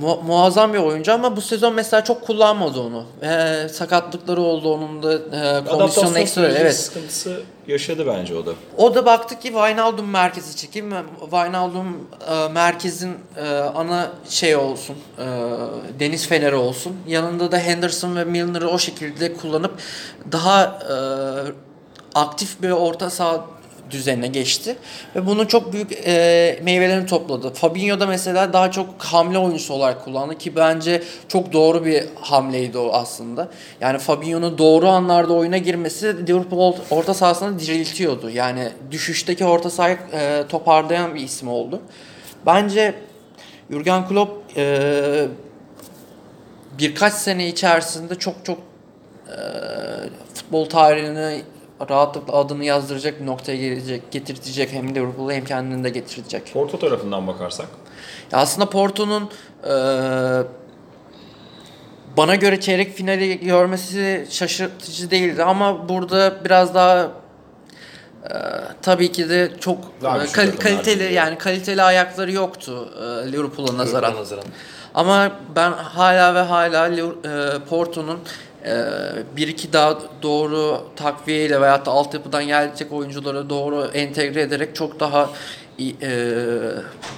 Mu- 0.00 0.22
muazzam 0.26 0.72
bir 0.72 0.78
oyuncu 0.78 1.12
ama 1.12 1.36
bu 1.36 1.40
sezon 1.40 1.74
mesela 1.74 2.04
çok 2.04 2.26
kullanmadı 2.26 2.80
onu. 2.80 3.04
Ee, 3.22 3.68
sakatlıkları 3.72 4.40
oldu 4.40 4.74
onun 4.74 5.02
da 5.02 5.14
e, 5.14 5.64
kondisyonun 5.64 6.14
ekstra. 6.14 6.48
Evet. 6.48 6.76
sıkıntısı 6.76 7.40
yaşadı 7.66 8.06
bence 8.06 8.36
o 8.36 8.46
da. 8.46 8.50
O 8.76 8.94
da 8.94 9.06
baktık 9.06 9.42
ki 9.42 9.48
Wijnaldum 9.48 10.10
merkezi 10.10 10.56
çekeyim. 10.56 10.94
Wijnaldum 11.20 12.08
e, 12.30 12.48
merkezin 12.48 13.14
e, 13.36 13.48
ana 13.58 14.10
şey 14.28 14.56
olsun. 14.56 14.96
E, 15.18 15.24
deniz 16.00 16.26
feneri 16.26 16.54
olsun. 16.54 16.96
Yanında 17.06 17.52
da 17.52 17.58
Henderson 17.58 18.16
ve 18.16 18.24
Milner'ı 18.24 18.68
o 18.68 18.78
şekilde 18.78 19.34
kullanıp 19.34 19.72
daha 20.32 20.64
e, 20.64 20.96
aktif 22.14 22.62
bir 22.62 22.70
orta 22.70 23.10
saha 23.10 23.44
düzenine 23.92 24.26
geçti. 24.26 24.76
Ve 25.16 25.26
bunun 25.26 25.46
çok 25.46 25.72
büyük 25.72 25.92
e, 26.06 26.58
meyvelerini 26.62 27.06
topladı. 27.06 27.52
Fabinho 27.52 28.00
da 28.00 28.06
mesela 28.06 28.52
daha 28.52 28.70
çok 28.70 29.02
hamle 29.02 29.38
oyuncusu 29.38 29.74
olarak 29.74 30.04
kullandı 30.04 30.38
ki 30.38 30.56
bence 30.56 31.02
çok 31.28 31.52
doğru 31.52 31.84
bir 31.84 32.04
hamleydi 32.14 32.78
o 32.78 32.92
aslında. 32.92 33.48
Yani 33.80 33.98
Fabinho'nun 33.98 34.58
doğru 34.58 34.88
anlarda 34.88 35.32
oyuna 35.32 35.58
girmesi 35.58 36.26
Liverpool 36.26 36.76
orta 36.90 37.14
sahasını 37.14 37.58
diriltiyordu. 37.58 38.30
Yani 38.30 38.68
düşüşteki 38.90 39.44
orta 39.44 39.70
sahayı 39.70 39.98
e, 40.12 40.44
toparlayan 40.48 41.14
bir 41.14 41.20
isim 41.20 41.48
oldu. 41.48 41.80
Bence 42.46 42.94
Jurgen 43.70 44.08
Klopp 44.08 44.58
e, 44.58 45.26
birkaç 46.78 47.12
sene 47.12 47.48
içerisinde 47.48 48.14
çok 48.14 48.34
çok 48.44 48.58
e, 49.28 49.38
futbol 50.34 50.68
tarihine 50.68 51.42
rahatlıkla 51.90 52.32
adını 52.34 52.64
yazdıracak 52.64 53.20
bir 53.20 53.26
noktaya 53.26 53.56
gelecek, 53.56 54.10
getirtecek 54.10 54.72
hem 54.72 54.94
Liverpool'u 54.94 55.32
hem 55.32 55.44
kendini 55.44 55.84
de 55.84 55.90
getirecek. 55.90 56.50
Porto 56.52 56.78
tarafından 56.78 57.26
bakarsak. 57.26 57.66
Ya 58.32 58.38
aslında 58.38 58.70
Porto'nun 58.70 59.30
e, 59.64 59.72
bana 62.16 62.34
göre 62.34 62.60
çeyrek 62.60 62.96
finali 62.96 63.40
görmesi 63.40 64.26
şaşırtıcı 64.30 65.10
değildi 65.10 65.44
ama 65.44 65.88
burada 65.88 66.44
biraz 66.44 66.74
daha 66.74 67.02
e, 68.24 68.34
tabii 68.82 69.12
ki 69.12 69.28
de 69.30 69.52
çok 69.60 69.78
e, 69.78 70.02
kal- 70.32 70.56
kaliteli 70.60 71.04
gibi. 71.04 71.12
yani 71.12 71.38
kaliteli 71.38 71.82
ayakları 71.82 72.32
yoktu 72.32 72.88
e, 72.98 73.32
Liverpool'a 73.32 73.78
nazaran. 73.78 74.02
Liverpool'a 74.02 74.20
nazaran. 74.20 74.44
Ama 74.94 75.32
ben 75.56 75.72
hala 75.72 76.34
ve 76.34 76.40
hala 76.40 76.88
e, 76.88 77.58
Porto'nun 77.68 78.18
bir 79.36 79.48
iki 79.48 79.72
daha 79.72 79.98
doğru 80.22 80.80
takviyeyle 80.96 81.60
veyahut 81.60 81.86
da 81.86 81.90
altyapıdan 81.90 82.46
gelecek 82.46 82.92
oyuncuları 82.92 83.50
doğru 83.50 83.90
entegre 83.94 84.40
ederek 84.40 84.74
çok 84.74 85.00
daha 85.00 85.30
e, 85.78 86.08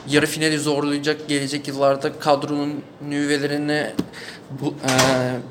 yarı 0.08 0.26
finali 0.26 0.58
zorlayacak 0.58 1.28
gelecek 1.28 1.68
yıllarda 1.68 2.18
kadronun 2.18 2.82
nüvelerini 3.08 3.90
bu, 4.50 4.68
e, 4.68 4.92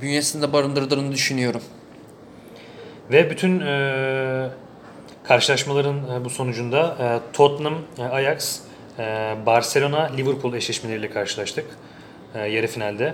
bünyesinde 0.02 0.54
barındırdığını 0.54 1.12
düşünüyorum. 1.12 1.62
Ve 3.12 3.30
bütün 3.30 3.60
e, 3.60 4.50
karşılaşmaların 5.24 5.98
e, 5.98 6.26
bu 6.26 6.30
sonucunda 6.30 6.98
e, 7.00 7.34
Tottenham, 7.34 7.76
e, 8.00 8.04
Ajax, 8.04 8.60
e, 9.00 9.36
Barcelona, 9.46 10.12
Liverpool 10.18 10.54
eşleşmeleriyle 10.54 11.10
karşılaştık 11.10 11.66
e, 12.36 12.40
yarı 12.40 12.68
finalde. 12.68 13.14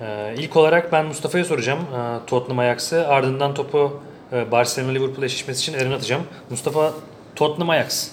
E, 0.00 0.34
ilk 0.38 0.56
olarak 0.56 0.92
ben 0.92 1.06
Mustafa'ya 1.06 1.44
soracağım 1.44 1.78
e, 1.80 2.26
Tottenham 2.26 2.58
Ajax'ı. 2.58 3.08
Ardından 3.08 3.54
topu 3.54 4.00
e, 4.32 4.50
Barcelona 4.52 4.92
Liverpool 4.92 5.22
eşleşmesi 5.22 5.60
için 5.60 5.74
Eren'e 5.74 5.94
atacağım. 5.94 6.22
Mustafa 6.50 6.92
Tottenham 7.36 7.70
Ajax. 7.70 8.08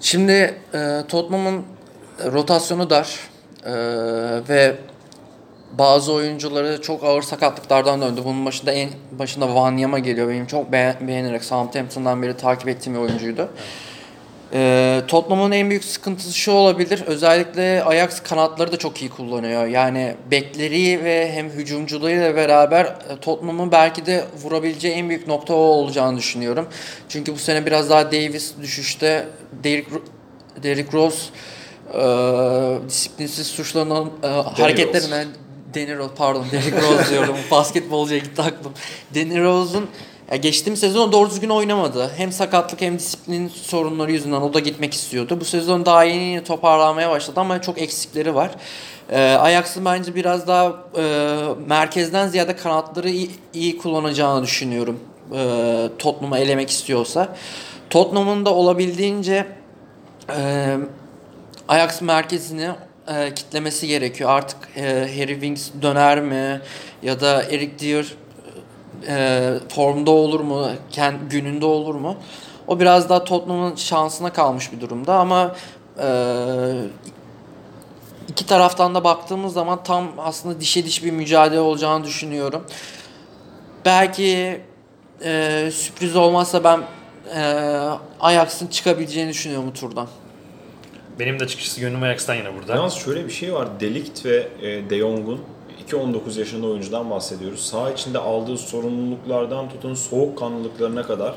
Şimdi 0.00 0.32
e, 0.74 1.00
Tottenham'ın 1.08 1.62
rotasyonu 2.32 2.90
dar 2.90 3.18
ve 4.48 4.76
bazı 5.78 6.12
oyuncuları 6.12 6.82
çok 6.82 7.04
ağır 7.04 7.22
sakatlıklardan 7.22 8.00
döndü. 8.00 8.20
Bunun 8.24 8.46
başında 8.46 8.72
en 8.72 8.90
başında 9.12 9.46
Wanyama 9.46 9.98
geliyor. 9.98 10.28
Benim 10.28 10.46
çok 10.46 10.72
beğen- 10.72 11.08
beğenerek 11.08 11.44
Southampton'dan 11.44 12.22
beri 12.22 12.36
takip 12.36 12.68
ettiğim 12.68 12.94
bir 12.96 13.00
oyuncuydu. 13.02 13.48
E, 14.52 15.00
Tottenham'ın 15.08 15.52
en 15.52 15.70
büyük 15.70 15.84
sıkıntısı 15.84 16.38
şu 16.38 16.52
olabilir. 16.52 17.02
Özellikle 17.06 17.84
Ajax 17.84 18.20
kanatları 18.20 18.72
da 18.72 18.76
çok 18.76 19.02
iyi 19.02 19.10
kullanıyor. 19.10 19.66
Yani 19.66 20.14
bekleri 20.30 21.04
ve 21.04 21.32
hem 21.32 21.50
hücumcularıyla 21.50 22.36
beraber 22.36 22.84
e, 22.84 23.20
Tottenham'ın 23.20 23.72
belki 23.72 24.06
de 24.06 24.24
vurabileceği 24.42 24.94
en 24.94 25.08
büyük 25.08 25.26
nokta 25.26 25.54
o 25.54 25.56
olacağını 25.56 26.18
düşünüyorum. 26.18 26.68
Çünkü 27.08 27.34
bu 27.34 27.38
sene 27.38 27.66
biraz 27.66 27.90
daha 27.90 28.12
Davis 28.12 28.52
düşüşte. 28.62 29.26
Derrick, 29.64 29.90
Derrick 30.62 30.92
Rose 30.92 31.18
e, 31.94 32.88
disiplinsiz 32.88 33.46
suçlanan 33.46 34.10
e, 34.22 34.26
hareketlerine 34.26 35.24
Danny 35.74 35.96
Rose 35.96 36.14
pardon 36.16 36.46
Derrick 36.52 36.82
Rose 36.82 37.10
diyorum 37.10 37.36
basketbolcuya 37.50 38.18
gitti 38.18 38.42
aklım. 38.42 38.72
Danny 39.14 39.40
Rose'un 39.40 39.88
ya 40.30 40.36
geçtiğim 40.36 40.76
sezon 40.76 41.12
doğru 41.12 41.30
düzgün 41.30 41.48
oynamadı. 41.48 42.10
Hem 42.16 42.32
sakatlık 42.32 42.80
hem 42.80 42.98
disiplin 42.98 43.48
sorunları 43.48 44.12
yüzünden 44.12 44.40
o 44.40 44.54
da 44.54 44.60
gitmek 44.60 44.94
istiyordu. 44.94 45.40
Bu 45.40 45.44
sezon 45.44 45.86
daha 45.86 46.04
yeni 46.04 46.24
yeni 46.24 46.44
toparlanmaya 46.44 47.10
başladı 47.10 47.40
ama 47.40 47.62
çok 47.62 47.78
eksikleri 47.78 48.34
var. 48.34 48.50
Ee, 49.10 49.36
Ajax'ın 49.40 49.84
bence 49.84 50.14
biraz 50.14 50.48
daha 50.48 50.74
e, 50.98 51.04
merkezden 51.66 52.28
ziyade 52.28 52.56
kanatları 52.56 53.10
iyi, 53.10 53.30
iyi 53.54 53.78
kullanacağını 53.78 54.42
düşünüyorum. 54.42 55.00
E, 55.34 55.88
Tottenham'ı 55.98 56.38
elemek 56.38 56.70
istiyorsa. 56.70 57.36
Tottenham'ın 57.90 58.44
da 58.44 58.54
olabildiğince 58.54 59.46
e, 60.36 60.76
Ajax 61.68 62.02
merkezini 62.02 62.70
e, 63.08 63.34
kitlemesi 63.34 63.86
gerekiyor. 63.88 64.30
Artık 64.30 64.58
e, 64.76 64.82
Harry 64.90 65.32
Winks 65.32 65.70
döner 65.82 66.20
mi 66.20 66.60
ya 67.02 67.20
da 67.20 67.42
Eric 67.42 67.78
Dier 67.78 68.06
e, 69.08 69.52
formda 69.68 70.10
olur 70.10 70.40
mu, 70.40 70.68
kend, 70.90 71.30
gününde 71.30 71.66
olur 71.66 71.94
mu? 71.94 72.16
O 72.66 72.80
biraz 72.80 73.08
daha 73.08 73.24
Tottenham'ın 73.24 73.76
şansına 73.76 74.32
kalmış 74.32 74.72
bir 74.72 74.80
durumda 74.80 75.14
ama 75.14 75.54
e, 76.02 76.08
iki 78.28 78.46
taraftan 78.46 78.94
da 78.94 79.04
baktığımız 79.04 79.52
zaman 79.52 79.82
tam 79.84 80.08
aslında 80.18 80.60
dişe 80.60 80.84
diş 80.84 81.04
bir 81.04 81.10
mücadele 81.10 81.60
olacağını 81.60 82.04
düşünüyorum. 82.04 82.66
Belki 83.84 84.60
e, 85.24 85.70
sürpriz 85.72 86.16
olmazsa 86.16 86.64
ben 86.64 86.80
e, 87.36 87.42
Ajax'ın 88.20 88.66
çıkabileceğini 88.66 89.30
düşünüyorum 89.30 89.68
bu 89.68 89.72
turdan. 89.72 90.08
Benim 91.18 91.40
de 91.40 91.44
açıkçası 91.44 91.80
gönlüm 91.80 92.02
Ajax'tan 92.02 92.34
yana 92.34 92.54
burada. 92.54 92.74
Yalnız 92.74 92.94
şöyle 92.94 93.26
bir 93.26 93.32
şey 93.32 93.54
var. 93.54 93.80
Delikt 93.80 94.24
ve 94.24 94.48
e, 94.62 94.90
De 94.90 94.98
Jong'un 94.98 95.40
2-19 95.88 96.38
yaşında 96.38 96.66
oyuncudan 96.66 97.10
bahsediyoruz. 97.10 97.66
Saha 97.66 97.90
içinde 97.90 98.18
aldığı 98.18 98.58
sorumluluklardan 98.58 99.68
tutun 99.68 99.94
soğukkanlılıklarına 99.94 101.02
kadar 101.02 101.34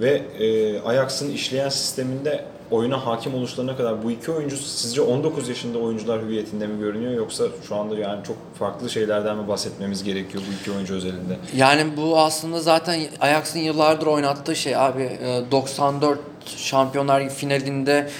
ve 0.00 0.22
e, 0.38 0.80
Ajax'ın 0.80 1.30
işleyen 1.30 1.68
sisteminde 1.68 2.44
oyuna 2.70 3.06
hakim 3.06 3.34
oluşlarına 3.34 3.76
kadar 3.76 4.04
bu 4.04 4.10
iki 4.10 4.32
oyuncu 4.32 4.56
sizce 4.56 5.00
19 5.00 5.48
yaşında 5.48 5.78
oyuncular 5.78 6.22
hüviyetinde 6.22 6.66
mi 6.66 6.80
görünüyor 6.80 7.12
yoksa 7.12 7.44
şu 7.68 7.76
anda 7.76 7.98
yani 7.98 8.24
çok 8.24 8.36
farklı 8.58 8.90
şeylerden 8.90 9.36
mi 9.36 9.48
bahsetmemiz 9.48 10.04
gerekiyor 10.04 10.42
bu 10.48 10.60
iki 10.60 10.72
oyuncu 10.72 10.94
özelinde? 10.94 11.36
Yani 11.56 11.96
bu 11.96 12.18
aslında 12.18 12.60
zaten 12.60 13.00
Ajax'ın 13.20 13.58
yıllardır 13.58 14.06
oynattığı 14.06 14.56
şey 14.56 14.76
abi. 14.76 15.02
E, 15.02 15.42
94 15.50 16.18
Şampiyonlar 16.46 17.20
Ligi 17.20 17.30
finalinde 17.30 18.10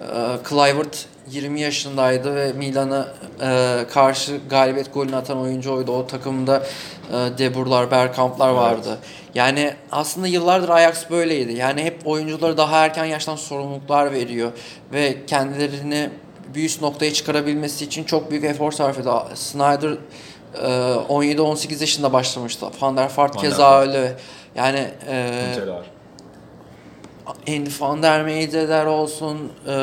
e, 0.00 0.06
Kluivert 0.44 1.06
20 1.30 1.60
yaşındaydı 1.60 2.34
ve 2.34 2.52
Milan'a 2.52 3.08
e, 3.42 3.86
karşı 3.90 4.40
galibiyet 4.50 4.94
golünü 4.94 5.16
atan 5.16 5.40
oyuncu 5.40 5.74
oydu. 5.74 5.92
O 5.92 6.06
takımda 6.06 6.66
e, 7.10 7.12
De 7.12 7.54
Boer'lar, 7.54 7.90
Bergkamp'lar 7.90 8.50
vardı. 8.50 8.98
Yani 9.34 9.74
aslında 9.92 10.26
yıllardır 10.26 10.68
Ajax 10.68 11.10
böyleydi. 11.10 11.52
Yani 11.52 11.84
hep 11.84 12.06
oyuncuları 12.06 12.56
daha 12.56 12.84
erken 12.84 13.04
yaştan 13.04 13.36
sorumluluklar 13.36 14.12
veriyor 14.12 14.52
ve 14.92 15.26
kendilerini 15.26 16.10
bir 16.54 16.64
üst 16.64 16.82
noktaya 16.82 17.12
çıkarabilmesi 17.12 17.84
için 17.84 18.04
çok 18.04 18.30
büyük 18.30 18.44
efor 18.44 18.72
sarf 18.72 18.98
ediyor. 18.98 19.20
Snyder 19.34 19.90
e, 20.54 20.66
17-18 21.08 21.80
yaşında 21.80 22.12
başlamıştı. 22.12 22.66
Van 22.80 22.96
der 22.96 23.10
Vaart 23.16 23.36
keza 23.36 23.80
öyle. 23.80 24.16
Yani 24.54 24.88
e, 25.08 25.44
Mütelar. 25.48 25.86
Andy 27.48 27.70
van 27.80 28.02
der 28.02 28.22
Meydeler 28.22 28.86
olsun 28.86 29.52
e, 29.68 29.74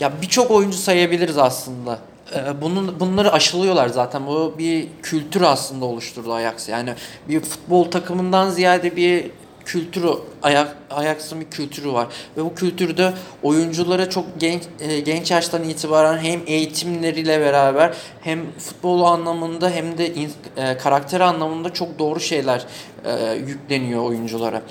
ya 0.00 0.12
birçok 0.22 0.50
oyuncu 0.50 0.78
sayabiliriz 0.78 1.38
aslında. 1.38 1.98
E, 2.34 2.60
bunun 2.62 3.00
bunları 3.00 3.32
aşılıyorlar 3.32 3.88
zaten. 3.88 4.26
Bu 4.26 4.54
bir 4.58 4.88
kültür 5.02 5.40
aslında 5.40 5.84
oluşturdu 5.84 6.32
Ajax. 6.32 6.68
Yani 6.68 6.94
bir 7.28 7.40
futbol 7.40 7.84
takımından 7.84 8.50
ziyade 8.50 8.96
bir 8.96 9.30
kültürü 9.64 10.08
Ajax, 10.42 10.68
Ajax'ın 10.90 11.40
bir 11.40 11.50
kültürü 11.50 11.92
var 11.92 12.06
ve 12.36 12.44
bu 12.44 12.54
kültürde 12.54 13.12
oyunculara 13.42 14.10
çok 14.10 14.24
genç 14.38 14.62
e, 14.80 15.00
genç 15.00 15.30
yaştan 15.30 15.64
itibaren 15.64 16.18
hem 16.18 16.40
eğitimleriyle 16.46 17.40
beraber 17.40 17.94
hem 18.20 18.52
futbol 18.58 19.02
anlamında 19.02 19.70
hem 19.70 19.98
de 19.98 20.14
in, 20.14 20.32
e, 20.56 20.76
karakter 20.76 21.20
anlamında 21.20 21.72
çok 21.72 21.98
doğru 21.98 22.20
şeyler 22.20 22.66
e, 23.04 23.32
yükleniyor 23.34 24.02
oyunculara. 24.02 24.62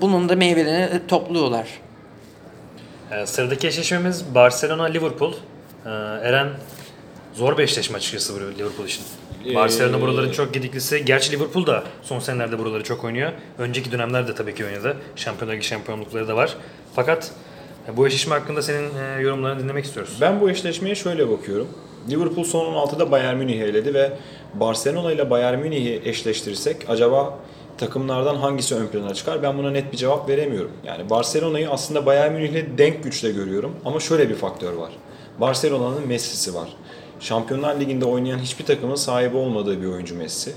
Bunun 0.00 0.28
da 0.28 0.36
meyvelerini 0.36 1.06
topluyorlar. 1.06 1.66
Ee, 3.14 3.26
sıradaki 3.26 3.68
eşleşmemiz 3.68 4.24
Barcelona-Liverpool. 4.34 5.32
Ee, 5.86 5.88
Eren 6.28 6.48
zor 7.34 7.58
bir 7.58 7.62
eşleşme 7.62 7.96
açıkçası 7.96 8.34
Liverpool 8.58 8.86
için. 8.86 9.02
Ee, 9.46 9.54
Barcelona 9.54 10.00
buraların 10.00 10.30
çok 10.30 10.54
gidiklisi. 10.54 11.04
Gerçi 11.04 11.32
Liverpool 11.32 11.66
da 11.66 11.84
son 12.02 12.18
senelerde 12.18 12.58
buraları 12.58 12.84
çok 12.84 13.04
oynuyor. 13.04 13.32
Önceki 13.58 13.92
dönemlerde 13.92 14.34
tabii 14.34 14.54
ki 14.54 14.64
oynadı. 14.64 14.96
Şampiyonlar 15.16 15.54
Ligi 15.54 15.66
şampiyonlukları 15.66 16.28
da 16.28 16.36
var. 16.36 16.56
Fakat 16.94 17.30
e, 17.88 17.96
bu 17.96 18.06
eşleşme 18.06 18.34
hakkında 18.34 18.62
senin 18.62 18.90
e, 18.94 19.20
yorumlarını 19.20 19.62
dinlemek 19.62 19.84
istiyoruz. 19.84 20.18
Ben 20.20 20.40
bu 20.40 20.50
eşleşmeye 20.50 20.94
şöyle 20.94 21.30
bakıyorum. 21.30 21.68
Liverpool 22.10 22.44
son 22.44 22.74
16'da 22.74 23.10
Bayern 23.10 23.36
Münih'i 23.36 23.62
eledi 23.62 23.94
ve 23.94 24.12
Barcelona 24.54 25.12
ile 25.12 25.30
Bayern 25.30 25.58
Münih'i 25.58 26.02
eşleştirirsek 26.04 26.76
acaba 26.88 27.38
takımlardan 27.78 28.36
hangisi 28.36 28.74
ön 28.74 28.86
plana 28.86 29.14
çıkar? 29.14 29.42
Ben 29.42 29.58
buna 29.58 29.70
net 29.70 29.92
bir 29.92 29.96
cevap 29.96 30.28
veremiyorum. 30.28 30.72
Yani 30.84 31.10
Barcelona'yı 31.10 31.70
aslında 31.70 32.06
Bayern 32.06 32.32
Münih'le 32.32 32.78
denk 32.78 33.04
güçle 33.04 33.30
görüyorum 33.30 33.76
ama 33.84 34.00
şöyle 34.00 34.28
bir 34.28 34.34
faktör 34.34 34.72
var. 34.72 34.90
Barcelona'nın 35.40 36.06
Messi'si 36.08 36.54
var. 36.54 36.68
Şampiyonlar 37.20 37.80
Ligi'nde 37.80 38.04
oynayan 38.04 38.38
hiçbir 38.38 38.64
takımın 38.64 38.94
sahibi 38.94 39.36
olmadığı 39.36 39.82
bir 39.82 39.86
oyuncu 39.86 40.16
Messi. 40.16 40.52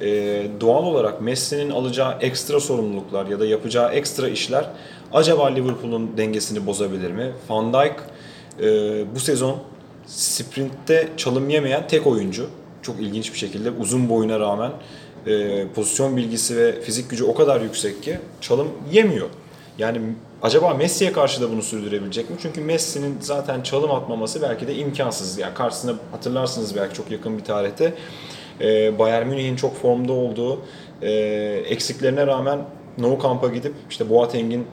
Ee, 0.00 0.46
doğal 0.60 0.84
olarak 0.84 1.20
Messi'nin 1.20 1.70
alacağı 1.70 2.18
ekstra 2.20 2.60
sorumluluklar 2.60 3.26
ya 3.26 3.40
da 3.40 3.46
yapacağı 3.46 3.92
ekstra 3.92 4.28
işler 4.28 4.70
acaba 5.12 5.46
Liverpool'un 5.46 6.16
dengesini 6.16 6.66
bozabilir 6.66 7.10
mi? 7.10 7.32
Van 7.48 7.72
Dijk 7.72 7.94
e, 8.60 8.66
bu 9.14 9.20
sezon 9.20 9.58
sprintte 10.06 11.08
çalım 11.16 11.48
yemeyen 11.48 11.88
tek 11.88 12.06
oyuncu. 12.06 12.46
Çok 12.82 13.00
ilginç 13.00 13.32
bir 13.32 13.38
şekilde 13.38 13.70
uzun 13.70 14.08
boyuna 14.08 14.40
rağmen 14.40 14.70
e, 15.26 15.66
pozisyon 15.74 16.16
bilgisi 16.16 16.56
ve 16.56 16.80
fizik 16.80 17.10
gücü 17.10 17.24
o 17.24 17.34
kadar 17.34 17.60
yüksek 17.60 18.02
ki 18.02 18.18
çalım 18.40 18.68
yemiyor. 18.92 19.28
Yani 19.78 20.00
acaba 20.42 20.74
Messi'ye 20.74 21.12
karşı 21.12 21.42
da 21.42 21.50
bunu 21.50 21.62
sürdürebilecek 21.62 22.30
mi? 22.30 22.36
Çünkü 22.42 22.60
Messi'nin 22.60 23.16
zaten 23.20 23.62
çalım 23.62 23.90
atmaması 23.90 24.42
belki 24.42 24.66
de 24.66 24.74
imkansız. 24.74 25.38
Yani 25.38 25.54
karşısında 25.54 25.94
hatırlarsınız 26.12 26.76
belki 26.76 26.94
çok 26.94 27.10
yakın 27.10 27.38
bir 27.38 27.44
tarihte 27.44 27.94
e, 28.60 28.98
Bayern 28.98 29.26
Münih'in 29.26 29.56
çok 29.56 29.76
formda 29.76 30.12
olduğu 30.12 30.60
e, 31.02 31.10
eksiklerine 31.68 32.26
rağmen 32.26 32.58
Nou 32.98 33.22
Camp'a 33.22 33.48
gidip 33.48 33.74
işte 33.90 34.10
Boateng'in 34.10 34.66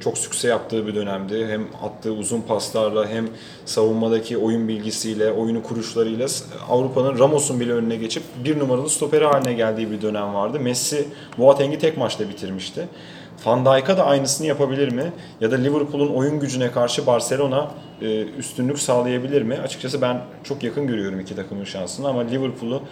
çok 0.00 0.18
sükse 0.18 0.48
yaptığı 0.48 0.86
bir 0.86 0.94
dönemdi. 0.94 1.46
Hem 1.46 1.66
attığı 1.82 2.12
uzun 2.12 2.40
paslarla 2.40 3.08
hem 3.08 3.28
savunmadaki 3.64 4.38
oyun 4.38 4.68
bilgisiyle, 4.68 5.32
oyunu 5.32 5.62
kuruşlarıyla 5.62 6.26
Avrupa'nın 6.68 7.18
Ramos'un 7.18 7.60
bile 7.60 7.72
önüne 7.72 7.96
geçip 7.96 8.22
bir 8.44 8.58
numaralı 8.58 8.90
stoperi 8.90 9.24
haline 9.24 9.52
geldiği 9.52 9.90
bir 9.90 10.02
dönem 10.02 10.34
vardı. 10.34 10.60
Messi 10.60 11.08
Boateng'i 11.38 11.78
tek 11.78 11.96
maçta 11.96 12.28
bitirmişti. 12.28 12.88
Van 13.46 13.64
Dijk'a 13.64 13.96
da 13.96 14.04
aynısını 14.04 14.46
yapabilir 14.46 14.92
mi? 14.92 15.12
Ya 15.40 15.50
da 15.50 15.56
Liverpool'un 15.56 16.14
oyun 16.14 16.40
gücüne 16.40 16.72
karşı 16.72 17.06
Barcelona 17.06 17.70
e, 18.02 18.22
üstünlük 18.22 18.78
sağlayabilir 18.78 19.42
mi? 19.42 19.58
Açıkçası 19.64 20.02
ben 20.02 20.20
çok 20.44 20.62
yakın 20.62 20.86
görüyorum 20.86 21.20
iki 21.20 21.36
takımın 21.36 21.64
şansını 21.64 22.08
ama 22.08 22.20
Liverpool'u 22.20 22.82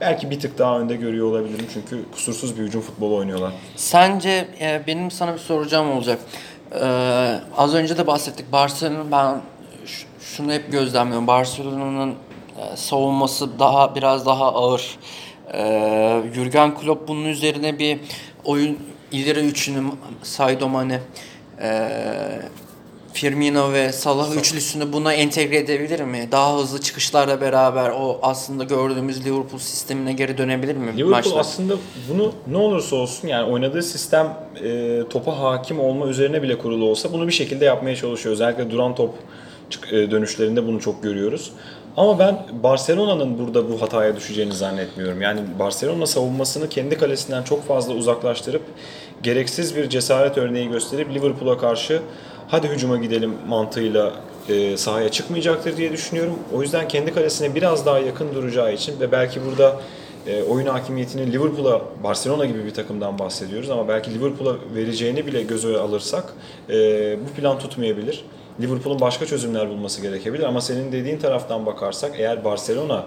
belki 0.00 0.30
bir 0.30 0.40
tık 0.40 0.58
daha 0.58 0.78
önde 0.78 0.96
görüyor 0.96 1.26
olabilirim 1.26 1.66
çünkü 1.74 2.10
kusursuz 2.12 2.58
bir 2.58 2.62
hücum 2.62 2.80
futbolu 2.80 3.16
oynuyorlar. 3.16 3.52
Sence 3.76 4.48
e, 4.60 4.82
benim 4.86 5.10
sana 5.10 5.34
bir 5.34 5.38
soracağım 5.38 5.90
olacak. 5.90 6.18
Ee, 6.72 7.40
az 7.56 7.74
önce 7.74 7.98
de 7.98 8.06
bahsettik. 8.06 8.52
Barcelona 8.52 9.10
ben 9.12 9.40
şunu 10.20 10.52
hep 10.52 10.72
gözlemliyorum. 10.72 11.26
Barcelona'nın 11.26 12.10
e, 12.10 12.76
savunması 12.76 13.58
daha 13.58 13.94
biraz 13.94 14.26
daha 14.26 14.52
ağır. 14.52 14.98
Ee, 15.54 16.22
Jurgen 16.34 16.78
Klopp 16.78 17.08
bunun 17.08 17.24
üzerine 17.24 17.78
bir 17.78 17.98
oyun 18.44 18.78
ileri 19.12 19.40
üçünü 19.40 19.82
Sadio 20.22 20.68
Mane, 20.68 21.00
e, 21.60 21.88
Firmino 23.16 23.72
ve 23.72 23.92
Salah 23.92 24.36
üçlüsünü 24.36 24.92
buna 24.92 25.12
entegre 25.12 25.56
edebilir 25.56 26.00
mi? 26.00 26.28
Daha 26.32 26.58
hızlı 26.58 26.80
çıkışlarla 26.80 27.40
beraber 27.40 27.90
o 27.90 28.18
aslında 28.22 28.64
gördüğümüz 28.64 29.26
Liverpool 29.26 29.58
sistemine 29.58 30.12
geri 30.12 30.38
dönebilir 30.38 30.76
mi 30.76 30.92
Liverpool 30.92 31.10
maçta? 31.10 31.38
aslında 31.38 31.74
bunu 32.10 32.32
ne 32.46 32.56
olursa 32.56 32.96
olsun 32.96 33.28
yani 33.28 33.50
oynadığı 33.50 33.82
sistem 33.82 34.36
e, 34.64 35.02
topa 35.10 35.38
hakim 35.38 35.80
olma 35.80 36.06
üzerine 36.06 36.42
bile 36.42 36.58
kurulu 36.58 36.84
olsa 36.84 37.12
bunu 37.12 37.26
bir 37.26 37.32
şekilde 37.32 37.64
yapmaya 37.64 37.96
çalışıyor. 37.96 38.32
Özellikle 38.32 38.70
duran 38.70 38.94
top 38.94 39.14
e, 39.92 40.10
dönüşlerinde 40.10 40.66
bunu 40.66 40.80
çok 40.80 41.02
görüyoruz. 41.02 41.52
Ama 41.96 42.18
ben 42.18 42.46
Barcelona'nın 42.62 43.38
burada 43.38 43.70
bu 43.70 43.82
hataya 43.82 44.16
düşeceğini 44.16 44.52
zannetmiyorum. 44.52 45.22
Yani 45.22 45.40
Barcelona 45.58 46.06
savunmasını 46.06 46.68
kendi 46.68 46.98
kalesinden 46.98 47.42
çok 47.42 47.66
fazla 47.66 47.94
uzaklaştırıp 47.94 48.62
gereksiz 49.22 49.76
bir 49.76 49.88
cesaret 49.88 50.38
örneği 50.38 50.68
gösterip 50.68 51.14
Liverpool'a 51.14 51.58
karşı 51.58 52.02
hadi 52.48 52.68
hücuma 52.68 52.96
gidelim 52.96 53.34
mantığıyla 53.48 54.12
e, 54.48 54.76
sahaya 54.76 55.08
çıkmayacaktır 55.08 55.76
diye 55.76 55.92
düşünüyorum. 55.92 56.38
O 56.54 56.62
yüzden 56.62 56.88
kendi 56.88 57.14
kalesine 57.14 57.54
biraz 57.54 57.86
daha 57.86 57.98
yakın 57.98 58.34
duracağı 58.34 58.74
için 58.74 59.00
ve 59.00 59.12
belki 59.12 59.40
burada 59.46 59.80
e, 60.26 60.42
oyun 60.42 60.66
hakimiyetini 60.66 61.32
Liverpool'a, 61.32 61.80
Barcelona 62.04 62.44
gibi 62.44 62.64
bir 62.64 62.74
takımdan 62.74 63.18
bahsediyoruz 63.18 63.70
ama 63.70 63.88
belki 63.88 64.14
Liverpool'a 64.14 64.56
vereceğini 64.74 65.26
bile 65.26 65.42
göze 65.42 65.78
alırsak 65.78 66.34
e, 66.70 66.74
bu 67.24 67.40
plan 67.40 67.58
tutmayabilir. 67.58 68.24
Liverpool'un 68.60 69.00
başka 69.00 69.26
çözümler 69.26 69.68
bulması 69.68 70.02
gerekebilir 70.02 70.44
ama 70.44 70.60
senin 70.60 70.92
dediğin 70.92 71.18
taraftan 71.18 71.66
bakarsak 71.66 72.12
eğer 72.18 72.44
Barcelona 72.44 73.06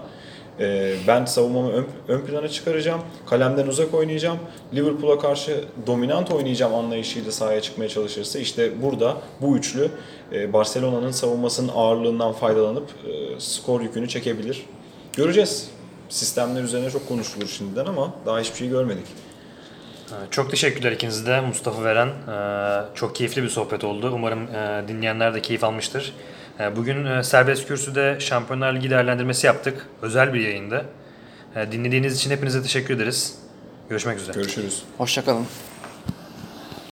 e, 0.59 0.95
ben 1.07 1.25
savunmamı 1.25 1.71
ön, 1.71 1.85
ön 2.07 2.21
plana 2.21 2.47
çıkaracağım, 2.47 3.01
kalemden 3.25 3.67
uzak 3.67 3.93
oynayacağım, 3.93 4.37
Liverpool'a 4.73 5.19
karşı 5.19 5.63
dominant 5.87 6.31
oynayacağım 6.31 6.75
anlayışıyla 6.75 7.31
sahaya 7.31 7.61
çıkmaya 7.61 7.89
çalışırsa 7.89 8.39
işte 8.39 8.81
burada 8.81 9.17
bu 9.41 9.57
üçlü 9.57 9.89
e, 10.33 10.53
Barcelona'nın 10.53 11.11
savunmasının 11.11 11.71
ağırlığından 11.75 12.33
faydalanıp 12.33 12.89
e, 13.07 13.39
skor 13.39 13.81
yükünü 13.81 14.07
çekebilir. 14.07 14.65
Göreceğiz. 15.17 15.69
Sistemler 16.09 16.63
üzerine 16.63 16.89
çok 16.89 17.07
konuşulur 17.07 17.47
şimdiden 17.47 17.85
ama 17.85 18.13
daha 18.25 18.39
hiçbir 18.39 18.57
şey 18.57 18.69
görmedik. 18.69 19.05
Ee, 20.11 20.13
Çok 20.31 20.51
teşekkürler 20.51 20.91
ikinize 20.91 21.25
de 21.25 21.41
Mustafa 21.41 21.83
Veren. 21.83 22.07
Ee, 22.07 22.95
Çok 22.95 23.15
keyifli 23.15 23.43
bir 23.43 23.49
sohbet 23.49 23.83
oldu. 23.83 24.11
Umarım 24.15 24.43
e, 24.43 24.83
dinleyenler 24.87 25.33
de 25.33 25.41
keyif 25.41 25.63
almıştır. 25.63 26.13
Ee, 26.59 26.75
Bugün 26.75 27.05
e, 27.05 27.23
Serbest 27.23 27.67
Kürsü'de 27.67 28.19
Şampiyonlar 28.19 28.73
Ligi 28.75 28.89
değerlendirmesi 28.89 29.47
yaptık. 29.47 29.85
Özel 30.01 30.33
bir 30.33 30.39
yayında. 30.41 30.85
Ee, 31.55 31.71
Dinlediğiniz 31.71 32.15
için 32.15 32.31
hepinize 32.31 32.61
teşekkür 32.61 32.93
ederiz. 32.95 33.35
Görüşmek 33.89 34.19
üzere. 34.19 34.33
Görüşürüz. 34.37 34.83
Hoşçakalın. 34.97 35.45